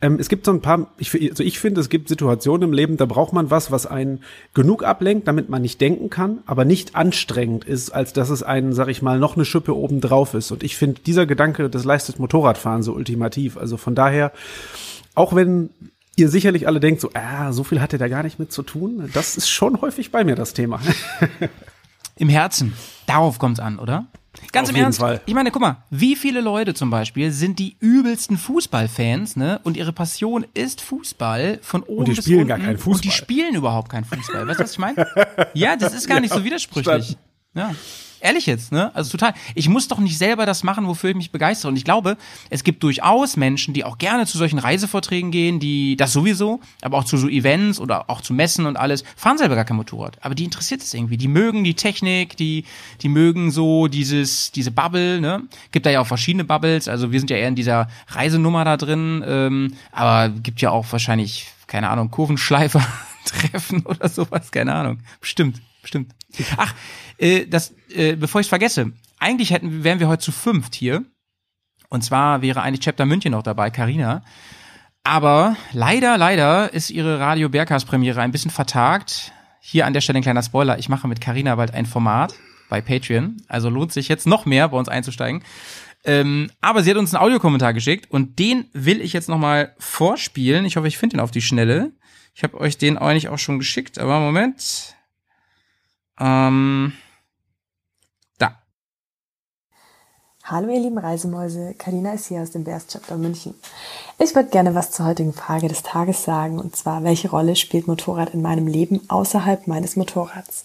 ähm, 0.00 0.18
es 0.20 0.28
gibt 0.28 0.46
so 0.46 0.52
ein 0.52 0.60
paar, 0.60 0.92
ich, 0.98 1.12
also 1.30 1.42
ich 1.42 1.58
finde, 1.58 1.80
es 1.80 1.88
gibt 1.88 2.08
Situationen 2.08 2.68
im 2.68 2.72
Leben, 2.72 2.96
da 2.96 3.06
braucht 3.06 3.32
man 3.32 3.50
was, 3.50 3.72
was 3.72 3.86
einen 3.86 4.20
genug 4.54 4.84
ablenkt, 4.84 5.26
damit 5.26 5.48
man 5.48 5.62
nicht 5.62 5.80
denken 5.80 6.10
kann, 6.10 6.38
aber 6.46 6.64
nicht 6.64 6.94
anstrengend 6.94 7.64
ist, 7.64 7.90
als 7.90 8.12
dass 8.12 8.30
es 8.30 8.44
einen, 8.44 8.72
sag 8.72 8.86
ich 8.86 9.02
mal, 9.02 9.18
noch 9.18 9.34
eine 9.34 9.44
Schippe 9.44 9.76
oben 9.76 10.00
drauf 10.00 10.34
ist. 10.34 10.52
Und 10.52 10.62
ich 10.62 10.76
finde, 10.76 11.00
dieser 11.04 11.26
Gedanke, 11.26 11.68
das 11.68 11.84
leistet 11.84 12.20
Motorradfahren 12.20 12.84
so 12.84 12.92
ultimativ. 12.92 13.56
Also 13.56 13.76
von 13.76 13.96
daher, 13.96 14.30
auch 15.16 15.34
wenn 15.34 15.70
ihr 16.16 16.28
sicherlich 16.28 16.66
alle 16.66 16.80
denkt, 16.80 17.00
so, 17.00 17.10
ah, 17.14 17.52
so 17.52 17.64
viel 17.64 17.80
hat 17.80 17.92
er 17.92 17.98
da 17.98 18.08
gar 18.08 18.22
nicht 18.22 18.38
mit 18.38 18.52
zu 18.52 18.62
tun, 18.62 19.10
das 19.12 19.36
ist 19.36 19.48
schon 19.48 19.80
häufig 19.80 20.10
bei 20.12 20.24
mir 20.24 20.34
das 20.36 20.52
Thema. 20.54 20.80
Im 22.16 22.28
Herzen. 22.28 22.74
Darauf 23.06 23.38
kommt's 23.38 23.60
an, 23.60 23.78
oder? 23.78 24.06
Ganz 24.52 24.68
Auf 24.68 24.74
im 24.76 24.82
Ernst. 24.82 24.98
Fall. 24.98 25.20
Ich 25.26 25.34
meine, 25.34 25.50
guck 25.52 25.62
mal, 25.62 25.84
wie 25.90 26.16
viele 26.16 26.40
Leute 26.40 26.74
zum 26.74 26.90
Beispiel 26.90 27.30
sind 27.30 27.58
die 27.60 27.76
übelsten 27.78 28.36
Fußballfans, 28.36 29.36
ne? 29.36 29.60
Und 29.62 29.76
ihre 29.76 29.92
Passion 29.92 30.44
ist 30.54 30.80
Fußball 30.80 31.60
von 31.62 31.82
oben 31.84 32.06
die 32.06 32.12
bis 32.14 32.24
spielen 32.24 32.40
unten. 32.40 32.48
gar 32.48 32.58
keinen 32.58 32.70
Und 32.70 32.78
die 32.78 32.82
Fußball. 32.82 33.12
spielen 33.12 33.54
überhaupt 33.54 33.90
keinen 33.90 34.04
Fußball. 34.04 34.46
Weißt 34.46 34.58
du, 34.58 34.64
was 34.64 34.72
ich 34.72 34.78
meine? 34.78 35.06
Ja, 35.54 35.76
das 35.76 35.94
ist 35.94 36.08
gar 36.08 36.18
nicht 36.20 36.34
so 36.34 36.42
widersprüchlich. 36.44 37.16
Ja. 37.54 37.74
Ehrlich 38.24 38.46
jetzt, 38.46 38.72
ne? 38.72 38.90
Also 38.94 39.10
total. 39.10 39.34
Ich 39.54 39.68
muss 39.68 39.86
doch 39.86 39.98
nicht 39.98 40.16
selber 40.16 40.46
das 40.46 40.64
machen, 40.64 40.86
wofür 40.86 41.10
ich 41.10 41.16
mich 41.16 41.30
begeistere. 41.30 41.68
Und 41.68 41.76
ich 41.76 41.84
glaube, 41.84 42.16
es 42.48 42.64
gibt 42.64 42.82
durchaus 42.82 43.36
Menschen, 43.36 43.74
die 43.74 43.84
auch 43.84 43.98
gerne 43.98 44.24
zu 44.24 44.38
solchen 44.38 44.58
Reisevorträgen 44.58 45.30
gehen, 45.30 45.60
die 45.60 45.94
das 45.94 46.14
sowieso, 46.14 46.60
aber 46.80 46.96
auch 46.96 47.04
zu 47.04 47.18
so 47.18 47.28
Events 47.28 47.78
oder 47.78 48.08
auch 48.08 48.22
zu 48.22 48.32
Messen 48.32 48.64
und 48.64 48.78
alles, 48.78 49.04
fahren 49.14 49.36
selber 49.36 49.56
gar 49.56 49.66
kein 49.66 49.76
Motorrad. 49.76 50.16
Aber 50.24 50.34
die 50.34 50.44
interessiert 50.44 50.80
es 50.80 50.94
irgendwie. 50.94 51.18
Die 51.18 51.28
mögen 51.28 51.64
die 51.64 51.74
Technik, 51.74 52.34
die, 52.38 52.64
die 53.02 53.10
mögen 53.10 53.50
so 53.50 53.88
dieses, 53.88 54.50
diese 54.52 54.70
Bubble, 54.70 55.20
ne? 55.20 55.42
Gibt 55.70 55.84
da 55.84 55.90
ja 55.90 56.00
auch 56.00 56.06
verschiedene 56.06 56.44
Bubbles. 56.44 56.88
Also 56.88 57.12
wir 57.12 57.20
sind 57.20 57.28
ja 57.28 57.36
eher 57.36 57.48
in 57.48 57.56
dieser 57.56 57.88
Reisenummer 58.08 58.64
da 58.64 58.78
drin. 58.78 59.22
Ähm, 59.26 59.74
aber 59.92 60.30
gibt 60.30 60.62
ja 60.62 60.70
auch 60.70 60.90
wahrscheinlich, 60.90 61.48
keine 61.66 61.90
Ahnung, 61.90 62.10
Kurvenschleifer 62.10 62.82
treffen 63.26 63.82
oder 63.84 64.08
sowas, 64.08 64.50
keine 64.50 64.72
Ahnung. 64.72 65.00
Bestimmt, 65.20 65.60
bestimmt. 65.82 66.14
Ach, 66.56 66.74
äh, 67.18 67.46
das, 67.46 67.74
äh, 67.90 68.16
bevor 68.16 68.40
ich 68.40 68.46
es 68.46 68.48
vergesse, 68.48 68.92
eigentlich 69.18 69.50
hätten, 69.50 69.84
wären 69.84 70.00
wir 70.00 70.08
heute 70.08 70.22
zu 70.22 70.32
fünft 70.32 70.74
hier. 70.74 71.04
Und 71.88 72.02
zwar 72.02 72.42
wäre 72.42 72.62
eigentlich 72.62 72.80
Chapter 72.80 73.06
München 73.06 73.32
noch 73.32 73.42
dabei, 73.42 73.70
Karina. 73.70 74.22
Aber 75.04 75.56
leider, 75.72 76.16
leider 76.16 76.72
ist 76.72 76.90
ihre 76.90 77.20
Radio 77.20 77.48
Berghaus 77.48 77.84
Premiere 77.84 78.22
ein 78.22 78.32
bisschen 78.32 78.50
vertagt. 78.50 79.32
Hier 79.60 79.86
an 79.86 79.92
der 79.92 80.00
Stelle 80.00 80.18
ein 80.18 80.22
kleiner 80.22 80.42
Spoiler. 80.42 80.78
Ich 80.78 80.88
mache 80.88 81.08
mit 81.08 81.20
Karina 81.20 81.54
bald 81.54 81.72
ein 81.72 81.86
Format 81.86 82.34
bei 82.68 82.80
Patreon. 82.80 83.36
Also 83.46 83.68
lohnt 83.68 83.92
sich 83.92 84.08
jetzt 84.08 84.26
noch 84.26 84.46
mehr 84.46 84.68
bei 84.68 84.78
uns 84.78 84.88
einzusteigen. 84.88 85.44
Ähm, 86.04 86.50
aber 86.60 86.82
sie 86.82 86.90
hat 86.90 86.96
uns 86.96 87.14
einen 87.14 87.22
Audiokommentar 87.22 87.72
geschickt 87.72 88.10
und 88.10 88.38
den 88.38 88.66
will 88.72 89.00
ich 89.00 89.12
jetzt 89.12 89.28
nochmal 89.28 89.74
vorspielen. 89.78 90.64
Ich 90.64 90.76
hoffe, 90.76 90.88
ich 90.88 90.98
finde 90.98 91.16
ihn 91.16 91.20
auf 91.20 91.30
die 91.30 91.42
Schnelle. 91.42 91.92
Ich 92.34 92.42
habe 92.42 92.58
euch 92.60 92.76
den 92.76 92.98
eigentlich 92.98 93.28
auch 93.28 93.38
schon 93.38 93.58
geschickt, 93.58 93.98
aber 93.98 94.20
Moment. 94.20 94.94
Ähm, 96.20 96.92
da. 98.38 98.54
Hallo 100.44 100.68
ihr 100.72 100.80
lieben 100.80 100.98
Reisemäuse, 100.98 101.74
Karina 101.76 102.12
ist 102.12 102.26
hier 102.26 102.42
aus 102.42 102.52
dem 102.52 102.64
Bears 102.64 102.86
Chapter 102.86 103.16
München. 103.16 103.54
Ich 104.18 104.34
würde 104.34 104.50
gerne 104.50 104.74
was 104.74 104.92
zur 104.92 105.06
heutigen 105.06 105.32
Frage 105.32 105.66
des 105.66 105.82
Tages 105.82 106.24
sagen, 106.24 106.60
und 106.60 106.76
zwar, 106.76 107.02
welche 107.02 107.30
Rolle 107.30 107.56
spielt 107.56 107.88
Motorrad 107.88 108.32
in 108.32 108.42
meinem 108.42 108.68
Leben 108.68 109.00
außerhalb 109.08 109.66
meines 109.66 109.96
Motorrads? 109.96 110.64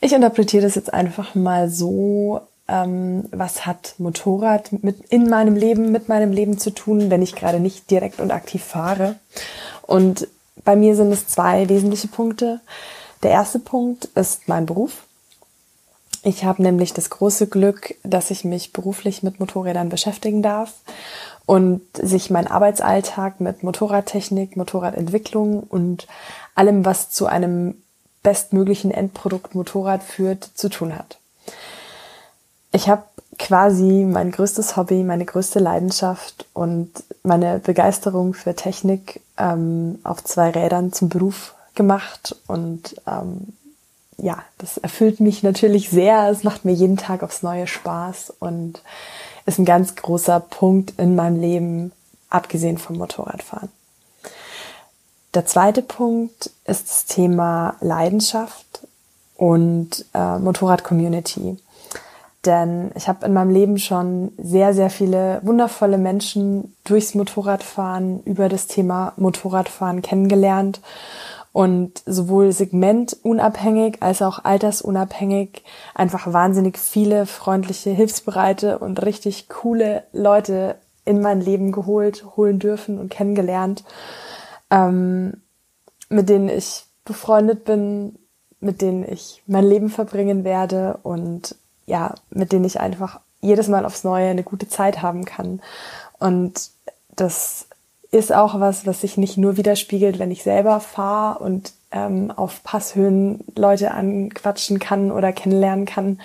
Ich 0.00 0.14
interpretiere 0.14 0.62
das 0.62 0.76
jetzt 0.76 0.94
einfach 0.94 1.34
mal 1.34 1.68
so, 1.68 2.40
ähm, 2.68 3.24
was 3.32 3.66
hat 3.66 3.96
Motorrad 3.98 4.72
mit 4.82 5.00
in 5.10 5.28
meinem 5.28 5.56
Leben, 5.56 5.92
mit 5.92 6.08
meinem 6.08 6.32
Leben 6.32 6.56
zu 6.56 6.70
tun, 6.70 7.10
wenn 7.10 7.20
ich 7.20 7.34
gerade 7.34 7.60
nicht 7.60 7.90
direkt 7.90 8.18
und 8.18 8.30
aktiv 8.30 8.64
fahre. 8.64 9.16
Und 9.82 10.26
bei 10.64 10.74
mir 10.74 10.96
sind 10.96 11.12
es 11.12 11.26
zwei 11.26 11.68
wesentliche 11.68 12.08
Punkte. 12.08 12.60
Der 13.22 13.30
erste 13.30 13.58
Punkt 13.58 14.06
ist 14.14 14.48
mein 14.48 14.66
Beruf. 14.66 15.04
Ich 16.22 16.44
habe 16.44 16.62
nämlich 16.62 16.92
das 16.92 17.08
große 17.10 17.46
Glück, 17.46 17.94
dass 18.02 18.30
ich 18.30 18.44
mich 18.44 18.72
beruflich 18.72 19.22
mit 19.22 19.40
Motorrädern 19.40 19.88
beschäftigen 19.88 20.42
darf 20.42 20.74
und 21.46 21.82
sich 21.94 22.30
mein 22.30 22.46
Arbeitsalltag 22.46 23.40
mit 23.40 23.62
Motorradtechnik, 23.62 24.56
Motorradentwicklung 24.56 25.62
und 25.62 26.06
allem, 26.54 26.84
was 26.84 27.10
zu 27.10 27.26
einem 27.26 27.82
bestmöglichen 28.22 28.90
Endprodukt 28.90 29.54
Motorrad 29.54 30.02
führt, 30.02 30.44
zu 30.54 30.68
tun 30.68 30.96
hat. 30.96 31.18
Ich 32.72 32.88
habe 32.88 33.02
quasi 33.38 34.04
mein 34.04 34.30
größtes 34.30 34.76
Hobby, 34.76 35.02
meine 35.02 35.24
größte 35.24 35.58
Leidenschaft 35.58 36.46
und 36.52 36.90
meine 37.22 37.58
Begeisterung 37.58 38.34
für 38.34 38.54
Technik 38.54 39.22
ähm, 39.38 39.98
auf 40.04 40.22
zwei 40.22 40.50
Rädern 40.50 40.92
zum 40.92 41.08
Beruf 41.08 41.54
gemacht 41.74 42.36
und 42.46 42.96
ähm, 43.06 43.54
ja, 44.22 44.42
das 44.58 44.76
erfüllt 44.78 45.20
mich 45.20 45.42
natürlich 45.42 45.90
sehr. 45.90 46.28
Es 46.28 46.44
macht 46.44 46.64
mir 46.64 46.72
jeden 46.72 46.96
Tag 46.96 47.22
aufs 47.22 47.42
Neue 47.42 47.66
Spaß 47.66 48.34
und 48.38 48.82
ist 49.46 49.58
ein 49.58 49.64
ganz 49.64 49.96
großer 49.96 50.40
Punkt 50.40 50.94
in 50.98 51.14
meinem 51.14 51.40
Leben, 51.40 51.92
abgesehen 52.28 52.78
vom 52.78 52.98
Motorradfahren. 52.98 53.70
Der 55.34 55.46
zweite 55.46 55.82
Punkt 55.82 56.50
ist 56.66 56.88
das 56.88 57.06
Thema 57.06 57.76
Leidenschaft 57.80 58.86
und 59.36 60.04
äh, 60.12 60.38
Motorrad-Community. 60.38 61.56
Denn 62.46 62.90
ich 62.94 63.06
habe 63.06 63.26
in 63.26 63.32
meinem 63.32 63.50
Leben 63.50 63.78
schon 63.78 64.32
sehr, 64.38 64.72
sehr 64.74 64.90
viele 64.90 65.40
wundervolle 65.42 65.98
Menschen 65.98 66.74
durchs 66.84 67.14
Motorradfahren 67.14 68.22
über 68.24 68.48
das 68.48 68.66
Thema 68.66 69.12
Motorradfahren 69.16 70.02
kennengelernt 70.02 70.80
und 71.52 72.02
sowohl 72.06 72.52
segmentunabhängig 72.52 74.02
als 74.02 74.22
auch 74.22 74.44
altersunabhängig 74.44 75.64
einfach 75.94 76.32
wahnsinnig 76.32 76.78
viele 76.78 77.26
freundliche, 77.26 77.90
hilfsbereite 77.90 78.78
und 78.78 79.02
richtig 79.02 79.48
coole 79.48 80.04
Leute 80.12 80.76
in 81.04 81.20
mein 81.20 81.40
Leben 81.40 81.72
geholt, 81.72 82.24
holen 82.36 82.58
dürfen 82.58 82.98
und 82.98 83.10
kennengelernt, 83.10 83.84
ähm, 84.70 85.42
mit 86.08 86.28
denen 86.28 86.48
ich 86.48 86.84
befreundet 87.04 87.64
bin, 87.64 88.16
mit 88.60 88.82
denen 88.82 89.04
ich 89.10 89.42
mein 89.46 89.64
Leben 89.64 89.88
verbringen 89.88 90.44
werde 90.44 90.98
und 91.02 91.56
ja, 91.86 92.14
mit 92.30 92.52
denen 92.52 92.64
ich 92.64 92.78
einfach 92.78 93.20
jedes 93.40 93.68
Mal 93.68 93.84
aufs 93.84 94.04
Neue 94.04 94.30
eine 94.30 94.44
gute 94.44 94.68
Zeit 94.68 95.02
haben 95.02 95.24
kann. 95.24 95.60
Und 96.18 96.70
das 97.16 97.66
ist 98.10 98.32
auch 98.32 98.58
was, 98.58 98.86
was 98.86 99.02
sich 99.02 99.16
nicht 99.16 99.36
nur 99.36 99.56
widerspiegelt, 99.56 100.18
wenn 100.18 100.30
ich 100.30 100.42
selber 100.42 100.80
fahre 100.80 101.38
und 101.38 101.72
ähm, 101.92 102.30
auf 102.30 102.62
Passhöhen 102.64 103.44
Leute 103.54 103.92
anquatschen 103.92 104.78
kann 104.78 105.12
oder 105.12 105.32
kennenlernen 105.32 105.86
kann, 105.86 106.20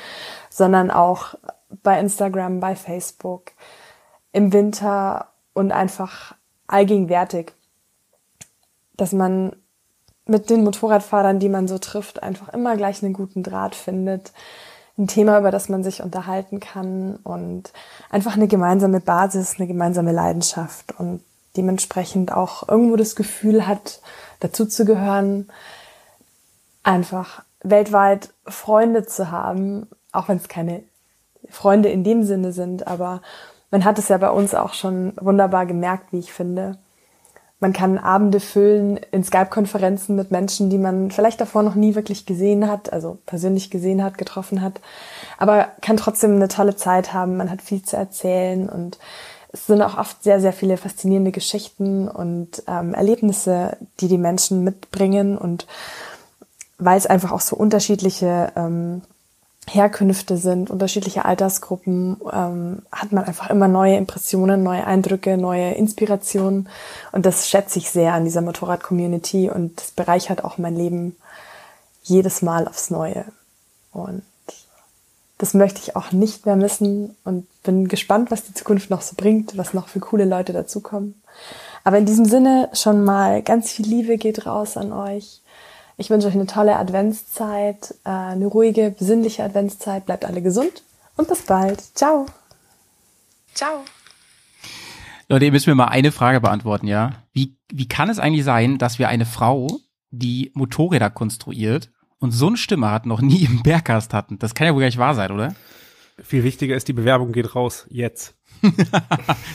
sondern 0.49 0.89
auch 0.89 1.35
bei 1.83 1.99
Instagram, 1.99 2.59
bei 2.59 2.75
Facebook, 2.75 3.51
im 4.31 4.51
Winter 4.51 5.27
und 5.53 5.71
einfach 5.71 6.35
allgegenwärtig, 6.67 7.53
dass 8.97 9.11
man 9.11 9.55
mit 10.25 10.49
den 10.49 10.63
Motorradfahrern, 10.63 11.39
die 11.39 11.49
man 11.49 11.67
so 11.67 11.77
trifft, 11.77 12.23
einfach 12.23 12.49
immer 12.49 12.75
gleich 12.75 13.03
einen 13.03 13.13
guten 13.13 13.43
Draht 13.43 13.75
findet, 13.75 14.33
ein 14.97 15.07
Thema, 15.07 15.37
über 15.37 15.51
das 15.51 15.69
man 15.69 15.83
sich 15.83 16.01
unterhalten 16.01 16.59
kann 16.59 17.17
und 17.23 17.71
einfach 18.09 18.35
eine 18.35 18.47
gemeinsame 18.47 19.01
Basis, 19.01 19.55
eine 19.57 19.67
gemeinsame 19.67 20.11
Leidenschaft 20.11 20.97
und 20.97 21.21
dementsprechend 21.55 22.31
auch 22.31 22.67
irgendwo 22.67 22.95
das 22.95 23.15
Gefühl 23.15 23.67
hat, 23.67 24.01
dazu 24.39 24.65
zu 24.65 24.85
gehören, 24.85 25.49
einfach 26.83 27.43
weltweit 27.63 28.29
Freunde 28.45 29.05
zu 29.05 29.31
haben, 29.31 29.87
auch 30.11 30.27
wenn 30.27 30.37
es 30.37 30.47
keine 30.47 30.83
Freunde 31.49 31.89
in 31.89 32.03
dem 32.03 32.23
Sinne 32.23 32.51
sind, 32.51 32.87
aber 32.87 33.21
man 33.71 33.83
hat 33.83 33.99
es 33.99 34.07
ja 34.07 34.17
bei 34.17 34.29
uns 34.29 34.53
auch 34.55 34.73
schon 34.73 35.13
wunderbar 35.19 35.65
gemerkt, 35.65 36.11
wie 36.11 36.19
ich 36.19 36.31
finde. 36.31 36.77
Man 37.59 37.73
kann 37.73 37.97
Abende 37.97 38.39
füllen 38.39 38.97
in 39.11 39.23
Skype-Konferenzen 39.23 40.15
mit 40.15 40.29
Menschen, 40.29 40.69
die 40.69 40.77
man 40.77 41.09
vielleicht 41.09 41.41
davor 41.41 41.63
noch 41.63 41.75
nie 41.75 41.95
wirklich 41.95 42.25
gesehen 42.25 42.69
hat, 42.69 42.91
also 42.93 43.17
persönlich 43.25 43.71
gesehen 43.71 44.03
hat, 44.03 44.17
getroffen 44.17 44.61
hat, 44.61 44.81
aber 45.37 45.69
kann 45.81 45.97
trotzdem 45.97 46.35
eine 46.35 46.49
tolle 46.49 46.75
Zeit 46.75 47.13
haben. 47.13 47.37
Man 47.37 47.49
hat 47.49 47.61
viel 47.61 47.81
zu 47.81 47.95
erzählen 47.95 48.69
und 48.69 48.99
es 49.55 49.67
sind 49.67 49.81
auch 49.81 49.97
oft 49.97 50.21
sehr, 50.21 50.41
sehr 50.41 50.51
viele 50.51 50.75
faszinierende 50.75 51.31
Geschichten 51.31 52.09
und 52.09 52.61
ähm, 52.67 52.93
Erlebnisse, 52.93 53.77
die 54.01 54.09
die 54.09 54.17
Menschen 54.17 54.65
mitbringen 54.65 55.37
und 55.37 55.65
weil 56.77 56.97
es 56.97 57.07
einfach 57.07 57.31
auch 57.31 57.39
so 57.39 57.55
unterschiedliche 57.55 58.51
ähm, 58.57 59.01
Herkünfte 59.65 60.35
sind, 60.35 60.69
unterschiedliche 60.69 61.23
Altersgruppen, 61.23 62.17
ähm, 62.33 62.81
hat 62.91 63.13
man 63.13 63.23
einfach 63.23 63.49
immer 63.49 63.69
neue 63.69 63.95
Impressionen, 63.95 64.61
neue 64.61 64.85
Eindrücke, 64.85 65.37
neue 65.37 65.71
Inspirationen. 65.71 66.67
Und 67.13 67.25
das 67.25 67.47
schätze 67.47 67.79
ich 67.79 67.89
sehr 67.89 68.13
an 68.13 68.25
dieser 68.25 68.41
Motorrad-Community 68.41 69.49
und 69.49 69.79
das 69.79 69.91
bereichert 69.91 70.43
auch 70.43 70.57
mein 70.57 70.75
Leben 70.75 71.15
jedes 72.03 72.41
Mal 72.41 72.67
aufs 72.67 72.89
Neue. 72.89 73.23
Und 73.93 74.21
das 75.37 75.53
möchte 75.53 75.79
ich 75.79 75.95
auch 75.95 76.11
nicht 76.11 76.45
mehr 76.45 76.57
missen 76.57 77.15
und 77.23 77.47
bin 77.65 77.87
gespannt, 77.87 78.31
was 78.31 78.43
die 78.43 78.53
Zukunft 78.53 78.89
noch 78.89 79.01
so 79.01 79.15
bringt, 79.15 79.57
was 79.57 79.73
noch 79.73 79.87
für 79.87 79.99
coole 79.99 80.25
Leute 80.25 80.53
dazukommen. 80.53 81.21
Aber 81.83 81.97
in 81.97 82.05
diesem 82.05 82.25
Sinne 82.25 82.69
schon 82.73 83.03
mal 83.03 83.41
ganz 83.43 83.71
viel 83.71 83.85
Liebe 83.85 84.17
geht 84.17 84.45
raus 84.45 84.77
an 84.77 84.93
euch. 84.93 85.41
Ich 85.97 86.09
wünsche 86.09 86.27
euch 86.27 86.33
eine 86.33 86.47
tolle 86.47 86.77
Adventszeit, 86.77 87.95
äh, 88.05 88.09
eine 88.09 88.47
ruhige, 88.47 88.91
besinnliche 88.91 89.43
Adventszeit. 89.43 90.05
Bleibt 90.05 90.25
alle 90.25 90.41
gesund 90.41 90.83
und 91.15 91.27
bis 91.27 91.43
bald. 91.43 91.81
Ciao. 91.95 92.25
Ciao. 93.53 93.83
Leute, 95.27 95.45
ihr 95.45 95.51
müsst 95.51 95.67
mir 95.67 95.75
mal 95.75 95.85
eine 95.85 96.11
Frage 96.11 96.41
beantworten, 96.41 96.87
ja? 96.87 97.13
Wie, 97.33 97.57
wie 97.71 97.87
kann 97.87 98.09
es 98.09 98.19
eigentlich 98.19 98.45
sein, 98.45 98.77
dass 98.77 98.99
wir 98.99 99.09
eine 99.09 99.25
Frau, 99.25 99.67
die 100.11 100.51
Motorräder 100.53 101.09
konstruiert, 101.09 101.89
und 102.19 102.31
so 102.31 102.47
eine 102.47 102.57
Stimme 102.57 102.89
hat, 102.91 103.05
noch 103.05 103.21
nie 103.21 103.43
im 103.43 103.61
Bergcast 103.63 104.13
hatten. 104.13 104.39
Das 104.39 104.53
kann 104.53 104.67
ja 104.67 104.73
wohl 104.73 104.81
gar 104.81 104.87
nicht 104.87 104.97
wahr 104.97 105.15
sein, 105.15 105.31
oder? 105.31 105.55
Viel 106.21 106.43
wichtiger 106.43 106.75
ist, 106.75 106.87
die 106.87 106.93
Bewerbung 106.93 107.33
geht 107.33 107.55
raus. 107.55 107.85
Jetzt. 107.89 108.35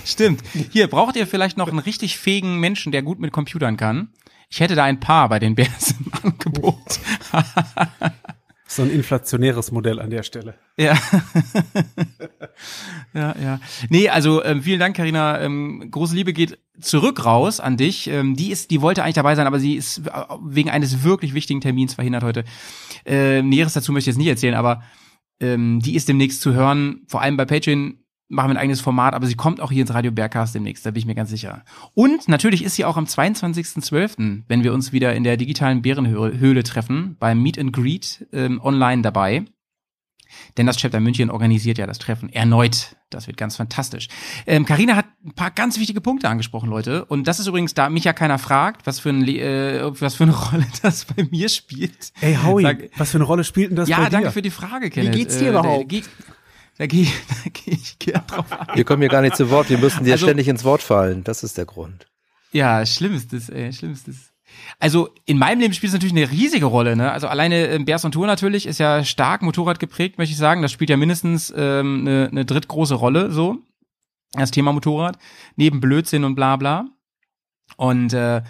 Stimmt. 0.04 0.42
Hier, 0.70 0.88
braucht 0.88 1.16
ihr 1.16 1.26
vielleicht 1.26 1.56
noch 1.56 1.68
einen 1.68 1.78
richtig 1.78 2.18
fähigen 2.18 2.60
Menschen, 2.60 2.92
der 2.92 3.02
gut 3.02 3.18
mit 3.18 3.32
Computern 3.32 3.76
kann? 3.76 4.12
Ich 4.50 4.60
hätte 4.60 4.74
da 4.74 4.84
ein 4.84 5.00
paar 5.00 5.28
bei 5.28 5.38
den 5.38 5.54
Bears 5.54 5.92
im 5.92 6.12
Angebot. 6.22 7.00
so 8.66 8.82
ein 8.82 8.90
inflationäres 8.90 9.72
Modell 9.72 10.00
an 10.00 10.10
der 10.10 10.22
Stelle. 10.22 10.54
Ja. 10.76 10.98
ja, 13.14 13.34
ja. 13.40 13.60
Nee, 13.88 14.08
also 14.08 14.44
ähm, 14.44 14.62
vielen 14.62 14.80
Dank, 14.80 14.96
Karina. 14.96 15.40
Ähm, 15.40 15.88
große 15.90 16.14
Liebe 16.14 16.32
geht 16.32 16.58
zurück 16.78 17.24
raus 17.24 17.58
an 17.58 17.76
dich. 17.76 18.08
Ähm, 18.08 18.36
die 18.36 18.50
ist, 18.50 18.70
die 18.70 18.82
wollte 18.82 19.02
eigentlich 19.02 19.14
dabei 19.14 19.34
sein, 19.34 19.46
aber 19.46 19.60
sie 19.60 19.76
ist 19.76 20.06
äh, 20.06 20.10
wegen 20.44 20.68
eines 20.68 21.04
wirklich 21.04 21.32
wichtigen 21.32 21.60
Termins 21.60 21.94
verhindert 21.94 22.22
heute. 22.22 22.44
Ähm, 23.06 23.48
Näheres 23.48 23.72
dazu 23.72 23.92
möchte 23.92 24.10
ich 24.10 24.14
jetzt 24.14 24.18
nicht 24.18 24.28
erzählen, 24.28 24.54
aber 24.54 24.82
ähm, 25.40 25.80
die 25.80 25.94
ist 25.94 26.08
demnächst 26.08 26.40
zu 26.40 26.52
hören, 26.52 27.02
vor 27.06 27.22
allem 27.22 27.36
bei 27.36 27.44
Patreon 27.44 27.98
machen 28.30 28.50
wir 28.50 28.54
ein 28.54 28.62
eigenes 28.62 28.80
Format, 28.80 29.12
aber 29.12 29.26
sie 29.26 29.34
kommt 29.34 29.60
auch 29.60 29.72
hier 29.72 29.82
ins 29.82 29.92
Radio 29.92 30.12
Bergcast 30.12 30.54
demnächst, 30.54 30.86
da 30.86 30.92
bin 30.92 31.00
ich 31.00 31.06
mir 31.06 31.16
ganz 31.16 31.30
sicher. 31.30 31.64
Und 31.94 32.28
natürlich 32.28 32.64
ist 32.64 32.76
sie 32.76 32.84
auch 32.84 32.96
am 32.96 33.04
22.12., 33.04 34.42
wenn 34.46 34.62
wir 34.62 34.72
uns 34.72 34.92
wieder 34.92 35.14
in 35.14 35.24
der 35.24 35.36
digitalen 35.36 35.82
Bärenhöhle 35.82 36.62
treffen, 36.62 37.16
beim 37.18 37.42
Meet 37.42 37.58
and 37.58 37.72
Greet 37.72 38.26
ähm, 38.32 38.60
online 38.62 39.02
dabei. 39.02 39.44
Denn 40.56 40.66
das 40.66 40.76
Chapter 40.76 41.00
München 41.00 41.30
organisiert 41.30 41.78
ja 41.78 41.86
das 41.86 41.98
Treffen 41.98 42.28
erneut. 42.30 42.96
Das 43.10 43.26
wird 43.26 43.36
ganz 43.36 43.56
fantastisch. 43.56 44.08
Karina 44.46 44.92
ähm, 44.92 44.96
hat 44.96 45.06
ein 45.24 45.32
paar 45.32 45.50
ganz 45.50 45.78
wichtige 45.78 46.00
Punkte 46.00 46.28
angesprochen, 46.28 46.68
Leute. 46.70 47.04
Und 47.06 47.26
das 47.26 47.40
ist 47.40 47.46
übrigens, 47.46 47.74
da 47.74 47.90
mich 47.90 48.04
ja 48.04 48.12
keiner 48.12 48.38
fragt, 48.38 48.86
was 48.86 49.00
für, 49.00 49.10
ein, 49.10 49.26
äh, 49.26 49.82
was 50.00 50.14
für 50.14 50.24
eine 50.24 50.34
Rolle 50.50 50.66
das 50.82 51.04
bei 51.04 51.24
mir 51.30 51.48
spielt. 51.48 52.12
Ey, 52.20 52.36
Howie, 52.42 52.62
Sag, 52.62 52.90
was 52.96 53.10
für 53.10 53.18
eine 53.18 53.24
Rolle 53.24 53.44
spielt 53.44 53.70
denn 53.70 53.76
das 53.76 53.88
ja, 53.88 53.96
bei 53.96 54.04
dir? 54.04 54.06
Ja, 54.06 54.10
danke 54.10 54.30
für 54.32 54.42
die 54.42 54.50
Frage, 54.50 54.90
Kenneth. 54.90 55.14
Wie 55.14 55.18
geht's 55.18 55.38
dir 55.38 55.46
äh, 55.46 55.50
überhaupt? 55.50 55.92
Da 56.78 56.86
gehe 56.86 57.04
da 57.44 57.50
geh 57.52 57.72
ich 57.72 57.98
gern 57.98 58.22
drauf 58.26 58.46
ein. 58.52 58.74
Wir 58.74 58.84
kommen 58.84 59.02
hier 59.02 59.10
gar 59.10 59.20
nicht 59.20 59.36
zu 59.36 59.50
Wort, 59.50 59.68
wir 59.68 59.78
müssen 59.78 60.04
dir 60.04 60.12
Also- 60.12 60.26
ständig 60.26 60.48
ins 60.48 60.64
Wort 60.64 60.82
fallen. 60.82 61.24
Das 61.24 61.42
ist 61.42 61.58
der 61.58 61.66
Grund. 61.66 62.06
Ja, 62.52 62.84
schlimmstes, 62.86 63.48
ey, 63.48 63.72
schlimmstes. 63.72 64.29
Also 64.78 65.10
in 65.26 65.38
meinem 65.38 65.60
Leben 65.60 65.74
spielt 65.74 65.88
es 65.88 65.94
natürlich 65.94 66.16
eine 66.16 66.30
riesige 66.30 66.66
Rolle. 66.66 66.96
Ne? 66.96 67.10
Also 67.10 67.28
alleine 67.28 67.66
ähm, 67.68 67.84
Bears 67.84 68.04
on 68.04 68.12
Tour 68.12 68.26
natürlich 68.26 68.66
ist 68.66 68.78
ja 68.78 69.04
stark 69.04 69.42
Motorrad 69.42 69.78
geprägt, 69.78 70.18
möchte 70.18 70.32
ich 70.32 70.38
sagen. 70.38 70.62
Das 70.62 70.72
spielt 70.72 70.90
ja 70.90 70.96
mindestens 70.96 71.52
ähm, 71.56 72.00
eine, 72.02 72.28
eine 72.30 72.44
drittgroße 72.44 72.94
Rolle 72.94 73.30
so. 73.30 73.58
Das 74.32 74.50
Thema 74.50 74.72
Motorrad. 74.72 75.18
Neben 75.56 75.80
Blödsinn 75.80 76.24
und 76.24 76.34
bla 76.34 76.56
bla. 76.56 76.86
Und 77.76 78.12
äh, 78.12 78.42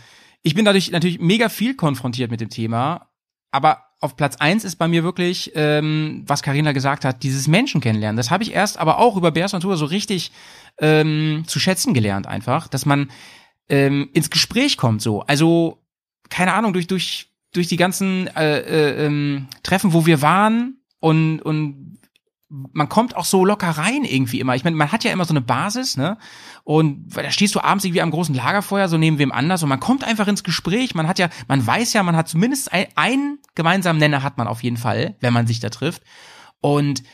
ich 0.42 0.54
bin 0.54 0.64
dadurch 0.64 0.90
natürlich 0.90 1.20
mega 1.20 1.48
viel 1.48 1.74
konfrontiert 1.74 2.30
mit 2.30 2.40
dem 2.40 2.50
Thema. 2.50 3.08
Aber 3.50 3.84
auf 4.00 4.16
Platz 4.16 4.36
eins 4.36 4.64
ist 4.64 4.76
bei 4.76 4.88
mir 4.88 5.04
wirklich, 5.04 5.52
ähm, 5.54 6.22
was 6.26 6.42
Karina 6.42 6.72
gesagt 6.72 7.04
hat, 7.04 7.22
dieses 7.22 7.48
Menschen 7.48 7.80
kennenlernen. 7.80 8.16
Das 8.16 8.30
habe 8.30 8.42
ich 8.42 8.54
erst 8.54 8.78
aber 8.78 8.98
auch 8.98 9.16
über 9.16 9.30
Bears 9.30 9.52
on 9.52 9.60
Tour 9.60 9.76
so 9.76 9.84
richtig 9.84 10.32
ähm, 10.78 11.44
zu 11.46 11.60
schätzen 11.60 11.92
gelernt 11.92 12.26
einfach, 12.26 12.66
dass 12.68 12.86
man 12.86 13.10
ähm, 13.68 14.08
ins 14.14 14.30
Gespräch 14.30 14.78
kommt 14.78 15.02
so. 15.02 15.20
Also 15.22 15.79
keine 16.30 16.54
Ahnung 16.54 16.72
durch 16.72 16.86
durch 16.86 17.30
durch 17.52 17.66
die 17.66 17.76
ganzen 17.76 18.28
äh, 18.28 18.60
äh, 18.60 19.06
ähm, 19.06 19.48
Treffen, 19.62 19.92
wo 19.92 20.06
wir 20.06 20.22
waren 20.22 20.78
und 21.00 21.40
und 21.42 21.98
man 22.48 22.88
kommt 22.88 23.14
auch 23.14 23.24
so 23.24 23.44
locker 23.44 23.70
rein 23.70 24.02
irgendwie 24.04 24.40
immer. 24.40 24.56
Ich 24.56 24.64
meine, 24.64 24.74
man 24.74 24.90
hat 24.90 25.04
ja 25.04 25.12
immer 25.12 25.24
so 25.24 25.32
eine 25.32 25.40
Basis, 25.40 25.96
ne? 25.96 26.18
Und 26.64 27.16
da 27.16 27.30
stehst 27.30 27.54
du 27.54 27.60
abends 27.60 27.84
irgendwie 27.84 28.02
am 28.02 28.10
großen 28.10 28.34
Lagerfeuer, 28.34 28.88
so 28.88 28.98
neben 28.98 29.18
wem 29.18 29.30
anders 29.30 29.62
und 29.62 29.68
man 29.68 29.78
kommt 29.78 30.02
einfach 30.02 30.26
ins 30.26 30.42
Gespräch. 30.42 30.94
Man 30.94 31.06
hat 31.06 31.20
ja, 31.20 31.28
man 31.46 31.64
weiß 31.64 31.92
ja, 31.92 32.02
man 32.02 32.16
hat 32.16 32.28
zumindest 32.28 32.72
ein, 32.72 32.86
einen 32.96 33.38
gemeinsamen 33.54 34.00
Nenner 34.00 34.24
hat 34.24 34.36
man 34.36 34.48
auf 34.48 34.64
jeden 34.64 34.76
Fall, 34.76 35.16
wenn 35.20 35.32
man 35.32 35.46
sich 35.46 35.60
da 35.60 35.70
trifft. 35.70 36.02
Und 36.60 37.04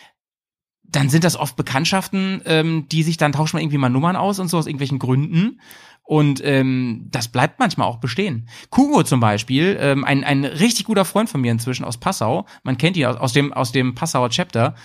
dann 0.89 1.09
sind 1.09 1.25
das 1.25 1.37
oft 1.37 1.57
Bekanntschaften, 1.57 2.43
ähm, 2.45 2.87
die 2.91 3.03
sich 3.03 3.17
dann 3.17 3.33
tauscht 3.33 3.55
man 3.55 3.63
irgendwie 3.63 3.79
mal 3.79 3.89
Nummern 3.89 4.17
aus 4.17 4.39
und 4.39 4.49
so 4.49 4.59
aus 4.59 4.67
irgendwelchen 4.67 4.99
Gründen. 4.99 5.61
Und 6.03 6.41
ähm, 6.45 7.09
das 7.11 7.29
bleibt 7.29 7.59
manchmal 7.59 7.89
auch 7.89 7.99
bestehen. 7.99 8.49
Kugo 8.71 9.03
zum 9.03 9.19
Beispiel, 9.19 9.77
ähm, 9.81 10.05
ein, 10.05 10.23
ein 10.23 10.45
richtig 10.45 10.85
guter 10.87 11.05
Freund 11.05 11.29
von 11.29 11.41
mir 11.41 11.51
inzwischen 11.51 11.85
aus 11.85 11.99
Passau, 11.99 12.47
man 12.63 12.79
kennt 12.79 12.97
ihn 12.97 13.07
aus, 13.07 13.17
aus 13.17 13.33
dem, 13.33 13.53
aus 13.53 13.73
dem 13.73 13.97
Passauer 13.97 14.31
Chapter, 14.31 14.77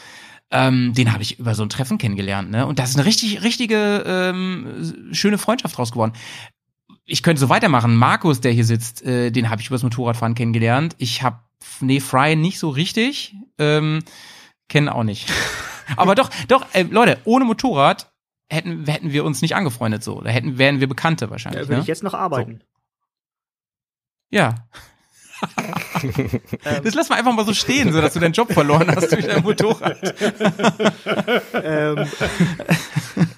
ähm, 0.49 0.93
den 0.95 1.13
habe 1.13 1.21
ich 1.21 1.39
über 1.39 1.53
so 1.53 1.63
ein 1.63 1.69
Treffen 1.69 1.99
kennengelernt, 1.99 2.49
ne? 2.49 2.65
Und 2.65 2.79
da 2.79 2.83
ist 2.83 2.97
eine 2.97 3.05
richtig, 3.05 3.43
richtige 3.43 4.03
ähm, 4.05 5.11
schöne 5.11 5.37
Freundschaft 5.37 5.77
draus 5.77 5.91
geworden. 5.91 6.13
Ich 7.05 7.23
könnte 7.23 7.39
so 7.39 7.49
weitermachen. 7.49 7.95
Markus, 7.95 8.41
der 8.41 8.51
hier 8.51 8.65
sitzt, 8.65 9.03
äh, 9.03 9.31
den 9.31 9.49
habe 9.49 9.61
ich 9.61 9.67
übers 9.67 9.83
Motorradfahren 9.83 10.35
kennengelernt. 10.35 10.95
Ich 10.97 11.21
habe 11.21 11.39
nee, 11.79 11.99
Fry 11.99 12.35
nicht 12.35 12.59
so 12.59 12.69
richtig, 12.69 13.35
ähm, 13.57 13.99
kennen 14.67 14.89
auch 14.89 15.03
nicht. 15.03 15.31
Aber 15.97 16.15
doch, 16.15 16.29
doch, 16.47 16.65
äh, 16.73 16.83
Leute, 16.83 17.19
ohne 17.25 17.45
Motorrad 17.45 18.11
hätten, 18.49 18.85
hätten 18.85 19.11
wir 19.11 19.23
uns 19.23 19.41
nicht 19.41 19.55
angefreundet 19.55 20.03
so. 20.03 20.21
Da 20.21 20.29
hätten, 20.29 20.57
wären 20.57 20.79
wir 20.79 20.87
Bekannte 20.87 21.29
wahrscheinlich. 21.29 21.61
Da 21.61 21.67
würde 21.67 21.77
ne? 21.77 21.81
ich 21.81 21.87
jetzt 21.87 22.03
noch 22.03 22.13
arbeiten. 22.13 22.63
Ja. 24.29 24.55
das 26.83 26.93
lass 26.93 27.09
mal 27.09 27.17
einfach 27.17 27.33
mal 27.33 27.45
so 27.45 27.53
stehen, 27.53 27.91
so 27.91 27.99
dass 27.99 28.13
du 28.13 28.19
deinen 28.19 28.33
Job 28.33 28.53
verloren 28.53 28.93
hast 28.95 29.11
durch 29.11 29.25
dein 29.25 29.41
Motorrad. 29.41 29.97
ähm, 31.53 32.07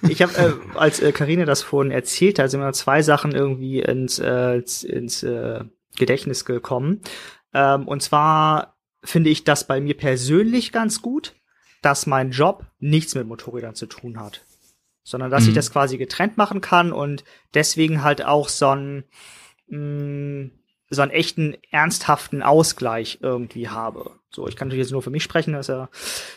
ich 0.10 0.22
habe, 0.22 0.34
äh, 0.38 0.78
als 0.78 1.00
äh, 1.00 1.12
Karine 1.14 1.46
das 1.46 1.62
vorhin 1.64 1.92
erzählt 1.92 2.40
hat, 2.40 2.52
sind 2.52 2.60
mir 2.60 2.74
zwei 2.74 3.02
Sachen 3.02 3.32
irgendwie 3.34 3.80
ins, 3.80 4.20
äh, 4.20 4.58
ins, 4.58 4.84
ins 4.84 5.24
äh, 5.24 5.64
Gedächtnis 5.96 6.44
gekommen. 6.46 7.02
Ähm, 7.54 7.88
und 7.88 8.02
zwar 8.02 8.78
finde 9.04 9.30
ich 9.30 9.44
das 9.44 9.68
bei 9.68 9.80
mir 9.80 9.96
persönlich 9.96 10.72
ganz 10.72 11.02
gut, 11.02 11.36
dass 11.84 12.08
mein 12.08 12.32
Job 12.32 12.66
nichts 12.80 13.14
mit 13.14 13.28
Motorrädern 13.28 13.76
zu 13.76 13.86
tun 13.86 14.20
hat. 14.20 14.46
Sondern 15.04 15.30
dass 15.30 15.44
ich 15.44 15.50
Mhm. 15.52 15.56
das 15.56 15.72
quasi 15.72 15.98
getrennt 15.98 16.38
machen 16.38 16.62
kann 16.62 16.92
und 16.94 17.24
deswegen 17.54 18.04
halt 18.04 18.24
auch 18.26 18.50
so 18.50 18.70
ein 18.70 19.04
mh, 19.68 20.50
so 20.90 21.02
einen 21.02 21.12
echten, 21.12 21.58
ernsthaften 21.72 22.44
Ausgleich 22.44 23.20
irgendwie 23.22 23.70
habe. 23.70 24.12
So, 24.30 24.48
ich 24.48 24.56
kann 24.56 24.68
natürlich 24.68 24.86
jetzt 24.86 24.92
nur 24.92 25.02
für 25.02 25.10
mich 25.10 25.24
sprechen, 25.24 25.54
das 25.54 25.68
ist 25.68 25.74
ja 25.74 25.90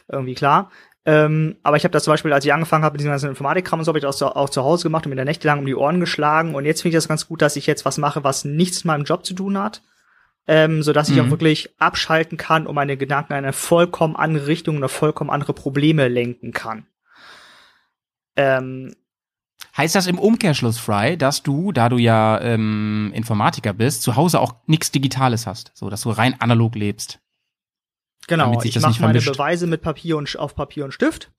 irgendwie 0.09 0.35
klar. 0.35 0.71
Ähm, 1.05 1.57
aber 1.63 1.77
ich 1.77 1.85
habe 1.85 1.93
das 1.93 2.05
zum 2.05 2.13
Beispiel, 2.13 2.33
als 2.33 2.45
ich 2.45 2.53
angefangen 2.53 2.83
habe 2.85 2.95
mit 2.95 3.01
diesem 3.01 3.13
ganzen 3.13 3.29
Informatikkram 3.29 3.79
und 3.81 3.85
so, 3.85 3.91
habe 3.91 3.99
ich 3.99 4.05
das 4.05 4.23
auch, 4.23 4.51
zu 4.51 4.65
Hause 4.65 4.85
gemacht 4.85 5.07
und 5.07 5.11
mir 5.11 5.17
da 5.17 5.25
nächtelang 5.25 5.61
um 5.61 5.67
die 5.67 5.75
Ohren 5.77 6.01
geschlagen. 6.01 6.55
Und 6.55 6.65
jetzt 6.65 6.83
finde 6.83 6.97
ich 6.97 6.99
das 6.99 7.09
ganz 7.09 7.29
gut, 7.29 7.43
dass 7.43 7.55
ich 7.57 7.67
jetzt 7.67 7.85
was 7.85 7.99
mache, 7.99 8.25
was 8.25 8.45
nichts 8.45 8.79
mit 8.79 8.87
meinem 8.87 9.05
Job 9.05 9.25
zu 9.25 9.35
tun 9.35 9.57
hat. 9.59 9.83
Ähm, 10.49 10.83
so 10.83 10.93
dass 10.93 11.09
ich 11.09 11.17
Mhm. 11.17 11.27
auch 11.27 11.31
wirklich 11.31 11.71
abschalten 11.79 12.39
kann 12.39 12.67
und 12.67 12.75
meine 12.75 12.97
Gedanken 12.97 13.33
in 13.33 13.39
eine 13.39 13.53
vollkommen 13.53 14.15
andere 14.15 14.47
Richtung 14.47 14.77
oder 14.79 14.89
vollkommen 14.89 15.31
andere 15.31 15.53
Probleme 15.53 16.07
lenken 16.09 16.53
kann. 16.53 16.87
Ähm, 18.37 18.95
Heißt 19.77 19.95
das 19.95 20.07
im 20.07 20.19
Umkehrschluss, 20.19 20.79
Fry, 20.79 21.19
dass 21.19 21.43
du, 21.43 21.71
da 21.73 21.89
du 21.89 21.99
ja 21.99 22.41
ähm, 22.41 23.11
Informatiker 23.15 23.73
bist, 23.75 24.03
zu 24.03 24.17
Hause 24.17 24.41
auch 24.41 24.55
nichts 24.67 24.91
Digitales 24.91 25.47
hast, 25.47 25.73
so 25.75 25.91
dass 25.91 26.03
du 26.03 26.11
rein 26.11 26.41
analog 26.41 26.75
lebst? 26.75 27.21
genau, 28.27 28.61
ich 28.63 28.79
mache 28.81 29.03
meine. 29.03 29.21
Beweise 29.21 29.67
mit 29.67 29.83
Papier 29.83 30.17
und 30.17 30.37
auf 30.39 30.55
Papier 30.55 30.85
und 30.85 30.93
Stift. 30.93 31.31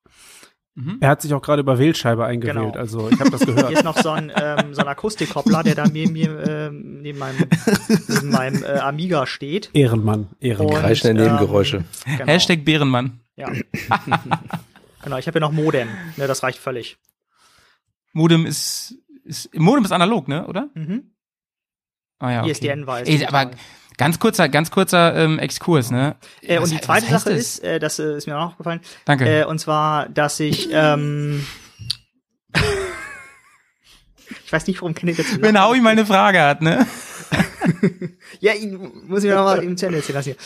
Mhm. 0.80 0.98
Er 1.00 1.10
hat 1.10 1.24
sich 1.24 1.34
auch 1.34 1.42
gerade 1.42 1.62
über 1.64 1.80
Wählscheibe 1.80 2.24
eingewählt, 2.24 2.56
Genau. 2.74 2.78
also 2.78 3.10
ich 3.10 3.20
habe 3.20 3.32
das 3.32 3.42
Hier 3.46 3.56
gehört. 3.56 3.72
ist 3.72 3.84
noch 3.84 3.98
so 3.98 4.12
ein, 4.12 4.32
ähm, 4.36 4.76
so 4.76 4.82
ein 4.84 4.88
Akustikkoppler, 4.88 5.64
der 5.64 5.74
da 5.74 5.88
neben 5.88 6.14
mir, 6.14 6.48
ähm, 6.48 7.02
neben 7.02 7.18
meinem, 7.18 7.48
neben 8.08 8.30
meinem 8.30 8.64
äh, 8.64 8.68
Amiga 8.78 9.26
steht. 9.26 9.72
Ehrenmann, 9.74 10.28
Ehrenmann. 10.40 10.80
Kreischende 10.82 11.24
ähm, 11.24 11.32
Nebengeräusche. 11.32 11.84
Genau. 12.06 12.26
Hashtag 12.28 12.64
Bärenmann. 12.64 13.22
Ja. 13.36 13.52
genau, 15.04 15.18
ich 15.18 15.26
habe 15.28 15.40
ja 15.40 15.40
noch 15.40 15.52
Modem. 15.52 15.88
Ne, 16.16 16.28
das 16.28 16.44
reicht 16.44 16.60
völlig. 16.60 16.98
Modem 18.14 18.46
ist, 18.46 18.94
ist 19.24 19.54
Modem 19.56 19.84
ist 19.84 19.92
analog, 19.92 20.28
ne, 20.28 20.46
oder? 20.46 20.70
Mhm. 20.76 21.12
Ah 22.20 22.32
ja, 22.32 22.42
okay. 22.42 22.52
ISDN 22.52 22.86
weiß. 22.86 23.08
Ey, 23.08 23.26
aber 23.26 23.50
ganz 23.98 24.20
kurzer, 24.20 24.50
ganz 24.50 24.72
kurzer 24.72 25.16
ähm, 25.16 25.40
Exkurs, 25.40 25.92
ne? 25.92 26.16
äh, 26.42 26.58
Was 26.58 26.66
und 26.66 26.72
die 26.72 26.82
zweite 26.82 27.08
Sache 27.08 27.32
das? 27.32 27.40
ist, 27.40 27.64
äh, 27.64 27.80
das 27.80 28.00
äh, 28.00 28.16
ist 28.18 28.28
mir 28.28 28.38
auch 28.38 28.52
aufgefallen, 28.52 28.82
Danke. 29.06 29.42
äh, 29.42 29.46
und 29.46 29.60
zwar, 29.60 30.08
dass 30.10 30.40
ich, 30.40 30.70
ähm, 30.72 31.46
ich 34.46 34.54
weiß 34.54 34.68
nicht, 34.68 34.82
warum 34.82 34.94
kenne 34.94 35.12
ich 35.12 35.18
jetzt 35.18 35.42
Wenn 35.42 35.62
Howie 35.62 35.82
mal 35.82 35.90
eine 35.92 36.06
Frage 36.06 36.42
hat, 36.42 36.62
ne? 36.62 36.86
Ja, 38.40 38.54
ich, 38.54 38.66
muss 38.72 39.24
ich 39.24 39.30
mir 39.30 39.36
noch 39.36 39.46
mal 39.46 39.64
eben 39.64 39.78
zu 39.78 39.86
Ende 39.86 39.98
erzählen 39.98 40.16
lassen 40.16 40.30
hier. 40.32 40.38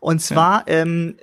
Und 0.00 0.20
zwar, 0.20 0.64
ähm, 0.66 1.16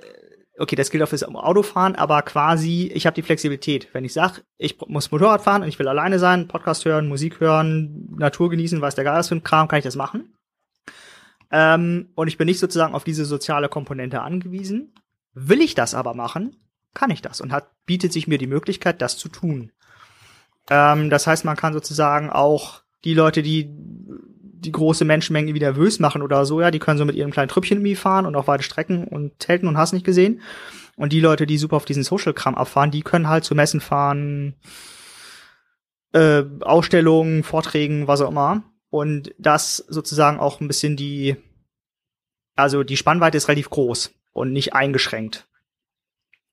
okay, 0.58 0.76
das 0.76 0.90
gilt 0.90 1.02
auch 1.02 1.08
fürs 1.08 1.24
Autofahren, 1.24 1.94
aber 1.96 2.22
quasi, 2.22 2.90
ich 2.94 3.06
habe 3.06 3.14
die 3.14 3.22
Flexibilität. 3.22 3.88
Wenn 3.92 4.04
ich 4.04 4.12
sag, 4.12 4.42
ich 4.56 4.78
muss 4.86 5.10
Motorrad 5.10 5.42
fahren 5.42 5.62
und 5.62 5.68
ich 5.68 5.78
will 5.78 5.88
alleine 5.88 6.18
sein, 6.18 6.48
Podcast 6.48 6.84
hören, 6.84 7.08
Musik 7.08 7.40
hören, 7.40 8.08
Natur 8.16 8.50
genießen, 8.50 8.80
weiß 8.80 8.94
der 8.94 9.04
Geist 9.04 9.30
für 9.30 9.36
ein 9.36 9.42
Kram, 9.42 9.68
kann 9.68 9.78
ich 9.78 9.84
das 9.84 9.96
machen. 9.96 10.34
Ähm, 11.50 12.10
und 12.14 12.28
ich 12.28 12.36
bin 12.36 12.46
nicht 12.46 12.58
sozusagen 12.58 12.94
auf 12.94 13.04
diese 13.04 13.24
soziale 13.24 13.68
Komponente 13.68 14.20
angewiesen. 14.22 14.92
Will 15.34 15.60
ich 15.60 15.74
das 15.74 15.94
aber 15.94 16.14
machen, 16.14 16.56
kann 16.94 17.10
ich 17.10 17.22
das 17.22 17.40
und 17.40 17.52
hat, 17.52 17.70
bietet 17.86 18.12
sich 18.12 18.26
mir 18.26 18.38
die 18.38 18.46
Möglichkeit, 18.46 19.00
das 19.00 19.16
zu 19.16 19.28
tun. 19.28 19.72
Ähm, 20.70 21.10
das 21.10 21.26
heißt, 21.26 21.44
man 21.44 21.56
kann 21.56 21.72
sozusagen 21.72 22.30
auch 22.30 22.82
die 23.04 23.14
Leute, 23.14 23.42
die 23.42 23.70
die 24.60 24.72
große 24.72 25.04
Menschenmengen 25.04 25.48
irgendwie 25.48 25.64
nervös 25.64 26.00
machen 26.00 26.22
oder 26.22 26.44
so, 26.44 26.60
ja, 26.60 26.70
die 26.70 26.80
können 26.80 26.98
so 26.98 27.04
mit 27.04 27.14
ihrem 27.14 27.30
kleinen 27.30 27.48
Trüppchen 27.48 27.78
irgendwie 27.78 27.94
fahren 27.94 28.26
und 28.26 28.34
auch 28.34 28.48
weite 28.48 28.64
Strecken 28.64 29.04
und 29.04 29.40
Zelten 29.40 29.68
und 29.68 29.78
hast 29.78 29.92
nicht 29.92 30.04
gesehen. 30.04 30.40
Und 30.96 31.12
die 31.12 31.20
Leute, 31.20 31.46
die 31.46 31.58
super 31.58 31.76
auf 31.76 31.84
diesen 31.84 32.02
Social-Kram 32.02 32.56
abfahren, 32.56 32.90
die 32.90 33.02
können 33.02 33.28
halt 33.28 33.44
zu 33.44 33.54
Messen 33.54 33.80
fahren, 33.80 34.56
äh, 36.12 36.42
Ausstellungen, 36.60 37.44
Vorträgen, 37.44 38.08
was 38.08 38.20
auch 38.20 38.30
immer. 38.30 38.64
Und 38.90 39.34
das 39.38 39.76
sozusagen 39.76 40.40
auch 40.40 40.60
ein 40.60 40.68
bisschen 40.68 40.96
die, 40.96 41.36
also 42.56 42.82
die 42.82 42.96
Spannweite 42.96 43.36
ist 43.36 43.48
relativ 43.48 43.70
groß 43.70 44.14
und 44.32 44.52
nicht 44.52 44.74
eingeschränkt. 44.74 45.46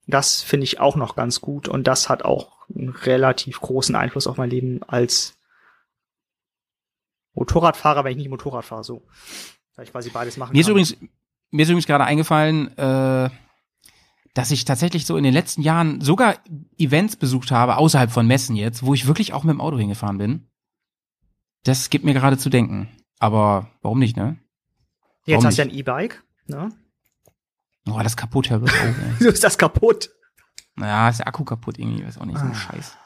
Das 0.08 0.42
finde 0.42 0.66
ich 0.66 0.80
auch 0.80 0.96
noch 0.96 1.16
ganz 1.16 1.42
gut 1.42 1.68
und 1.68 1.88
das 1.88 2.10
hat 2.10 2.24
auch 2.24 2.70
einen 2.70 2.90
relativ 2.90 3.60
großen 3.60 3.96
Einfluss 3.96 4.28
auf 4.28 4.38
mein 4.38 4.50
Leben 4.50 4.84
als 4.84 5.36
Motorradfahrer, 7.34 8.04
wenn 8.04 8.12
ich 8.12 8.18
nicht 8.18 8.30
Motorrad 8.30 8.66
fahre, 8.66 8.84
so. 8.84 9.04
Da 9.76 9.84
ich 9.84 9.92
quasi 9.92 10.10
beides 10.10 10.38
machen 10.38 10.54
Mir 10.54 10.60
ist 10.60 10.68
kann. 10.68 10.72
übrigens, 10.72 10.98
mir 11.52 11.64
ist 11.64 11.70
übrigens 11.70 11.88
gerade 11.88 12.06
eingefallen, 12.06 12.78
äh, 12.78 13.30
dass 14.34 14.52
ich 14.52 14.66
tatsächlich 14.66 15.06
so 15.06 15.18
in 15.18 15.24
den 15.24 15.34
letzten 15.34 15.62
Jahren 15.62 16.02
sogar 16.02 16.36
Events 16.78 17.16
besucht 17.16 17.52
habe, 17.52 17.78
außerhalb 17.78 18.12
von 18.12 18.28
Messen 18.28 18.56
jetzt, 18.56 18.84
wo 18.84 18.94
ich 18.94 19.08
wirklich 19.08 19.34
auch 19.34 19.44
mit 19.44 19.54
dem 19.54 19.62
Auto 19.62 19.78
hingefahren 19.78 20.18
bin. 20.18 20.48
Das 21.66 21.90
gibt 21.90 22.06
mir 22.06 22.14
gerade 22.14 22.38
zu 22.38 22.50
denken. 22.50 22.88
Aber 23.20 23.70
warum 23.82 24.00
nicht, 24.00 24.16
ne? 24.16 24.38
Jetzt 25.26 25.36
warum 25.38 25.46
hast 25.48 25.58
du 25.58 25.62
ja 25.64 25.68
ein 25.68 25.74
E-Bike, 25.76 26.24
ne? 26.48 26.70
Oh, 27.90 28.00
das 28.02 28.16
kaputt, 28.18 28.50
Herr. 28.50 28.62
Wieso 28.62 29.30
ist 29.30 29.44
das 29.44 29.58
kaputt? 29.58 30.10
Naja, 30.76 31.10
ist 31.10 31.20
der 31.20 31.28
Akku 31.28 31.44
kaputt 31.44 31.78
irgendwie, 31.80 32.06
weiß 32.06 32.18
auch 32.20 32.26
nicht, 32.26 32.38
so 32.40 32.46
ein 32.46 32.52
Ah. 32.52 32.56
Scheiß. 32.56 32.98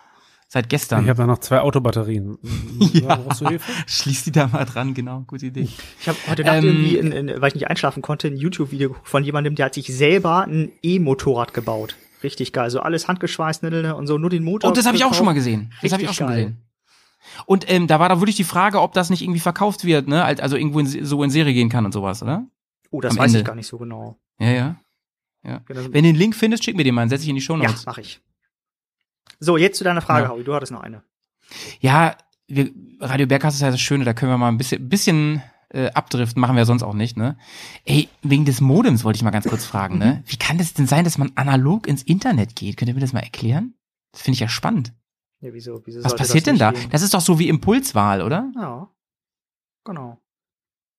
Seit 0.51 0.67
gestern. 0.67 1.03
Ich 1.03 1.09
habe 1.09 1.17
da 1.17 1.27
noch 1.27 1.37
zwei 1.39 1.59
Autobatterien. 1.59 2.37
Ja. 2.93 3.17
Brauchst 3.17 3.41
du 3.41 3.47
Hilfe? 3.49 3.71
Schließ 3.85 4.23
die 4.23 4.31
da 4.31 4.47
mal 4.47 4.65
dran, 4.65 4.93
genau, 4.93 5.21
gute 5.27 5.45
Idee. 5.47 5.67
Ich 5.99 6.07
habe 6.07 6.17
heute 6.27 6.43
Nacht 6.43 6.55
Ähm, 6.57 6.65
irgendwie, 6.65 6.97
in, 6.97 7.11
in, 7.11 7.41
weil 7.41 7.49
ich 7.49 7.55
nicht 7.55 7.67
einschlafen 7.67 8.01
konnte, 8.01 8.27
ein 8.29 8.35
YouTube-Video 8.37 8.89
geguckt 8.89 9.07
von 9.07 9.23
jemandem, 9.23 9.53
der 9.55 9.67
hat 9.67 9.73
sich 9.75 9.85
selber 9.95 10.43
ein 10.47 10.71
E-Motorrad 10.81 11.53
gebaut. 11.53 11.95
Richtig 12.23 12.51
geil. 12.51 12.69
So 12.71 12.79
alles 12.79 13.07
handgeschweißt, 13.07 13.61
ne, 13.63 13.69
ne, 13.69 13.81
ne, 13.83 13.95
und 13.95 14.07
so, 14.07 14.17
nur 14.17 14.29
den 14.31 14.43
Motor. 14.43 14.71
Oh, 14.71 14.73
das 14.73 14.85
habe 14.87 14.97
ich 14.97 15.05
auch 15.05 15.13
schon 15.13 15.25
mal 15.25 15.33
gesehen. 15.33 15.71
Das 15.83 15.91
habe 15.93 16.01
ich 16.03 16.09
auch 16.09 16.13
schon 16.13 16.27
geil. 16.27 16.37
gesehen. 16.45 16.68
Und 17.45 17.69
ähm, 17.69 17.87
da 17.87 17.99
war 17.99 18.09
da 18.09 18.19
wirklich 18.21 18.35
die 18.37 18.43
Frage, 18.43 18.81
ob 18.81 18.93
das 18.93 19.09
nicht 19.09 19.21
irgendwie 19.21 19.39
verkauft 19.39 19.83
wird, 19.85 20.07
ne? 20.07 20.23
Als- 20.23 20.39
Also 20.39 20.55
irgendwo 20.55 20.79
in, 20.79 20.87
so 21.05 21.23
in 21.23 21.29
Serie 21.29 21.53
gehen 21.53 21.69
kann 21.69 21.85
und 21.85 21.91
sowas, 21.91 22.23
oder? 22.23 22.45
Oh, 22.91 23.01
das 23.01 23.13
Am 23.13 23.19
weiß 23.19 23.27
Ende. 23.31 23.39
ich 23.39 23.45
gar 23.45 23.55
nicht 23.55 23.67
so 23.67 23.77
genau. 23.77 24.17
Ja, 24.39 24.49
ja. 24.51 24.75
ja. 25.45 25.61
Genau. 25.65 25.81
Wenn 25.85 26.03
du 26.03 26.09
den 26.09 26.15
Link 26.15 26.35
findest, 26.35 26.63
schick 26.63 26.75
mir 26.75 26.83
den 26.83 26.95
mal, 26.95 27.01
dann 27.01 27.09
setze 27.09 27.23
ich 27.23 27.29
in 27.29 27.35
die 27.35 27.41
Show 27.41 27.55
Ja, 27.57 27.67
Notes. 27.69 27.85
mach 27.85 27.97
ich. 27.97 28.21
So, 29.39 29.57
jetzt 29.57 29.77
zu 29.77 29.83
deiner 29.83 30.01
Frage, 30.01 30.25
Ja. 30.25 30.31
Howie. 30.31 30.43
Du 30.43 30.53
hattest 30.55 30.71
noch 30.71 30.81
eine. 30.81 31.03
Ja, 31.79 32.15
wir, 32.47 32.71
Radio 32.99 33.27
Berghaus 33.27 33.53
ist 33.55 33.61
ja 33.61 33.71
das 33.71 33.79
Schöne, 33.81 34.03
da 34.05 34.13
können 34.13 34.31
wir 34.31 34.37
mal 34.37 34.47
ein 34.49 34.57
bisschen, 34.57 34.89
bisschen 34.89 35.41
äh, 35.69 35.91
abdriften, 35.91 36.41
machen 36.41 36.55
wir 36.55 36.65
sonst 36.65 36.81
auch 36.83 36.93
nicht, 36.95 37.15
ne? 37.15 37.37
Ey, 37.85 38.09
wegen 38.23 38.43
des 38.45 38.59
Modems 38.59 39.03
wollte 39.03 39.17
ich 39.17 39.23
mal 39.23 39.29
ganz 39.29 39.47
kurz 39.47 39.65
fragen, 39.65 39.95
Mhm. 39.95 39.99
ne? 39.99 40.23
Wie 40.25 40.37
kann 40.37 40.57
das 40.57 40.73
denn 40.73 40.87
sein, 40.87 41.03
dass 41.05 41.17
man 41.19 41.31
analog 41.35 41.85
ins 41.87 42.01
Internet 42.01 42.55
geht? 42.55 42.75
Könnt 42.77 42.89
ihr 42.89 42.95
mir 42.95 43.01
das 43.01 43.13
mal 43.13 43.19
erklären? 43.19 43.75
Das 44.11 44.23
finde 44.23 44.33
ich 44.35 44.39
ja 44.39 44.49
spannend. 44.49 44.93
Ja, 45.41 45.53
wieso, 45.53 45.81
wieso 45.85 46.03
Was 46.03 46.15
passiert 46.15 46.47
das 46.47 46.51
denn 46.51 46.57
da? 46.59 46.71
gehen? 46.71 46.89
Das 46.91 47.01
ist 47.01 47.13
doch 47.13 47.21
so 47.21 47.39
wie 47.39 47.47
Impulswahl, 47.47 48.21
oder? 48.21 48.51
Ja. 48.55 48.89
Genau. 49.85 50.19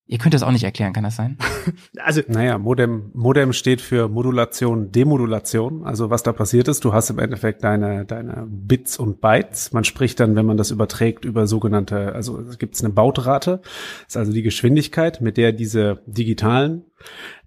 Ihr 0.06 0.18
könnt 0.18 0.34
das 0.34 0.42
auch 0.42 0.50
nicht 0.50 0.64
erklären, 0.64 0.92
kann 0.92 1.04
das 1.04 1.14
sein? 1.14 1.38
Also, 1.98 2.22
Naja, 2.26 2.58
Modem, 2.58 3.12
Modem 3.14 3.52
steht 3.52 3.80
für 3.80 4.08
Modulation, 4.08 4.90
Demodulation. 4.90 5.84
Also 5.84 6.10
was 6.10 6.24
da 6.24 6.32
passiert 6.32 6.66
ist, 6.66 6.84
du 6.84 6.92
hast 6.92 7.10
im 7.10 7.20
Endeffekt 7.20 7.62
deine, 7.62 8.04
deine 8.06 8.44
Bits 8.48 8.98
und 8.98 9.20
Bytes. 9.20 9.72
Man 9.72 9.84
spricht 9.84 10.18
dann, 10.18 10.34
wenn 10.34 10.46
man 10.46 10.56
das 10.56 10.72
überträgt, 10.72 11.24
über 11.24 11.46
sogenannte, 11.46 12.12
also 12.12 12.40
es 12.40 12.58
gibt 12.58 12.80
eine 12.82 12.92
Bautrate. 12.92 13.60
Das 13.62 14.08
ist 14.08 14.16
also 14.16 14.32
die 14.32 14.42
Geschwindigkeit, 14.42 15.20
mit 15.20 15.36
der 15.36 15.52
diese 15.52 16.02
digitalen 16.06 16.86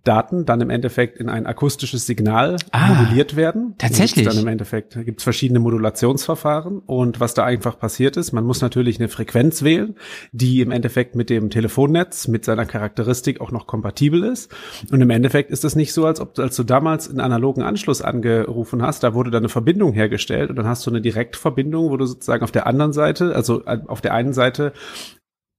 Daten 0.03 0.45
dann 0.45 0.59
im 0.61 0.69
Endeffekt 0.69 1.17
in 1.17 1.29
ein 1.29 1.45
akustisches 1.45 2.05
Signal 2.05 2.57
Ah, 2.71 2.93
moduliert 2.93 3.35
werden. 3.35 3.75
tatsächlich? 3.77 4.27
Dann 4.27 4.37
im 4.37 4.47
Endeffekt 4.47 4.93
gibt 5.05 5.19
es 5.19 5.23
verschiedene 5.23 5.59
Modulationsverfahren 5.59 6.79
und 6.79 7.19
was 7.19 7.33
da 7.33 7.45
einfach 7.45 7.79
passiert 7.79 8.17
ist, 8.17 8.33
man 8.33 8.43
muss 8.43 8.61
natürlich 8.61 8.99
eine 8.99 9.07
Frequenz 9.07 9.63
wählen, 9.63 9.95
die 10.31 10.59
im 10.61 10.71
Endeffekt 10.71 11.15
mit 11.15 11.29
dem 11.29 11.49
Telefonnetz, 11.49 12.27
mit 12.27 12.43
seiner 12.43 12.65
Charakteristik 12.65 13.39
auch 13.39 13.51
noch 13.51 13.65
kompatibel 13.65 14.23
ist. 14.23 14.53
Und 14.91 15.01
im 15.01 15.09
Endeffekt 15.09 15.51
ist 15.51 15.63
es 15.63 15.75
nicht 15.75 15.93
so, 15.93 16.05
als 16.05 16.19
ob 16.19 16.37
als 16.37 16.55
du 16.55 16.63
damals 16.63 17.09
einen 17.09 17.21
analogen 17.21 17.63
Anschluss 17.63 18.01
angerufen 18.01 18.81
hast, 18.81 19.03
da 19.03 19.13
wurde 19.13 19.31
dann 19.31 19.43
eine 19.43 19.49
Verbindung 19.49 19.93
hergestellt 19.93 20.49
und 20.49 20.57
dann 20.57 20.67
hast 20.67 20.85
du 20.85 20.89
eine 20.91 21.01
Direktverbindung, 21.01 21.89
wo 21.89 21.97
du 21.97 22.05
sozusagen 22.05 22.43
auf 22.43 22.51
der 22.51 22.67
anderen 22.67 22.91
Seite, 22.93 23.33
also 23.35 23.63
äh, 23.65 23.79
auf 23.87 24.01
der 24.01 24.13
einen 24.13 24.33
Seite 24.33 24.73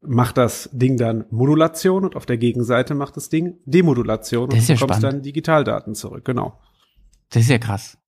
macht 0.07 0.37
das 0.39 0.69
Ding 0.73 0.97
dann 0.97 1.25
Modulation 1.31 2.05
und 2.05 2.17
auf 2.17 2.27
der 2.27 2.37
Gegenseite 2.39 2.95
macht 2.95 3.17
das 3.17 3.29
Ding 3.29 3.59
Demodulation 3.65 4.49
Das 4.51 4.61
und 4.61 4.69
du 4.69 4.73
bekommst 4.75 4.99
spannend. 5.01 5.03
dann 5.17 5.23
Digitaldaten 5.23 5.95
zurück. 5.95 6.25
Genau. 6.25 6.61
Das 7.31 7.43
ist 7.43 7.49
ja 7.51 7.59
krass. 7.59 7.99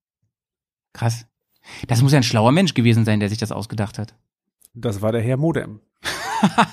Krass. 0.92 1.26
Das 1.88 2.00
muss 2.02 2.12
ja 2.12 2.18
ein 2.18 2.22
schlauer 2.22 2.52
Mensch 2.52 2.74
gewesen 2.74 3.04
sein, 3.04 3.20
der 3.20 3.28
sich 3.28 3.38
das 3.38 3.52
ausgedacht 3.52 3.98
hat. 3.98 4.14
Das 4.74 5.02
war 5.02 5.12
der 5.12 5.20
Herr 5.22 5.36
Modem. 5.36 5.80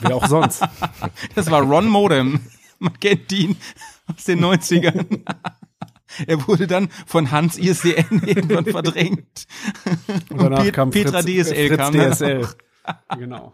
Wer 0.02 0.16
auch 0.16 0.28
sonst. 0.28 0.64
Das 1.36 1.50
war 1.50 1.62
Ron 1.62 1.88
Modem. 1.88 2.42
Man 2.80 3.00
kennt 3.00 3.32
ihn 3.32 3.56
aus 4.14 4.26
den 4.26 4.44
90ern. 4.44 5.22
Er 6.28 6.48
wurde 6.48 6.68
dann 6.68 6.90
von 7.08 7.32
Hans 7.32 7.58
ISDN 7.58 8.22
irgendwann 8.24 8.66
verdrängt. 8.72 9.48
Und 10.30 10.42
danach 10.44 10.62
Pet- 10.64 10.74
kam 10.74 10.92
Petra 10.92 11.24
Fritz, 11.24 11.48
DSL 11.50 11.68
Fritz 11.70 11.78
kam 11.78 11.94
DSL. 11.94 12.48
genau. 13.18 13.54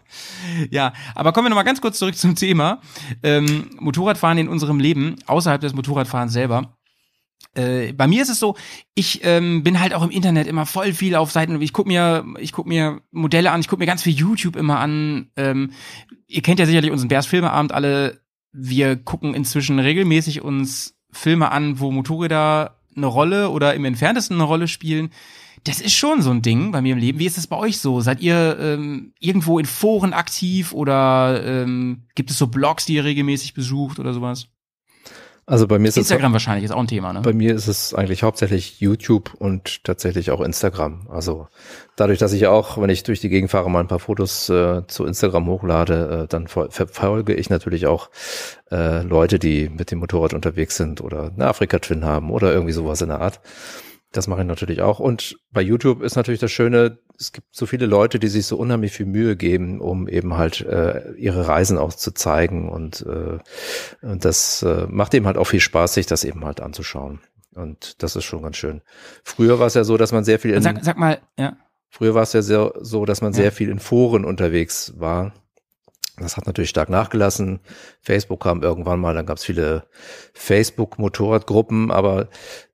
Ja, 0.70 0.94
aber 1.16 1.34
kommen 1.34 1.46
wir 1.46 1.50
noch 1.50 1.56
mal 1.56 1.64
ganz 1.64 1.82
kurz 1.82 2.00
zurück 2.00 2.16
zum 2.16 2.36
Thema. 2.36 2.82
Ähm, 3.24 3.70
Motorradfahren 3.80 4.38
in 4.38 4.48
unserem 4.48 4.80
Leben, 4.80 5.16
außerhalb 5.26 5.62
des 5.62 5.74
Motorradfahrens 5.74 6.34
selber. 6.34 6.78
Äh, 7.56 7.94
bei 7.94 8.08
mir 8.08 8.22
ist 8.22 8.30
es 8.30 8.40
so, 8.40 8.56
ich 8.94 9.22
ähm, 9.24 9.64
bin 9.64 9.80
halt 9.80 9.94
auch 9.94 10.04
im 10.04 10.12
Internet 10.12 10.48
immer 10.48 10.66
voll 10.66 10.94
viel 10.94 11.16
auf 11.16 11.32
Seiten. 11.32 11.62
Ich 11.62 11.74
guck 11.74 11.88
mir, 11.88 12.26
ich 12.38 12.52
guck 12.52 12.68
mir 12.68 13.02
Modelle 13.12 13.52
an, 13.52 13.60
ich 13.60 13.68
guck 13.68 13.80
mir 13.80 13.86
ganz 13.86 14.04
viel 14.04 14.14
YouTube 14.14 14.56
immer 14.56 14.80
an. 14.80 15.32
Ähm, 15.36 15.72
ihr 16.28 16.42
kennt 16.42 16.60
ja 16.60 16.66
sicherlich 16.66 16.92
unseren 16.92 17.08
Bärs 17.08 17.26
Filmeabend 17.26 17.72
alle. 17.72 18.22
Wir 18.52 18.96
gucken 18.96 19.34
inzwischen 19.34 19.80
regelmäßig 19.80 20.42
uns 20.42 20.96
Filme 21.12 21.52
an, 21.52 21.80
wo 21.80 21.92
Motorräder 21.92 22.80
eine 22.96 23.06
Rolle 23.08 23.50
oder 23.50 23.74
im 23.74 23.86
entferntesten 23.86 24.38
eine 24.38 24.44
Rolle 24.44 24.68
spielen. 24.68 25.12
Das 25.64 25.82
ist 25.82 25.93
schon 25.93 26.22
so 26.22 26.32
ein 26.32 26.41
Ding 26.41 26.72
bei 26.72 26.82
mir 26.82 26.93
im 26.93 26.99
Leben. 26.99 27.20
Wie 27.20 27.26
ist 27.26 27.38
es 27.38 27.47
bei 27.47 27.57
euch 27.57 27.80
so? 27.80 28.01
Seid 28.01 28.22
ihr 28.22 28.57
ähm, 28.60 29.14
irgendwo 29.20 29.60
in 29.60 29.66
Foren 29.66 30.14
aktiv 30.14 30.74
oder 30.74 31.43
ähm, 31.43 32.03
gibt 32.16 32.32
es 32.32 32.38
so 32.38 32.47
Blogs, 32.47 32.86
die 32.86 32.93
ihr 32.95 33.03
regelmäßig 33.03 33.53
besucht 33.53 33.99
oder 33.99 34.14
sowas? 34.14 34.47
Also 35.45 35.66
bei 35.66 35.80
mir 35.80 35.88
ist 35.88 35.97
es 35.97 36.01
Instagram 36.03 36.32
wahrscheinlich 36.34 36.66
ist 36.66 36.72
auch 36.72 36.80
ein 36.80 36.86
Thema, 36.86 37.12
ne? 37.12 37.22
Bei 37.22 37.34
mir 37.34 37.55
ist 37.55 37.66
es 37.68 37.95
eigentlich 37.95 38.22
hauptsächlich 38.22 38.80
YouTube 38.82 39.34
und 39.34 39.84
tatsächlich 39.84 40.30
auch 40.30 40.41
Instagram. 40.41 41.07
Also 41.10 41.47
dadurch, 41.95 42.20
dass 42.20 42.34
ich 42.34 42.45
auch, 42.45 42.80
wenn 42.80 42.91
ich 42.91 43.01
durch 43.01 43.20
die 43.20 43.30
Gegend 43.30 43.49
fahre, 43.49 43.68
mal 43.72 43.80
ein 43.80 43.88
paar 43.88 43.97
Fotos 43.97 44.47
äh, 44.49 44.86
zu 44.86 45.05
Instagram 45.05 45.47
hochlade, 45.47 46.26
äh, 46.26 46.28
dann 46.28 46.47
ver- 46.47 46.70
verfolge 46.70 47.34
ich 47.34 47.49
natürlich 47.49 47.88
auch 47.88 48.12
äh, 48.70 49.01
Leute, 49.01 49.39
die 49.39 49.70
mit 49.70 49.89
dem 49.89 49.97
Motorrad 49.97 50.36
unterwegs 50.36 50.78
sind 50.78 51.01
oder 51.01 51.32
eine 51.36 51.47
Afrika-Twin 51.47 52.05
haben 52.05 52.30
oder 52.30 52.53
irgendwie 52.53 52.74
sowas 52.74 53.01
in 53.01 53.10
der 53.10 53.20
Art. 53.20 53.39
Das 54.12 54.28
mache 54.28 54.41
ich 54.41 54.47
natürlich 54.47 54.82
auch. 54.82 54.99
Und 54.99 55.38
bei 55.51 55.62
YouTube 55.62 56.01
ist 56.01 56.16
natürlich 56.16 56.39
das 56.39 56.51
Schöne, 56.51 56.97
es 57.20 57.32
gibt 57.32 57.47
so 57.51 57.66
viele 57.68 57.86
Leute, 57.86 58.18
die 58.18 58.28
sich 58.28 58.47
so 58.47 58.57
unheimlich 58.57 58.91
viel 58.91 59.05
Mühe 59.05 59.36
geben, 59.36 59.80
um 59.82 60.07
eben 60.07 60.36
halt 60.36 60.62
äh, 60.62 61.12
ihre 61.14 61.47
Reisen 61.47 61.78
auch 61.78 61.93
zu 61.93 62.12
zeigen. 62.12 62.70
Und, 62.70 63.05
äh, 63.05 63.38
und 64.01 64.26
das 64.26 64.64
äh, 64.64 64.88
macht 64.89 65.14
eben 65.14 65.28
halt 65.28 65.38
auch 65.38 65.45
viel 65.45 65.60
Spaß, 65.60 65.93
sich 65.93 66.07
das 66.07 66.24
eben 66.24 66.43
halt 66.43 66.60
anzuschauen. 66.60 67.20
Und 67.53 68.01
das 68.01 68.16
ist 68.16 68.24
schon 68.26 68.41
ganz 68.41 68.57
schön. 68.57 68.82
Früher 69.24 69.60
war 69.60 69.68
es 69.68 69.74
ja 69.76 69.84
so, 69.84 69.97
dass 69.97 70.12
man 70.12 70.24
sehr 70.24 70.39
viel 70.39 70.53
in, 70.53 70.64
Sag, 70.64 70.84
sag 70.84 70.97
mal, 70.97 71.20
ja. 71.38 71.57
früher 71.89 72.16
war 72.16 72.24
es 72.24 72.34
ja 72.34 72.41
sehr, 72.41 72.74
so, 72.80 73.05
dass 73.05 73.22
man 73.22 73.34
Ja. 73.34 73.38
sehr 73.41 73.51
viel 73.51 73.70
in 73.70 73.80
Foren 73.80 74.26
unterwegs 74.26 74.93
war. 74.97 75.34
Das 76.18 76.36
hat 76.36 76.47
natürlich 76.47 76.70
stark 76.70 76.89
nachgelassen. 76.89 77.60
Facebook 78.01 78.41
kam 78.43 78.62
irgendwann 78.64 78.99
mal, 78.99 79.14
dann 79.14 79.26
gab 79.26 79.38
es 79.38 79.45
viele 79.45 79.84
Facebook-Motorradgruppen, 80.34 81.91
aber 81.91 82.28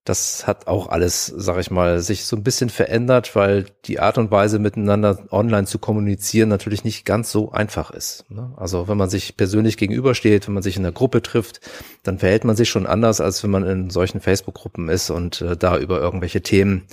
das 0.05 0.45
hat 0.45 0.67
auch 0.67 0.87
alles, 0.87 1.25
sag 1.25 1.59
ich 1.59 1.71
mal, 1.71 1.99
sich 1.99 2.25
so 2.25 2.35
ein 2.35 2.43
bisschen 2.43 2.69
verändert, 2.69 3.35
weil 3.35 3.65
die 3.85 3.99
Art 3.99 4.19
und 4.19 4.29
Weise 4.29 4.59
miteinander 4.59 5.17
online 5.31 5.65
zu 5.65 5.79
kommunizieren 5.79 6.47
natürlich 6.47 6.83
nicht 6.83 7.05
ganz 7.05 7.31
so 7.31 7.51
einfach 7.51 7.89
ist. 7.89 8.23
ne? 8.29 8.53
Also 8.55 8.87
wenn 8.87 8.99
man 8.99 9.09
sich 9.09 9.35
persönlich 9.35 9.77
gegenübersteht, 9.77 10.47
wenn 10.47 10.53
man 10.53 10.61
sich 10.61 10.77
in 10.77 10.85
einer 10.85 10.93
Gruppe 10.93 11.23
trifft, 11.23 11.59
dann 12.03 12.19
verhält 12.19 12.43
man 12.43 12.55
sich 12.55 12.69
schon 12.69 12.85
anders, 12.85 13.19
als 13.19 13.43
wenn 13.43 13.49
man 13.49 13.65
in 13.65 13.89
solchen 13.89 14.21
Facebook-Gruppen 14.21 14.89
ist 14.89 15.09
und 15.09 15.41
äh, 15.41 15.57
da 15.57 15.79
über 15.79 15.99
irgendwelche 15.99 16.41
Themen 16.41 16.83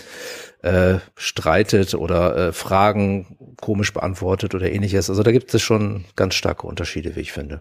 äh, 0.62 0.94
streitet 1.14 1.94
oder 1.94 2.36
äh, 2.36 2.52
Fragen 2.52 3.36
komisch 3.60 3.92
beantwortet 3.92 4.54
oder 4.54 4.72
ähnliches. 4.72 5.10
Also 5.10 5.22
da 5.22 5.32
gibt 5.32 5.52
es 5.52 5.60
schon 5.60 6.06
ganz 6.16 6.34
starke 6.34 6.66
Unterschiede, 6.66 7.14
wie 7.14 7.20
ich 7.20 7.32
finde. 7.32 7.60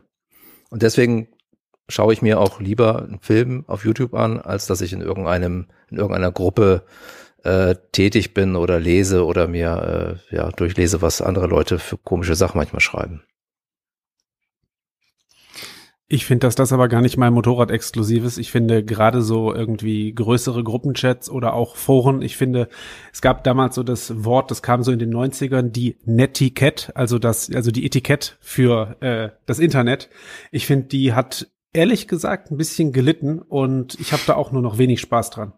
Und 0.70 0.82
deswegen 0.82 1.28
schaue 1.88 2.13
ich 2.13 2.21
mir 2.21 2.39
auch 2.39 2.59
lieber 2.59 3.03
einen 3.03 3.19
Film 3.19 3.63
auf 3.67 3.86
YouTube 3.86 4.13
an, 4.13 4.39
als 4.39 4.65
dass 4.65 4.82
ich 4.82 4.93
in 4.93 5.01
irgendeinem, 5.01 5.67
in 5.89 5.97
irgendeiner 5.97 6.32
Gruppe 6.32 6.84
äh, 7.43 7.75
tätig 7.91 8.34
bin 8.34 8.55
oder 8.55 8.79
lese 8.79 9.25
oder 9.25 9.47
mir 9.47 10.19
äh, 10.32 10.36
ja 10.36 10.49
durchlese, 10.51 11.01
was 11.01 11.21
andere 11.21 11.47
Leute 11.47 11.79
für 11.79 11.97
komische 11.97 12.36
Sachen 12.36 12.57
manchmal 12.57 12.82
schreiben. 12.82 13.23
Ich 16.13 16.25
finde, 16.25 16.45
dass 16.45 16.55
das 16.55 16.73
aber 16.73 16.89
gar 16.89 16.99
nicht 16.99 17.15
mein 17.15 17.32
Motorrad 17.32 17.71
exklusiv 17.71 18.25
ist. 18.25 18.38
Ich 18.38 18.51
finde 18.51 18.84
gerade 18.84 19.21
so 19.21 19.55
irgendwie 19.55 20.13
größere 20.13 20.61
Gruppenchats 20.61 21.29
oder 21.29 21.53
auch 21.53 21.77
Foren. 21.77 22.21
Ich 22.21 22.36
finde, 22.36 22.67
es 23.13 23.21
gab 23.21 23.45
damals 23.45 23.75
so 23.75 23.84
das 23.84 24.25
Wort, 24.25 24.51
das 24.51 24.61
kam 24.61 24.84
so 24.84 24.91
in 24.91 24.99
den 24.99 25.13
90ern, 25.13 25.69
die 25.69 25.95
Netiquette, 26.03 26.93
also 26.97 27.17
das, 27.17 27.49
also 27.55 27.71
die 27.71 27.86
Etikett 27.86 28.38
für 28.41 28.97
äh, 28.99 29.29
das 29.45 29.59
Internet. 29.59 30.09
Ich 30.51 30.67
finde, 30.67 30.88
die 30.88 31.13
hat 31.13 31.47
ehrlich 31.74 32.07
gesagt 32.07 32.51
ein 32.51 32.57
bisschen 32.57 32.91
gelitten 32.91 33.39
und 33.39 33.99
ich 33.99 34.13
habe 34.13 34.24
da 34.26 34.36
auch 34.36 34.51
nur 34.51 34.61
noch 34.61 34.78
wenig 34.78 34.99
Spaß 35.01 35.30
dran. 35.30 35.53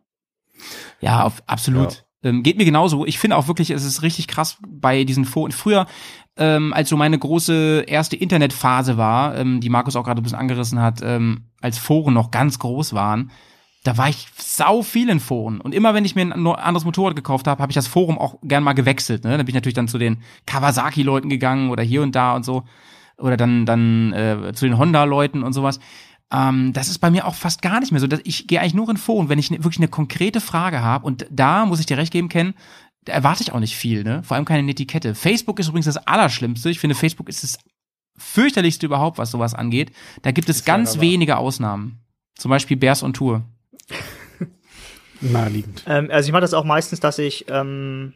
Ja, 0.99 1.23
auf, 1.23 1.43
absolut. 1.47 2.05
Ähm, 2.23 2.43
geht 2.43 2.57
mir 2.57 2.65
genauso. 2.65 3.05
Ich 3.05 3.19
finde 3.19 3.35
auch 3.35 3.47
wirklich, 3.47 3.69
es 3.71 3.83
ist 3.83 4.01
richtig 4.01 4.27
krass 4.27 4.57
bei 4.65 5.03
diesen 5.03 5.25
Foren. 5.25 5.51
Früher, 5.51 5.87
ähm, 6.37 6.73
als 6.73 6.89
so 6.89 6.97
meine 6.97 7.19
große 7.19 7.83
erste 7.87 8.15
Internetphase 8.15 8.97
war, 8.97 9.37
ähm, 9.37 9.59
die 9.59 9.69
Markus 9.69 9.95
auch 9.95 10.03
gerade 10.03 10.21
ein 10.21 10.23
bisschen 10.23 10.39
angerissen 10.39 10.79
hat, 10.79 11.01
ähm, 11.03 11.49
als 11.61 11.77
Foren 11.77 12.13
noch 12.13 12.31
ganz 12.31 12.59
groß 12.59 12.93
waren, 12.93 13.31
da 13.83 13.97
war 13.97 14.07
ich 14.07 14.27
sau 14.37 14.81
viel 14.81 15.09
in 15.09 15.19
Foren. 15.19 15.59
Und 15.59 15.75
immer 15.75 15.93
wenn 15.93 16.05
ich 16.05 16.15
mir 16.15 16.21
ein 16.21 16.47
anderes 16.47 16.85
Motorrad 16.85 17.17
gekauft 17.17 17.47
habe, 17.47 17.61
habe 17.61 17.71
ich 17.71 17.75
das 17.75 17.87
Forum 17.87 18.17
auch 18.17 18.37
gern 18.41 18.63
mal 18.63 18.73
gewechselt. 18.73 19.25
Ne? 19.25 19.31
Dann 19.31 19.45
bin 19.45 19.49
ich 19.49 19.55
natürlich 19.55 19.75
dann 19.75 19.89
zu 19.89 19.97
den 19.97 20.23
Kawasaki-Leuten 20.45 21.29
gegangen 21.29 21.69
oder 21.69 21.83
hier 21.83 22.01
und 22.01 22.15
da 22.15 22.33
und 22.33 22.45
so. 22.45 22.63
Oder 23.17 23.37
dann, 23.37 23.65
dann 23.65 24.13
äh, 24.13 24.53
zu 24.53 24.65
den 24.65 24.77
Honda-Leuten 24.77 25.43
und 25.43 25.53
sowas. 25.53 25.79
Ähm, 26.31 26.73
das 26.73 26.89
ist 26.89 26.99
bei 26.99 27.11
mir 27.11 27.27
auch 27.27 27.35
fast 27.35 27.61
gar 27.61 27.79
nicht 27.79 27.91
mehr 27.91 28.01
so. 28.01 28.07
Dass 28.07 28.21
ich 28.23 28.47
gehe 28.47 28.59
eigentlich 28.59 28.73
nur 28.73 28.89
in 28.89 28.97
Foren, 28.97 29.29
wenn 29.29 29.39
ich 29.39 29.51
ne, 29.51 29.63
wirklich 29.63 29.79
eine 29.79 29.87
konkrete 29.87 30.41
Frage 30.41 30.81
habe. 30.81 31.05
Und 31.05 31.27
da 31.29 31.65
muss 31.65 31.79
ich 31.79 31.85
dir 31.85 31.97
recht 31.97 32.11
geben, 32.11 32.29
Ken, 32.29 32.53
da 33.05 33.13
erwarte 33.13 33.43
ich 33.43 33.51
auch 33.51 33.59
nicht 33.59 33.75
viel, 33.75 34.03
ne? 34.03 34.23
Vor 34.23 34.35
allem 34.35 34.45
keine 34.45 34.63
Netiquette. 34.63 35.13
Facebook 35.15 35.59
ist 35.59 35.67
übrigens 35.67 35.85
das 35.85 35.97
Allerschlimmste. 35.97 36.69
Ich 36.69 36.79
finde, 36.79 36.95
Facebook 36.95 37.29
ist 37.29 37.43
das 37.43 37.59
fürchterlichste 38.17 38.85
überhaupt, 38.85 39.17
was 39.17 39.31
sowas 39.31 39.53
angeht. 39.53 39.91
Da 40.21 40.31
gibt 40.31 40.49
es 40.49 40.65
ganz 40.65 40.91
leider 40.91 41.01
wahr. 41.01 41.11
wenige 41.11 41.37
Ausnahmen. 41.37 41.99
Zum 42.35 42.49
Beispiel 42.49 42.77
Bears 42.77 43.03
on 43.03 43.13
Tour. 43.13 43.43
Naheliegend. 45.21 45.83
Ähm, 45.87 46.09
also 46.11 46.27
ich 46.27 46.31
mache 46.31 46.41
das 46.41 46.53
auch 46.53 46.65
meistens, 46.65 46.99
dass 46.99 47.19
ich, 47.19 47.45
ähm, 47.49 48.13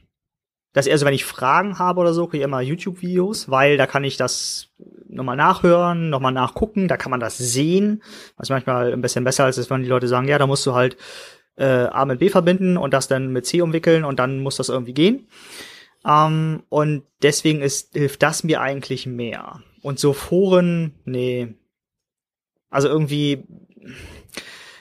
das 0.78 0.86
ist 0.86 0.92
eher 0.92 0.98
so, 1.00 1.06
wenn 1.08 1.14
ich 1.16 1.26
Fragen 1.26 1.80
habe 1.80 2.00
oder 2.00 2.14
so, 2.14 2.28
kriege 2.28 2.44
ich 2.44 2.44
immer 2.44 2.62
YouTube-Videos, 2.62 3.50
weil 3.50 3.78
da 3.78 3.88
kann 3.88 4.04
ich 4.04 4.16
das 4.16 4.70
nochmal 5.10 5.36
nachhören, 5.36 6.12
nochmal 6.12 6.34
nachgucken, 6.34 6.88
da 6.88 6.98
kann 6.98 7.10
man 7.10 7.20
das 7.20 7.40
sehen, 7.40 8.04
was 8.36 8.50
manchmal 8.50 8.94
ein 8.94 9.02
bisschen 9.02 9.24
besser 9.24 9.50
ist, 9.50 9.72
wenn 9.72 9.82
die 9.82 9.90
Leute 9.90 10.08
sagen, 10.08 10.28
ja, 10.28 10.38
da 10.38 10.46
musst 10.46 10.68
du 10.68 10.76
halt 10.76 10.96
äh, 11.56 11.66
A 11.66 12.06
mit 12.06 12.20
B 12.20 12.30
verbinden 12.30 12.78
und 12.78 12.94
das 12.94 13.08
dann 13.08 13.34
mit 13.34 13.48
C 13.48 13.64
umwickeln 13.64 14.06
und 14.06 14.20
dann 14.20 14.38
muss 14.38 14.58
das 14.58 14.70
irgendwie 14.70 14.94
gehen. 14.94 15.28
Ähm, 16.06 16.62
und 16.70 17.02
deswegen 17.24 17.64
ist, 17.64 17.94
hilft 17.94 18.22
das 18.22 18.44
mir 18.44 18.62
eigentlich 18.62 19.08
mehr. 19.08 19.64
Und 19.82 19.98
so 19.98 20.14
Foren, 20.14 20.94
nee. 21.06 21.56
Also 22.70 22.88
irgendwie, 22.88 23.48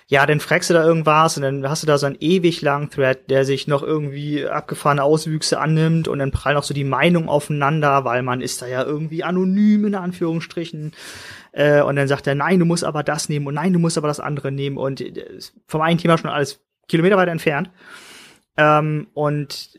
ja, 0.08 0.24
dann 0.24 0.38
fragst 0.38 0.70
du 0.70 0.74
da 0.74 0.84
irgendwas 0.84 1.36
und 1.36 1.42
dann 1.42 1.68
hast 1.68 1.82
du 1.82 1.86
da 1.88 1.98
so 1.98 2.06
einen 2.06 2.16
ewig 2.20 2.62
langen 2.62 2.90
Thread, 2.90 3.28
der 3.28 3.44
sich 3.44 3.66
noch 3.66 3.82
irgendwie 3.82 4.46
abgefahrene 4.46 5.02
Auswüchse 5.02 5.58
annimmt 5.58 6.06
und 6.06 6.20
dann 6.20 6.30
prallen 6.30 6.56
auch 6.56 6.62
so 6.62 6.74
die 6.74 6.84
Meinungen 6.84 7.28
aufeinander, 7.28 8.04
weil 8.04 8.22
man 8.22 8.40
ist 8.40 8.62
da 8.62 8.66
ja 8.68 8.84
irgendwie 8.84 9.24
anonym 9.24 9.84
in 9.84 9.94
Anführungsstrichen. 9.96 10.92
Äh, 11.50 11.82
und 11.82 11.96
dann 11.96 12.06
sagt 12.06 12.28
er, 12.28 12.36
nein, 12.36 12.60
du 12.60 12.66
musst 12.66 12.84
aber 12.84 13.02
das 13.02 13.28
nehmen 13.28 13.48
und 13.48 13.54
nein, 13.54 13.72
du 13.72 13.80
musst 13.80 13.98
aber 13.98 14.06
das 14.06 14.20
andere 14.20 14.52
nehmen 14.52 14.76
und 14.76 15.00
äh, 15.00 15.40
vom 15.66 15.80
einen 15.80 15.98
Thema 15.98 16.18
schon 16.18 16.30
alles 16.30 16.60
Kilometer 16.88 17.16
weit 17.16 17.28
entfernt. 17.28 17.70
Ähm, 18.56 19.08
und 19.12 19.70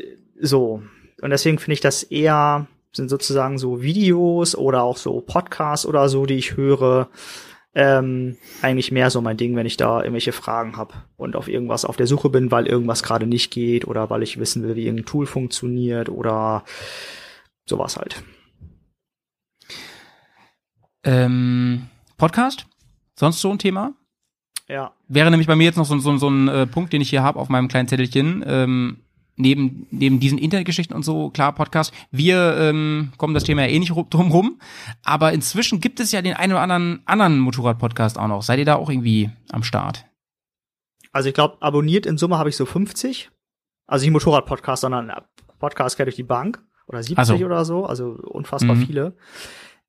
so. 0.41 0.83
Und 1.21 1.29
deswegen 1.29 1.57
finde 1.57 1.73
ich 1.73 1.81
das 1.81 2.03
eher, 2.03 2.67
sind 2.91 3.09
sozusagen 3.09 3.57
so 3.57 3.81
Videos 3.81 4.55
oder 4.55 4.83
auch 4.83 4.97
so 4.97 5.21
Podcasts 5.21 5.85
oder 5.85 6.09
so, 6.09 6.25
die 6.25 6.35
ich 6.35 6.57
höre, 6.57 7.07
ähm, 7.73 8.37
eigentlich 8.61 8.91
mehr 8.91 9.09
so 9.09 9.21
mein 9.21 9.37
Ding, 9.37 9.55
wenn 9.55 9.65
ich 9.65 9.77
da 9.77 9.99
irgendwelche 9.99 10.31
Fragen 10.31 10.77
habe 10.77 10.93
und 11.15 11.35
auf 11.35 11.47
irgendwas 11.47 11.85
auf 11.85 11.97
der 11.97 12.07
Suche 12.07 12.29
bin, 12.29 12.51
weil 12.51 12.67
irgendwas 12.67 13.03
gerade 13.03 13.27
nicht 13.27 13.51
geht 13.51 13.87
oder 13.87 14.09
weil 14.09 14.23
ich 14.23 14.39
wissen 14.39 14.63
will, 14.63 14.75
wie 14.75 14.85
irgendein 14.85 15.05
Tool 15.05 15.25
funktioniert 15.25 16.09
oder 16.09 16.63
sowas 17.65 17.97
halt. 17.97 18.23
Ähm, 21.03 21.87
Podcast? 22.17 22.65
Sonst 23.15 23.41
so 23.41 23.51
ein 23.51 23.59
Thema? 23.59 23.93
Ja. 24.67 24.93
Wäre 25.07 25.31
nämlich 25.31 25.47
bei 25.47 25.55
mir 25.55 25.65
jetzt 25.65 25.77
noch 25.77 25.85
so, 25.85 25.97
so, 25.99 26.17
so 26.17 26.29
ein 26.29 26.47
äh, 26.47 26.67
Punkt, 26.67 26.91
den 26.93 27.01
ich 27.01 27.09
hier 27.09 27.23
habe 27.23 27.39
auf 27.39 27.49
meinem 27.49 27.67
kleinen 27.67 27.87
Zettelchen. 27.87 28.43
Ähm, 28.45 28.97
neben, 29.37 29.87
neben 29.91 30.19
diesen 30.19 30.37
Internetgeschichten 30.37 30.95
und 30.95 31.03
so, 31.03 31.29
klar, 31.29 31.53
Podcast, 31.53 31.93
wir 32.11 32.57
ähm, 32.59 33.11
kommen 33.17 33.33
das 33.33 33.43
Thema 33.45 33.61
ja 33.63 33.69
eh 33.69 33.79
nicht 33.79 33.91
ru- 33.93 34.09
drum 34.09 34.31
rum. 34.31 34.59
Aber 35.03 35.31
inzwischen 35.31 35.79
gibt 35.79 35.99
es 35.99 36.11
ja 36.11 36.21
den 36.21 36.33
einen 36.35 36.53
oder 36.53 36.61
anderen 36.61 37.01
anderen 37.05 37.39
Motorrad-Podcast 37.39 38.17
auch 38.19 38.27
noch. 38.27 38.41
Seid 38.41 38.59
ihr 38.59 38.65
da 38.65 38.75
auch 38.75 38.89
irgendwie 38.89 39.29
am 39.51 39.63
Start? 39.63 40.05
Also 41.13 41.29
ich 41.29 41.35
glaube, 41.35 41.57
abonniert 41.61 42.05
in 42.05 42.17
Summe 42.17 42.37
habe 42.37 42.49
ich 42.49 42.57
so 42.57 42.65
50. 42.65 43.31
Also 43.87 44.03
nicht 44.03 44.11
Motorrad-Podcast, 44.13 44.81
sondern 44.81 45.11
Podcast 45.59 45.95
quer 45.95 46.05
durch 46.05 46.15
die 46.17 46.23
Bank. 46.23 46.61
Oder 46.87 47.03
70 47.03 47.17
Ach 47.17 47.25
so. 47.25 47.45
oder 47.45 47.65
so. 47.65 47.85
Also 47.85 48.11
unfassbar 48.11 48.75
Mhm. 48.75 48.85
viele. 48.85 49.17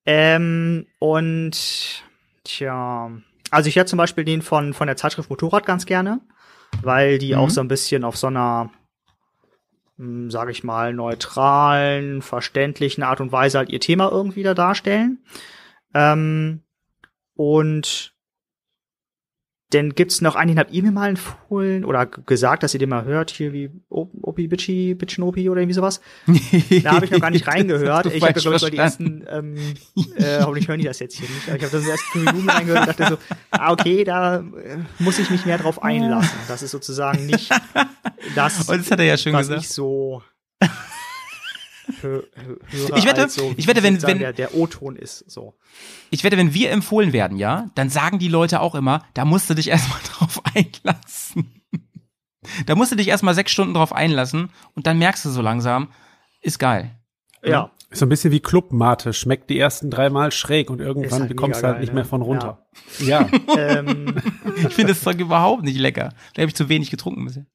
Ähm, 0.06 0.86
und 0.98 2.02
tja, 2.44 3.10
also 3.50 3.68
ich 3.68 3.76
hätte 3.76 3.86
zum 3.90 3.96
Beispiel 3.98 4.24
den 4.24 4.42
von, 4.42 4.72
von 4.74 4.86
der 4.86 4.96
Zeitschrift 4.96 5.30
Motorrad 5.30 5.66
ganz 5.66 5.86
gerne, 5.86 6.20
weil 6.82 7.18
die 7.18 7.32
Mhm. 7.34 7.38
auch 7.38 7.50
so 7.50 7.60
ein 7.60 7.68
bisschen 7.68 8.04
auf 8.04 8.16
so 8.16 8.26
einer, 8.28 8.70
sage 10.28 10.52
ich 10.52 10.62
mal, 10.62 10.92
neutralen, 10.94 12.22
verständlichen 12.22 13.02
Art 13.02 13.20
und 13.20 13.32
Weise 13.32 13.58
halt 13.58 13.70
ihr 13.70 13.80
Thema 13.80 14.10
irgendwie 14.10 14.44
da 14.44 14.54
darstellen. 14.54 15.18
Ähm, 15.92 16.62
und 17.34 18.14
dann 19.70 19.94
gibt's 19.94 20.22
noch 20.22 20.34
einen, 20.34 20.48
den 20.48 20.58
habt 20.58 20.72
ihr 20.72 20.82
mir 20.82 20.92
mal 20.92 21.10
empfohlen 21.10 21.84
oder 21.84 22.06
gesagt, 22.06 22.62
dass 22.62 22.72
ihr 22.72 22.80
den 22.80 22.88
mal 22.88 23.04
hört, 23.04 23.30
hier 23.30 23.52
wie 23.52 23.70
Opi 23.90 24.48
Bitchi, 24.48 24.94
Bitchnopi 24.94 25.50
oder 25.50 25.60
irgendwie 25.60 25.74
sowas. 25.74 26.00
Da 26.82 26.92
habe 26.92 27.04
ich 27.04 27.10
noch 27.10 27.20
gar 27.20 27.30
nicht 27.30 27.46
reingehört. 27.46 28.06
Ich 28.06 28.22
habe, 28.22 28.40
glaube 28.40 28.56
ich, 28.56 28.62
so 28.62 28.70
die 28.70 28.78
ersten, 28.78 29.24
ähm, 29.28 29.56
äh, 30.16 30.40
hoffentlich 30.40 30.68
hören 30.68 30.78
die 30.78 30.86
das 30.86 30.98
jetzt 31.00 31.16
hier 31.16 31.28
nicht, 31.28 31.46
ich 31.46 31.52
habe 31.52 31.70
das 31.70 31.86
erst 31.86 32.04
fünf 32.04 32.24
Minuten 32.32 32.48
reingehört 32.48 32.88
und 32.88 32.98
dachte 32.98 33.14
so, 33.14 33.36
ah, 33.50 33.72
okay, 33.72 34.04
da 34.04 34.36
äh, 34.38 34.78
muss 34.98 35.18
ich 35.18 35.28
mich 35.28 35.44
mehr 35.44 35.58
drauf 35.58 35.82
einlassen. 35.82 36.38
Das 36.48 36.62
ist 36.62 36.70
sozusagen 36.70 37.26
nicht 37.26 37.50
das, 38.34 38.68
Und 38.68 38.78
das 38.78 38.90
hat 38.90 39.00
er 39.00 39.04
ja 39.04 39.18
schon 39.18 39.34
was 39.34 39.48
gesagt. 39.48 39.62
ich 39.62 39.68
so 39.68 40.22
hö- 42.02 42.22
Ich 42.96 43.04
wette- 43.06 43.22
als 43.22 43.34
so, 43.34 43.52
ich 43.56 43.66
wette, 43.66 43.82
wenn- 43.82 44.00
wenn- 44.02 44.18
der, 44.18 44.32
der 44.32 44.54
O-Ton 44.54 44.96
ist, 44.96 45.30
so. 45.30 45.54
Ich 46.10 46.24
wette, 46.24 46.36
wenn 46.36 46.54
wir 46.54 46.70
empfohlen 46.70 47.12
werden, 47.12 47.36
ja, 47.38 47.70
dann 47.74 47.90
sagen 47.90 48.18
die 48.18 48.28
Leute 48.28 48.60
auch 48.60 48.74
immer, 48.74 49.04
da 49.14 49.24
musst 49.24 49.48
du 49.50 49.54
dich 49.54 49.68
erstmal 49.68 50.00
drauf 50.12 50.40
einlassen. 50.54 51.62
Da 52.66 52.74
musst 52.74 52.92
du 52.92 52.96
dich 52.96 53.08
erstmal 53.08 53.34
sechs 53.34 53.50
Stunden 53.52 53.74
drauf 53.74 53.92
einlassen 53.92 54.50
und 54.74 54.86
dann 54.86 54.98
merkst 54.98 55.24
du 55.24 55.30
so 55.30 55.42
langsam, 55.42 55.88
ist 56.40 56.58
geil. 56.58 56.94
Ja, 57.44 57.70
So 57.92 58.04
ein 58.06 58.08
bisschen 58.08 58.32
wie 58.32 58.40
Clubmate, 58.40 59.12
schmeckt 59.12 59.48
die 59.50 59.58
ersten 59.58 59.90
dreimal 59.90 60.32
schräg 60.32 60.70
und 60.70 60.80
Ist 60.80 60.86
irgendwann 60.86 61.20
halt 61.20 61.28
bekommst 61.28 61.62
du 61.62 61.66
halt 61.66 61.78
nicht 61.80 61.88
geil, 61.88 61.94
mehr 61.94 62.04
ne? 62.04 62.08
von 62.08 62.22
runter. 62.22 62.66
Ja. 63.00 63.28
ähm, 63.56 64.16
Ich 64.56 64.74
finde 64.74 64.92
das 64.92 65.02
Zeug 65.02 65.20
überhaupt 65.20 65.62
nicht 65.62 65.78
lecker. 65.78 66.10
Da 66.34 66.42
habe 66.42 66.48
ich 66.48 66.54
zu 66.56 66.68
wenig 66.68 66.90
getrunken 66.90 67.24
bisher. 67.26 67.46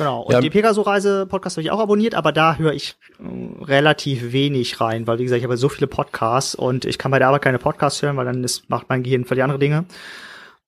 Genau. 0.00 0.22
Und 0.22 0.32
Ja. 0.32 0.40
die 0.40 0.48
Pegaso-Reise-Podcast 0.48 1.56
habe 1.58 1.62
ich 1.62 1.70
auch 1.70 1.78
abonniert, 1.78 2.14
aber 2.14 2.32
da 2.32 2.56
höre 2.56 2.72
ich 2.72 2.96
äh, 3.18 3.62
relativ 3.64 4.32
wenig 4.32 4.80
rein, 4.80 5.06
weil 5.06 5.18
wie 5.18 5.24
gesagt, 5.24 5.40
ich 5.40 5.44
habe 5.44 5.58
so 5.58 5.68
viele 5.68 5.88
Podcasts 5.88 6.54
und 6.54 6.86
ich 6.86 6.96
kann 6.96 7.10
bei 7.10 7.18
der 7.18 7.28
Arbeit 7.28 7.42
keine 7.42 7.58
Podcasts 7.58 8.00
hören, 8.00 8.16
weil 8.16 8.24
dann 8.24 8.42
ist, 8.42 8.70
macht 8.70 8.88
mein 8.88 9.02
Gehirn 9.02 9.26
völlig 9.26 9.44
andere 9.44 9.58
Dinge. 9.58 9.84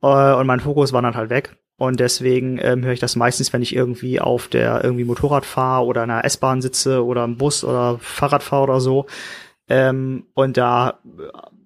Äh, 0.03 0.35
und 0.35 0.47
mein 0.47 0.61
Fokus 0.61 0.93
wandert 0.93 1.17
halt 1.17 1.31
weg. 1.31 1.57
Und 1.79 1.99
deswegen 1.99 2.59
ähm, 2.63 2.85
höre 2.85 2.93
ich 2.93 3.01
das 3.01 3.17
meistens, 3.17 3.55
wenn 3.55 3.63
ich 3.63 3.75
irgendwie 3.75 4.21
auf 4.21 4.49
der 4.49 4.85
irgendwie 4.85 5.05
Motorrad 5.05 5.47
fahre 5.47 5.87
oder 5.87 6.05
in 6.05 6.11
einer 6.11 6.27
S-Bahn 6.27 6.61
sitze 6.61 7.03
oder 7.03 7.25
im 7.25 7.39
Bus 7.39 7.65
oder 7.65 7.99
Fahrrad 8.01 8.43
fahre 8.43 8.65
oder 8.65 8.81
so. 8.81 9.07
Ähm, 9.71 10.27
und 10.35 10.59
da, 10.59 10.99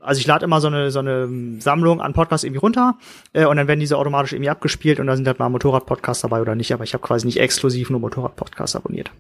also 0.07 0.21
ich 0.21 0.27
lade 0.27 0.45
immer 0.45 0.61
so 0.61 0.69
eine, 0.69 0.91
so 0.91 1.01
eine 1.01 1.61
Sammlung 1.61 2.01
an 2.01 2.13
Podcasts 2.13 2.45
irgendwie 2.45 2.61
runter 2.61 2.99
äh, 3.33 3.45
und 3.45 3.57
dann 3.57 3.69
werden 3.69 3.81
diese 3.81 3.99
automatisch 3.99 4.33
irgendwie 4.33 4.51
abgespielt 4.51 5.01
und 5.01 5.07
da 5.07 5.17
sind 5.17 5.27
halt 5.27 5.39
mal 5.39 5.49
Motorrad-Podcasts 5.49 6.23
dabei 6.23 6.41
oder 6.41 6.55
nicht, 6.55 6.73
aber 6.73 6.85
ich 6.85 6.95
habe 6.95 7.07
quasi 7.07 7.27
nicht 7.27 7.39
exklusiv 7.39 7.91
nur 7.91 8.01
Motorrad-Podcasts 8.01 8.77
abonniert. 8.77 9.11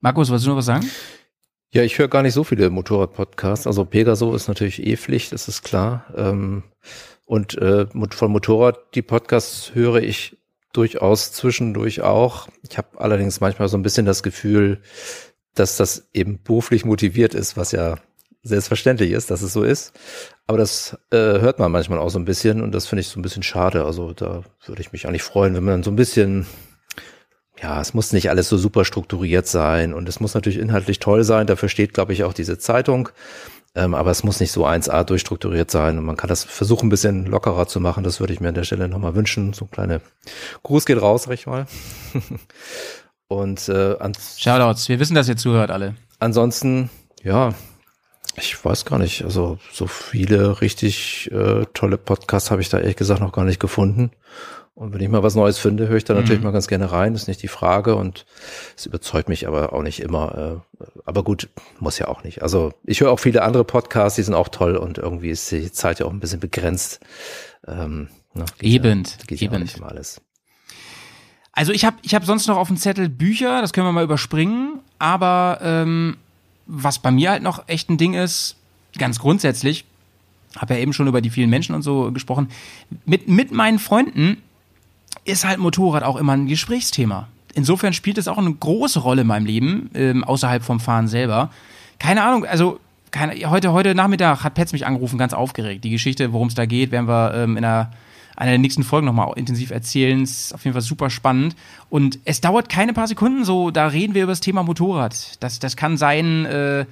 Markus, 0.00 0.30
wolltest 0.30 0.46
du 0.46 0.50
noch 0.50 0.58
was 0.58 0.66
sagen? 0.66 0.88
Ja, 1.70 1.82
ich 1.82 1.98
höre 1.98 2.08
gar 2.08 2.22
nicht 2.22 2.34
so 2.34 2.44
viele 2.44 2.70
Motorrad-Podcasts. 2.70 3.66
Also 3.66 3.84
Pegaso 3.84 4.34
ist 4.34 4.48
natürlich 4.48 4.86
eh 4.86 4.96
Pflicht, 4.96 5.32
das 5.32 5.48
ist 5.48 5.62
klar. 5.62 6.06
Ähm, 6.16 6.62
und 7.24 7.58
äh, 7.58 7.86
von 8.10 8.30
Motorrad, 8.30 8.94
die 8.94 9.02
Podcasts 9.02 9.74
höre 9.74 9.96
ich 9.96 10.38
durchaus 10.72 11.32
zwischendurch 11.32 12.00
auch. 12.00 12.48
Ich 12.62 12.78
habe 12.78 13.00
allerdings 13.00 13.40
manchmal 13.40 13.68
so 13.68 13.76
ein 13.76 13.82
bisschen 13.82 14.06
das 14.06 14.22
Gefühl, 14.22 14.80
dass 15.58 15.76
das 15.76 16.08
eben 16.12 16.42
beruflich 16.42 16.84
motiviert 16.84 17.34
ist, 17.34 17.56
was 17.56 17.72
ja 17.72 17.96
selbstverständlich 18.42 19.10
ist, 19.10 19.30
dass 19.30 19.42
es 19.42 19.52
so 19.52 19.62
ist. 19.62 19.92
Aber 20.46 20.58
das 20.58 20.96
äh, 21.10 21.16
hört 21.16 21.58
man 21.58 21.72
manchmal 21.72 21.98
auch 21.98 22.08
so 22.08 22.18
ein 22.18 22.24
bisschen 22.24 22.62
und 22.62 22.72
das 22.72 22.86
finde 22.86 23.00
ich 23.00 23.08
so 23.08 23.18
ein 23.18 23.22
bisschen 23.22 23.42
schade. 23.42 23.84
Also 23.84 24.12
da 24.12 24.42
würde 24.66 24.80
ich 24.80 24.92
mich 24.92 25.06
eigentlich 25.06 25.22
freuen, 25.22 25.54
wenn 25.54 25.64
man 25.64 25.82
so 25.82 25.90
ein 25.90 25.96
bisschen 25.96 26.46
ja, 27.62 27.80
es 27.80 27.94
muss 27.94 28.12
nicht 28.12 28.30
alles 28.30 28.48
so 28.48 28.56
super 28.56 28.84
strukturiert 28.84 29.46
sein 29.46 29.92
und 29.92 30.08
es 30.08 30.20
muss 30.20 30.34
natürlich 30.34 30.58
inhaltlich 30.58 31.00
toll 31.00 31.24
sein. 31.24 31.46
Dafür 31.46 31.68
steht, 31.68 31.92
glaube 31.92 32.12
ich, 32.12 32.24
auch 32.24 32.32
diese 32.32 32.58
Zeitung. 32.58 33.08
Ähm, 33.74 33.94
aber 33.94 34.10
es 34.10 34.24
muss 34.24 34.40
nicht 34.40 34.52
so 34.52 34.66
1A 34.66 35.04
durchstrukturiert 35.04 35.70
sein 35.70 35.98
und 35.98 36.04
man 36.04 36.16
kann 36.16 36.28
das 36.28 36.44
versuchen, 36.44 36.86
ein 36.86 36.90
bisschen 36.90 37.26
lockerer 37.26 37.66
zu 37.66 37.80
machen. 37.80 38.02
Das 38.02 38.20
würde 38.20 38.32
ich 38.32 38.40
mir 38.40 38.48
an 38.48 38.54
der 38.54 38.64
Stelle 38.64 38.88
nochmal 38.88 39.14
wünschen. 39.14 39.52
So 39.52 39.66
ein 39.66 39.70
kleiner 39.70 40.00
Gruß 40.62 40.86
geht 40.86 41.00
raus, 41.00 41.28
ich 41.30 41.46
mal. 41.46 41.66
und 43.28 43.68
äh, 43.68 43.96
Shoutouts, 44.38 44.88
wir 44.88 44.98
wissen, 44.98 45.14
dass 45.14 45.28
ihr 45.28 45.36
zuhört 45.36 45.70
alle. 45.70 45.94
ansonsten, 46.18 46.90
ja, 47.22 47.54
ich 48.36 48.64
weiß 48.64 48.84
gar 48.84 48.98
nicht. 48.98 49.24
Also 49.24 49.58
so 49.72 49.86
viele 49.86 50.60
richtig 50.60 51.30
äh, 51.32 51.64
tolle 51.74 51.98
Podcasts 51.98 52.50
habe 52.50 52.60
ich 52.60 52.68
da 52.68 52.78
ehrlich 52.78 52.96
gesagt 52.96 53.20
noch 53.20 53.32
gar 53.32 53.44
nicht 53.44 53.60
gefunden. 53.60 54.10
Und 54.74 54.94
wenn 54.94 55.00
ich 55.00 55.08
mal 55.08 55.24
was 55.24 55.34
Neues 55.34 55.58
finde, 55.58 55.88
höre 55.88 55.96
ich 55.96 56.04
da 56.04 56.14
natürlich 56.14 56.40
mal 56.40 56.52
ganz 56.52 56.68
gerne 56.68 56.92
rein. 56.92 57.12
Das 57.12 57.22
ist 57.22 57.28
nicht 57.28 57.42
die 57.42 57.48
Frage 57.48 57.96
und 57.96 58.26
es 58.76 58.86
überzeugt 58.86 59.28
mich 59.28 59.48
aber 59.48 59.72
auch 59.72 59.82
nicht 59.82 59.98
immer. 60.00 60.62
Äh, 60.80 60.84
aber 61.04 61.24
gut, 61.24 61.48
muss 61.80 61.98
ja 61.98 62.06
auch 62.06 62.22
nicht. 62.22 62.42
Also 62.42 62.72
ich 62.84 63.00
höre 63.00 63.10
auch 63.10 63.18
viele 63.18 63.42
andere 63.42 63.64
Podcasts, 63.64 64.14
die 64.14 64.22
sind 64.22 64.34
auch 64.34 64.48
toll 64.48 64.76
und 64.76 64.98
irgendwie 64.98 65.30
ist 65.30 65.50
die 65.50 65.72
Zeit 65.72 65.98
ja 65.98 66.06
auch 66.06 66.12
ein 66.12 66.20
bisschen 66.20 66.38
begrenzt. 66.38 67.00
Ähm, 67.66 68.08
ne, 68.34 68.44
geht 68.58 68.72
Eben, 68.72 69.02
ja, 69.28 69.42
eben. 69.42 69.62
nicht 69.62 69.78
immer 69.78 69.88
alles. 69.88 70.20
Also 71.58 71.72
ich 71.72 71.84
habe 71.84 71.96
ich 72.02 72.14
hab 72.14 72.24
sonst 72.24 72.46
noch 72.46 72.56
auf 72.56 72.68
dem 72.68 72.76
Zettel 72.76 73.08
Bücher, 73.08 73.60
das 73.60 73.72
können 73.72 73.84
wir 73.84 73.90
mal 73.90 74.04
überspringen, 74.04 74.78
aber 75.00 75.58
ähm, 75.60 76.16
was 76.66 77.00
bei 77.00 77.10
mir 77.10 77.32
halt 77.32 77.42
noch 77.42 77.64
echt 77.66 77.90
ein 77.90 77.98
Ding 77.98 78.14
ist, 78.14 78.54
ganz 78.96 79.18
grundsätzlich, 79.18 79.84
habe 80.56 80.74
ja 80.74 80.80
eben 80.80 80.92
schon 80.92 81.08
über 81.08 81.20
die 81.20 81.30
vielen 81.30 81.50
Menschen 81.50 81.74
und 81.74 81.82
so 81.82 82.12
gesprochen, 82.12 82.48
mit, 83.06 83.26
mit 83.26 83.50
meinen 83.50 83.80
Freunden 83.80 84.36
ist 85.24 85.44
halt 85.44 85.58
Motorrad 85.58 86.04
auch 86.04 86.14
immer 86.14 86.34
ein 86.34 86.46
Gesprächsthema. 86.46 87.26
Insofern 87.54 87.92
spielt 87.92 88.18
es 88.18 88.28
auch 88.28 88.38
eine 88.38 88.54
große 88.54 89.00
Rolle 89.00 89.22
in 89.22 89.26
meinem 89.26 89.46
Leben, 89.46 89.90
ähm, 89.94 90.22
außerhalb 90.22 90.62
vom 90.62 90.78
Fahren 90.78 91.08
selber. 91.08 91.50
Keine 91.98 92.22
Ahnung, 92.22 92.44
also 92.44 92.78
keine, 93.10 93.34
heute, 93.50 93.72
heute 93.72 93.96
Nachmittag 93.96 94.44
hat 94.44 94.54
Petz 94.54 94.70
mich 94.72 94.86
angerufen, 94.86 95.18
ganz 95.18 95.32
aufgeregt. 95.32 95.82
Die 95.82 95.90
Geschichte, 95.90 96.32
worum 96.32 96.46
es 96.46 96.54
da 96.54 96.66
geht, 96.66 96.92
werden 96.92 97.08
wir 97.08 97.34
ähm, 97.34 97.56
in 97.56 97.64
einer 97.64 97.90
einer 98.38 98.52
der 98.52 98.58
nächsten 98.58 98.84
Folgen 98.84 99.06
nochmal 99.06 99.32
intensiv 99.36 99.70
erzählen. 99.70 100.22
Ist 100.22 100.54
auf 100.54 100.64
jeden 100.64 100.72
Fall 100.72 100.82
super 100.82 101.10
spannend. 101.10 101.56
Und 101.90 102.20
es 102.24 102.40
dauert 102.40 102.68
keine 102.68 102.92
paar 102.92 103.08
Sekunden 103.08 103.44
so, 103.44 103.70
da 103.70 103.88
reden 103.88 104.14
wir 104.14 104.22
über 104.22 104.32
das 104.32 104.40
Thema 104.40 104.62
Motorrad. 104.62 105.42
Das, 105.42 105.58
das 105.58 105.76
kann 105.76 105.96
sein, 105.96 106.46
äh, 106.46 106.86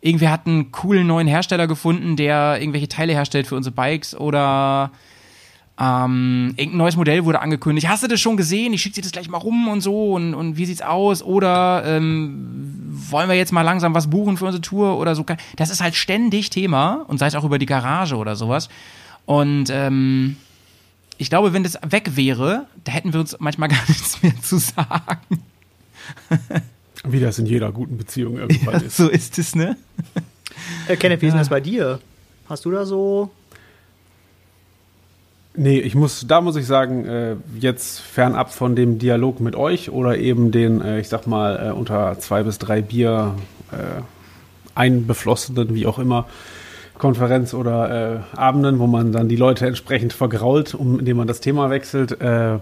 irgendwer 0.00 0.32
hat 0.32 0.46
einen 0.46 0.72
coolen 0.72 1.06
neuen 1.06 1.28
Hersteller 1.28 1.66
gefunden, 1.66 2.16
der 2.16 2.58
irgendwelche 2.60 2.88
Teile 2.88 3.12
herstellt 3.12 3.46
für 3.46 3.56
unsere 3.56 3.74
Bikes 3.74 4.16
oder 4.16 4.90
ähm, 5.78 6.54
irgendein 6.56 6.78
neues 6.78 6.96
Modell 6.96 7.26
wurde 7.26 7.40
angekündigt. 7.40 7.88
Hast 7.88 8.02
du 8.02 8.08
das 8.08 8.18
schon 8.18 8.38
gesehen? 8.38 8.72
Ich 8.72 8.80
schicke 8.80 8.94
dir 8.94 9.02
das 9.02 9.12
gleich 9.12 9.28
mal 9.28 9.36
rum 9.36 9.68
und 9.68 9.82
so 9.82 10.14
und, 10.14 10.32
und 10.32 10.56
wie 10.56 10.64
sieht's 10.64 10.80
aus? 10.80 11.22
Oder 11.22 11.82
ähm, 11.84 12.72
wollen 12.88 13.28
wir 13.28 13.36
jetzt 13.36 13.52
mal 13.52 13.60
langsam 13.60 13.94
was 13.94 14.08
buchen 14.08 14.38
für 14.38 14.46
unsere 14.46 14.62
Tour 14.62 14.98
oder 14.98 15.14
so? 15.14 15.26
Das 15.56 15.68
ist 15.68 15.82
halt 15.82 15.94
ständig 15.94 16.48
Thema 16.48 17.04
und 17.06 17.18
sei 17.18 17.26
es 17.26 17.34
auch 17.34 17.44
über 17.44 17.58
die 17.58 17.66
Garage 17.66 18.16
oder 18.16 18.34
sowas. 18.34 18.70
Und 19.26 19.68
ähm, 19.70 20.36
ich 21.18 21.30
glaube, 21.30 21.52
wenn 21.52 21.62
das 21.62 21.78
weg 21.88 22.16
wäre, 22.16 22.66
da 22.84 22.92
hätten 22.92 23.12
wir 23.12 23.20
uns 23.20 23.36
manchmal 23.38 23.68
gar 23.70 23.82
nichts 23.88 24.22
mehr 24.22 24.34
zu 24.42 24.58
sagen. 24.58 25.42
Wie 27.04 27.20
das 27.20 27.38
in 27.38 27.46
jeder 27.46 27.72
guten 27.72 27.96
Beziehung 27.98 28.36
irgendwann 28.38 28.80
Ja, 28.80 28.86
ist. 28.86 28.96
so 28.96 29.08
ist 29.08 29.38
es, 29.38 29.54
ne? 29.54 29.76
Äh, 30.88 30.96
Kenneth, 30.96 31.22
wie 31.22 31.26
ist 31.26 31.32
denn 31.32 31.38
das 31.40 31.48
bei 31.48 31.60
dir? 31.60 32.00
Hast 32.48 32.64
du 32.64 32.70
da 32.70 32.84
so 32.84 33.30
Nee, 35.58 35.78
ich 35.80 35.94
muss, 35.94 36.26
da 36.28 36.42
muss 36.42 36.56
ich 36.56 36.66
sagen, 36.66 37.06
äh, 37.06 37.36
jetzt 37.58 38.00
fernab 38.00 38.52
von 38.52 38.76
dem 38.76 38.98
Dialog 38.98 39.40
mit 39.40 39.56
euch 39.56 39.88
oder 39.88 40.18
eben 40.18 40.50
den, 40.50 40.82
äh, 40.82 41.00
ich 41.00 41.08
sag 41.08 41.26
mal, 41.26 41.68
äh, 41.68 41.72
unter 41.72 42.18
zwei 42.18 42.42
bis 42.42 42.58
drei 42.58 42.82
Bier 42.82 43.34
äh, 43.72 44.02
einbeflossenen, 44.74 45.74
wie 45.74 45.86
auch 45.86 45.98
immer, 45.98 46.26
Konferenz 46.98 47.54
oder 47.54 48.24
äh, 48.34 48.36
Abenden, 48.36 48.78
wo 48.78 48.86
man 48.86 49.12
dann 49.12 49.28
die 49.28 49.36
Leute 49.36 49.66
entsprechend 49.66 50.12
vergrault, 50.12 50.74
um, 50.74 50.98
indem 50.98 51.18
man 51.18 51.26
das 51.26 51.40
Thema 51.40 51.70
wechselt, 51.70 52.20
äh, 52.20 52.58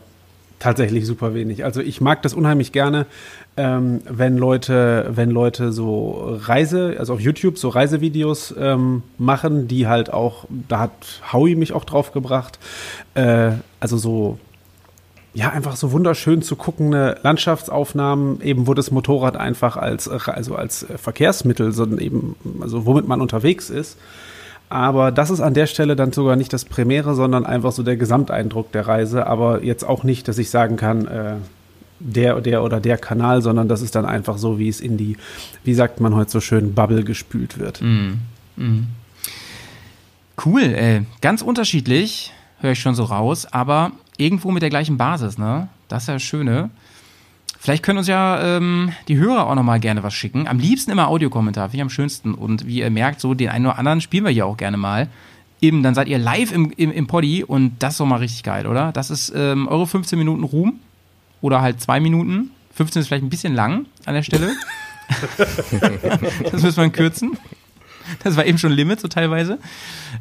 tatsächlich 0.58 1.06
super 1.06 1.34
wenig. 1.34 1.64
Also 1.64 1.80
ich 1.80 2.00
mag 2.00 2.22
das 2.22 2.32
unheimlich 2.34 2.72
gerne, 2.72 3.06
ähm, 3.56 4.00
wenn 4.08 4.36
Leute, 4.38 5.10
wenn 5.10 5.30
Leute 5.30 5.72
so 5.72 6.38
Reise, 6.42 6.96
also 6.98 7.14
auf 7.14 7.20
YouTube 7.20 7.58
so 7.58 7.68
Reisevideos 7.68 8.54
ähm, 8.58 9.02
machen, 9.18 9.68
die 9.68 9.86
halt 9.86 10.12
auch, 10.12 10.46
da 10.68 10.80
hat 10.80 10.92
Howie 11.32 11.54
mich 11.54 11.72
auch 11.72 11.84
drauf 11.84 12.12
gebracht, 12.12 12.58
äh, 13.14 13.52
also 13.80 13.96
so 13.96 14.38
ja, 15.34 15.50
einfach 15.50 15.74
so 15.74 15.90
wunderschön 15.90 16.42
zu 16.42 16.54
guckende 16.54 17.18
Landschaftsaufnahmen, 17.22 18.40
eben 18.40 18.68
wo 18.68 18.74
das 18.74 18.92
Motorrad 18.92 19.36
einfach 19.36 19.76
als, 19.76 20.08
also 20.08 20.54
als 20.54 20.86
Verkehrsmittel, 20.96 21.72
sondern 21.72 21.98
eben, 21.98 22.36
also 22.60 22.86
womit 22.86 23.08
man 23.08 23.20
unterwegs 23.20 23.68
ist. 23.68 23.98
Aber 24.68 25.10
das 25.10 25.30
ist 25.30 25.40
an 25.40 25.52
der 25.52 25.66
Stelle 25.66 25.96
dann 25.96 26.12
sogar 26.12 26.36
nicht 26.36 26.52
das 26.52 26.64
Primäre, 26.64 27.14
sondern 27.14 27.46
einfach 27.46 27.72
so 27.72 27.82
der 27.82 27.96
Gesamteindruck 27.96 28.70
der 28.72 28.86
Reise. 28.86 29.26
Aber 29.26 29.64
jetzt 29.64 29.84
auch 29.84 30.04
nicht, 30.04 30.28
dass 30.28 30.38
ich 30.38 30.50
sagen 30.50 30.76
kann, 30.76 31.06
äh, 31.06 31.34
der, 31.98 32.40
der 32.40 32.62
oder 32.62 32.80
der 32.80 32.96
Kanal, 32.96 33.42
sondern 33.42 33.68
das 33.68 33.82
ist 33.82 33.94
dann 33.94 34.04
einfach 34.04 34.38
so, 34.38 34.58
wie 34.58 34.68
es 34.68 34.80
in 34.80 34.96
die, 34.96 35.16
wie 35.64 35.74
sagt 35.74 36.00
man 36.00 36.14
heute 36.14 36.30
so 36.30 36.40
schön, 36.40 36.74
Bubble 36.74 37.02
gespült 37.04 37.58
wird. 37.58 37.80
Cool, 40.44 40.62
ey. 40.62 41.02
Ganz 41.20 41.42
unterschiedlich, 41.42 42.32
höre 42.60 42.72
ich 42.72 42.80
schon 42.80 42.94
so 42.94 43.04
raus, 43.04 43.46
aber 43.50 43.92
irgendwo 44.16 44.50
mit 44.50 44.62
der 44.62 44.70
gleichen 44.70 44.96
Basis, 44.96 45.38
ne? 45.38 45.68
Das 45.88 46.04
ist 46.04 46.08
ja 46.08 46.14
das 46.14 46.22
Schöne. 46.22 46.70
Vielleicht 47.58 47.82
können 47.82 47.98
uns 47.98 48.08
ja 48.08 48.56
ähm, 48.58 48.92
die 49.08 49.16
Hörer 49.16 49.46
auch 49.46 49.54
nochmal 49.54 49.80
gerne 49.80 50.02
was 50.02 50.12
schicken. 50.12 50.46
Am 50.46 50.58
liebsten 50.58 50.90
immer 50.90 51.08
Audiokommentar, 51.08 51.68
finde 51.68 51.76
ich 51.76 51.82
am 51.82 51.90
schönsten. 51.90 52.34
Und 52.34 52.66
wie 52.66 52.80
ihr 52.80 52.90
merkt, 52.90 53.20
so 53.20 53.32
den 53.32 53.48
einen 53.48 53.64
oder 53.66 53.78
anderen 53.78 54.00
spielen 54.02 54.24
wir 54.24 54.30
hier 54.30 54.44
auch 54.44 54.58
gerne 54.58 54.76
mal. 54.76 55.08
Eben, 55.62 55.82
dann 55.82 55.94
seid 55.94 56.08
ihr 56.08 56.18
live 56.18 56.52
im, 56.52 56.70
im, 56.76 56.92
im 56.92 57.06
Poddy 57.06 57.42
und 57.42 57.76
das 57.78 57.94
ist 57.94 58.00
doch 58.00 58.06
mal 58.06 58.16
richtig 58.16 58.42
geil, 58.42 58.66
oder? 58.66 58.92
Das 58.92 59.10
ist 59.10 59.32
ähm, 59.34 59.66
eure 59.66 59.86
15 59.86 60.18
Minuten 60.18 60.44
Ruhm. 60.44 60.78
Oder 61.40 61.62
halt 61.62 61.80
zwei 61.80 62.00
Minuten. 62.00 62.50
15 62.74 63.00
ist 63.00 63.08
vielleicht 63.08 63.24
ein 63.24 63.30
bisschen 63.30 63.54
lang 63.54 63.86
an 64.04 64.14
der 64.14 64.22
Stelle. 64.22 64.52
das 66.52 66.62
müssen 66.62 66.76
wir 66.76 66.90
kürzen. 66.90 67.38
Das 68.24 68.36
war 68.36 68.44
eben 68.46 68.58
schon 68.58 68.72
Limit, 68.72 69.00
so 69.00 69.08
teilweise. 69.08 69.58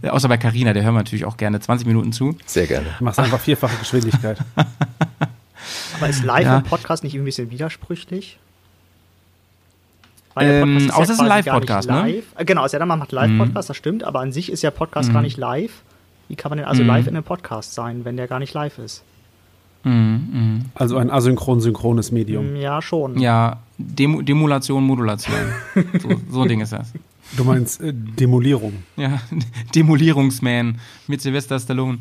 Äh, 0.02 0.10
außer 0.10 0.28
bei 0.30 0.38
Carina, 0.38 0.74
der 0.74 0.84
hören 0.84 0.94
wir 0.94 1.00
natürlich 1.00 1.26
auch 1.26 1.38
gerne 1.38 1.60
20 1.60 1.86
Minuten 1.88 2.14
zu. 2.14 2.36
Sehr 2.46 2.68
gerne. 2.68 2.88
Du 3.00 3.04
machst 3.04 3.20
einfach 3.20 3.40
vierfache 3.40 3.76
Geschwindigkeit. 3.78 4.38
Aber 5.98 6.10
ist 6.10 6.24
live 6.24 6.46
Ja. 6.46 6.58
im 6.58 6.64
Podcast 6.64 7.04
nicht 7.04 7.14
irgendwie 7.14 7.24
ein 7.24 7.32
bisschen 7.32 7.52
widersprüchlich? 7.52 8.38
Weil 10.34 10.48
der 10.48 10.62
Ähm, 10.64 10.74
Podcast 10.78 10.94
außer 10.94 11.04
es 11.04 11.10
ist 11.12 11.20
ein 11.20 11.28
Live-Podcast, 11.28 11.90
ne? 11.90 11.96
live. 11.96 12.26
Äh, 12.38 12.46
Genau, 12.46 12.64
also 12.64 12.78
ja, 12.78 12.86
man 12.86 13.00
macht 13.00 13.12
Live-Podcast, 13.12 13.70
das 13.70 13.78
stimmt, 13.78 14.04
aber 14.04 14.20
an 14.20 14.32
sich 14.32 14.52
ist 14.52 14.64
ja 14.64 14.72
Podcast 14.72 15.14
gar 15.14 15.22
nicht 15.22 15.38
live. 15.38 15.84
Wie 16.28 16.36
kann 16.36 16.50
man 16.50 16.58
denn 16.58 16.68
also 16.68 16.82
live 16.84 17.06
in 17.08 17.16
einem 17.16 17.24
Podcast 17.24 17.74
sein, 17.76 18.04
wenn 18.06 18.18
der 18.18 18.28
gar 18.28 18.40
nicht 18.40 18.54
live 18.54 18.80
ist? 18.80 19.04
Also 19.86 20.98
ein 20.98 21.12
asynchron-synchrones 21.12 22.12
Medium. 22.14 22.48
Hm, 22.48 22.56
Ja, 22.56 22.82
schon. 22.82 23.20
Ja, 23.20 23.60
Demo 23.78 24.22
Demulation, 24.22 24.84
Modulation. 24.86 25.36
So, 26.02 26.10
so 26.32 26.42
ein 26.44 26.48
Ding 26.48 26.62
ist 26.62 26.72
das. 26.72 26.94
Du 27.38 27.44
meinst 27.44 27.82
äh, 27.82 27.94
Demolierung. 27.94 28.84
Ja, 28.96 29.20
Demolierungsman 29.76 30.80
mit 31.08 31.22
Sylvester 31.22 31.60
Stallone. 31.60 32.00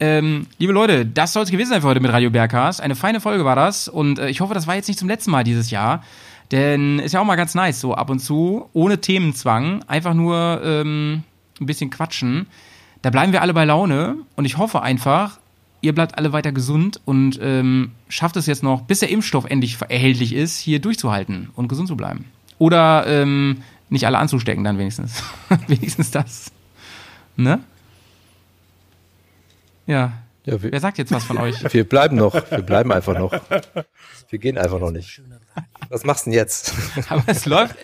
Ähm, 0.00 0.46
liebe 0.58 0.72
Leute, 0.72 1.06
das 1.06 1.32
soll 1.32 1.42
es 1.42 1.50
gewesen 1.50 1.70
sein 1.70 1.80
für 1.80 1.88
heute 1.88 2.00
mit 2.00 2.12
Radio 2.12 2.30
Bergcast. 2.30 2.80
Eine 2.80 2.94
feine 2.96 3.20
Folge 3.20 3.44
war 3.44 3.56
das 3.56 3.88
und 3.88 4.18
äh, 4.18 4.28
ich 4.28 4.40
hoffe, 4.40 4.54
das 4.54 4.66
war 4.66 4.74
jetzt 4.74 4.88
nicht 4.88 4.98
zum 4.98 5.08
letzten 5.08 5.30
Mal 5.30 5.44
dieses 5.44 5.70
Jahr. 5.70 6.02
Denn 6.50 6.98
ist 6.98 7.12
ja 7.12 7.20
auch 7.20 7.24
mal 7.24 7.36
ganz 7.36 7.54
nice, 7.54 7.80
so 7.80 7.94
ab 7.94 8.08
und 8.10 8.20
zu, 8.20 8.68
ohne 8.72 9.00
Themenzwang, 9.00 9.84
einfach 9.86 10.14
nur 10.14 10.60
ähm, 10.64 11.22
ein 11.60 11.66
bisschen 11.66 11.90
quatschen. 11.90 12.46
Da 13.02 13.10
bleiben 13.10 13.32
wir 13.32 13.42
alle 13.42 13.54
bei 13.54 13.64
Laune 13.64 14.16
und 14.34 14.44
ich 14.44 14.56
hoffe 14.56 14.82
einfach, 14.82 15.38
ihr 15.82 15.94
bleibt 15.94 16.16
alle 16.16 16.32
weiter 16.32 16.52
gesund 16.52 17.00
und 17.04 17.38
ähm, 17.42 17.92
schafft 18.08 18.36
es 18.36 18.46
jetzt 18.46 18.62
noch, 18.62 18.82
bis 18.82 19.00
der 19.00 19.10
Impfstoff 19.10 19.44
endlich 19.44 19.78
erhältlich 19.88 20.34
ist, 20.34 20.58
hier 20.58 20.80
durchzuhalten 20.80 21.50
und 21.54 21.68
gesund 21.68 21.88
zu 21.88 21.96
bleiben. 21.96 22.24
Oder 22.58 23.06
ähm, 23.06 23.58
nicht 23.90 24.06
alle 24.06 24.18
anzustecken 24.18 24.64
dann 24.64 24.78
wenigstens. 24.78 25.22
wenigstens 25.66 26.10
das. 26.10 26.50
Ne? 27.36 27.60
Ja. 29.86 30.12
Ja, 30.44 30.62
wir, 30.62 30.72
Wer 30.72 30.80
sagt 30.80 30.98
jetzt 30.98 31.12
was 31.12 31.24
von 31.24 31.38
euch? 31.38 31.56
wir 31.72 31.88
bleiben 31.88 32.16
noch. 32.16 32.34
Wir 32.50 32.62
bleiben 32.62 32.90
einfach 32.92 33.18
noch. 33.18 33.32
Wir 34.30 34.38
gehen 34.38 34.56
einfach 34.56 34.78
noch 34.78 34.90
nicht. 34.90 35.20
Was 35.88 36.04
machst 36.04 36.26
du 36.26 36.30
denn 36.30 36.38
jetzt? 36.38 36.72
Aber 37.08 37.22
es 37.26 37.44
läuft. 37.46 37.76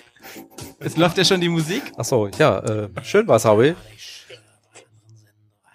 Es 0.78 0.96
läuft 0.96 1.18
ja 1.18 1.24
schon 1.24 1.40
die 1.40 1.48
Musik. 1.50 1.82
Ach 1.96 2.04
so, 2.04 2.28
ja, 2.38 2.58
äh, 2.60 2.88
schön 3.02 3.28
war's, 3.28 3.44
Howie. 3.44 3.74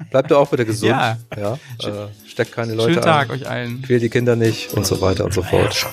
Bleib 0.09 0.27
du 0.29 0.37
auch 0.37 0.49
bitte 0.49 0.65
gesund. 0.65 0.91
Ja. 0.91 1.17
ja 1.37 1.53
äh, 1.83 2.07
steck 2.27 2.51
keine 2.51 2.73
Leute 2.73 2.93
Schönen 2.93 3.03
Tag 3.03 3.29
an. 3.29 3.35
euch 3.35 3.47
allen. 3.47 3.81
Quäl 3.81 3.99
die 3.99 4.09
Kinder 4.09 4.35
nicht 4.35 4.73
und 4.73 4.85
so 4.85 5.01
weiter 5.01 5.25
und 5.25 5.33
so 5.33 5.43
fort. 5.43 5.85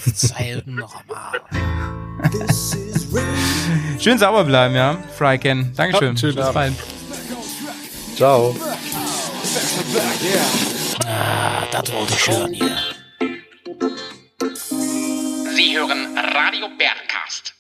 Noch 0.65 0.95
einmal. 1.03 1.41
This 2.31 2.75
is. 2.95 3.07
Schön 3.99 4.19
sauber 4.19 4.45
bleiben, 4.45 4.75
ja. 4.75 4.99
Fryken. 5.17 5.73
Dankeschön. 5.77 6.15
Bis 6.15 6.35
bald. 6.53 6.75
Ciao. 8.17 8.55
Ah, 11.07 11.65
das 11.71 11.93
wollte 11.93 12.13
ich 12.15 12.29
hören 12.29 12.53
hier. 12.53 12.77
Sie 15.55 15.77
hören 15.77 16.19
Radio 16.19 16.69
Bergcast. 16.79 17.56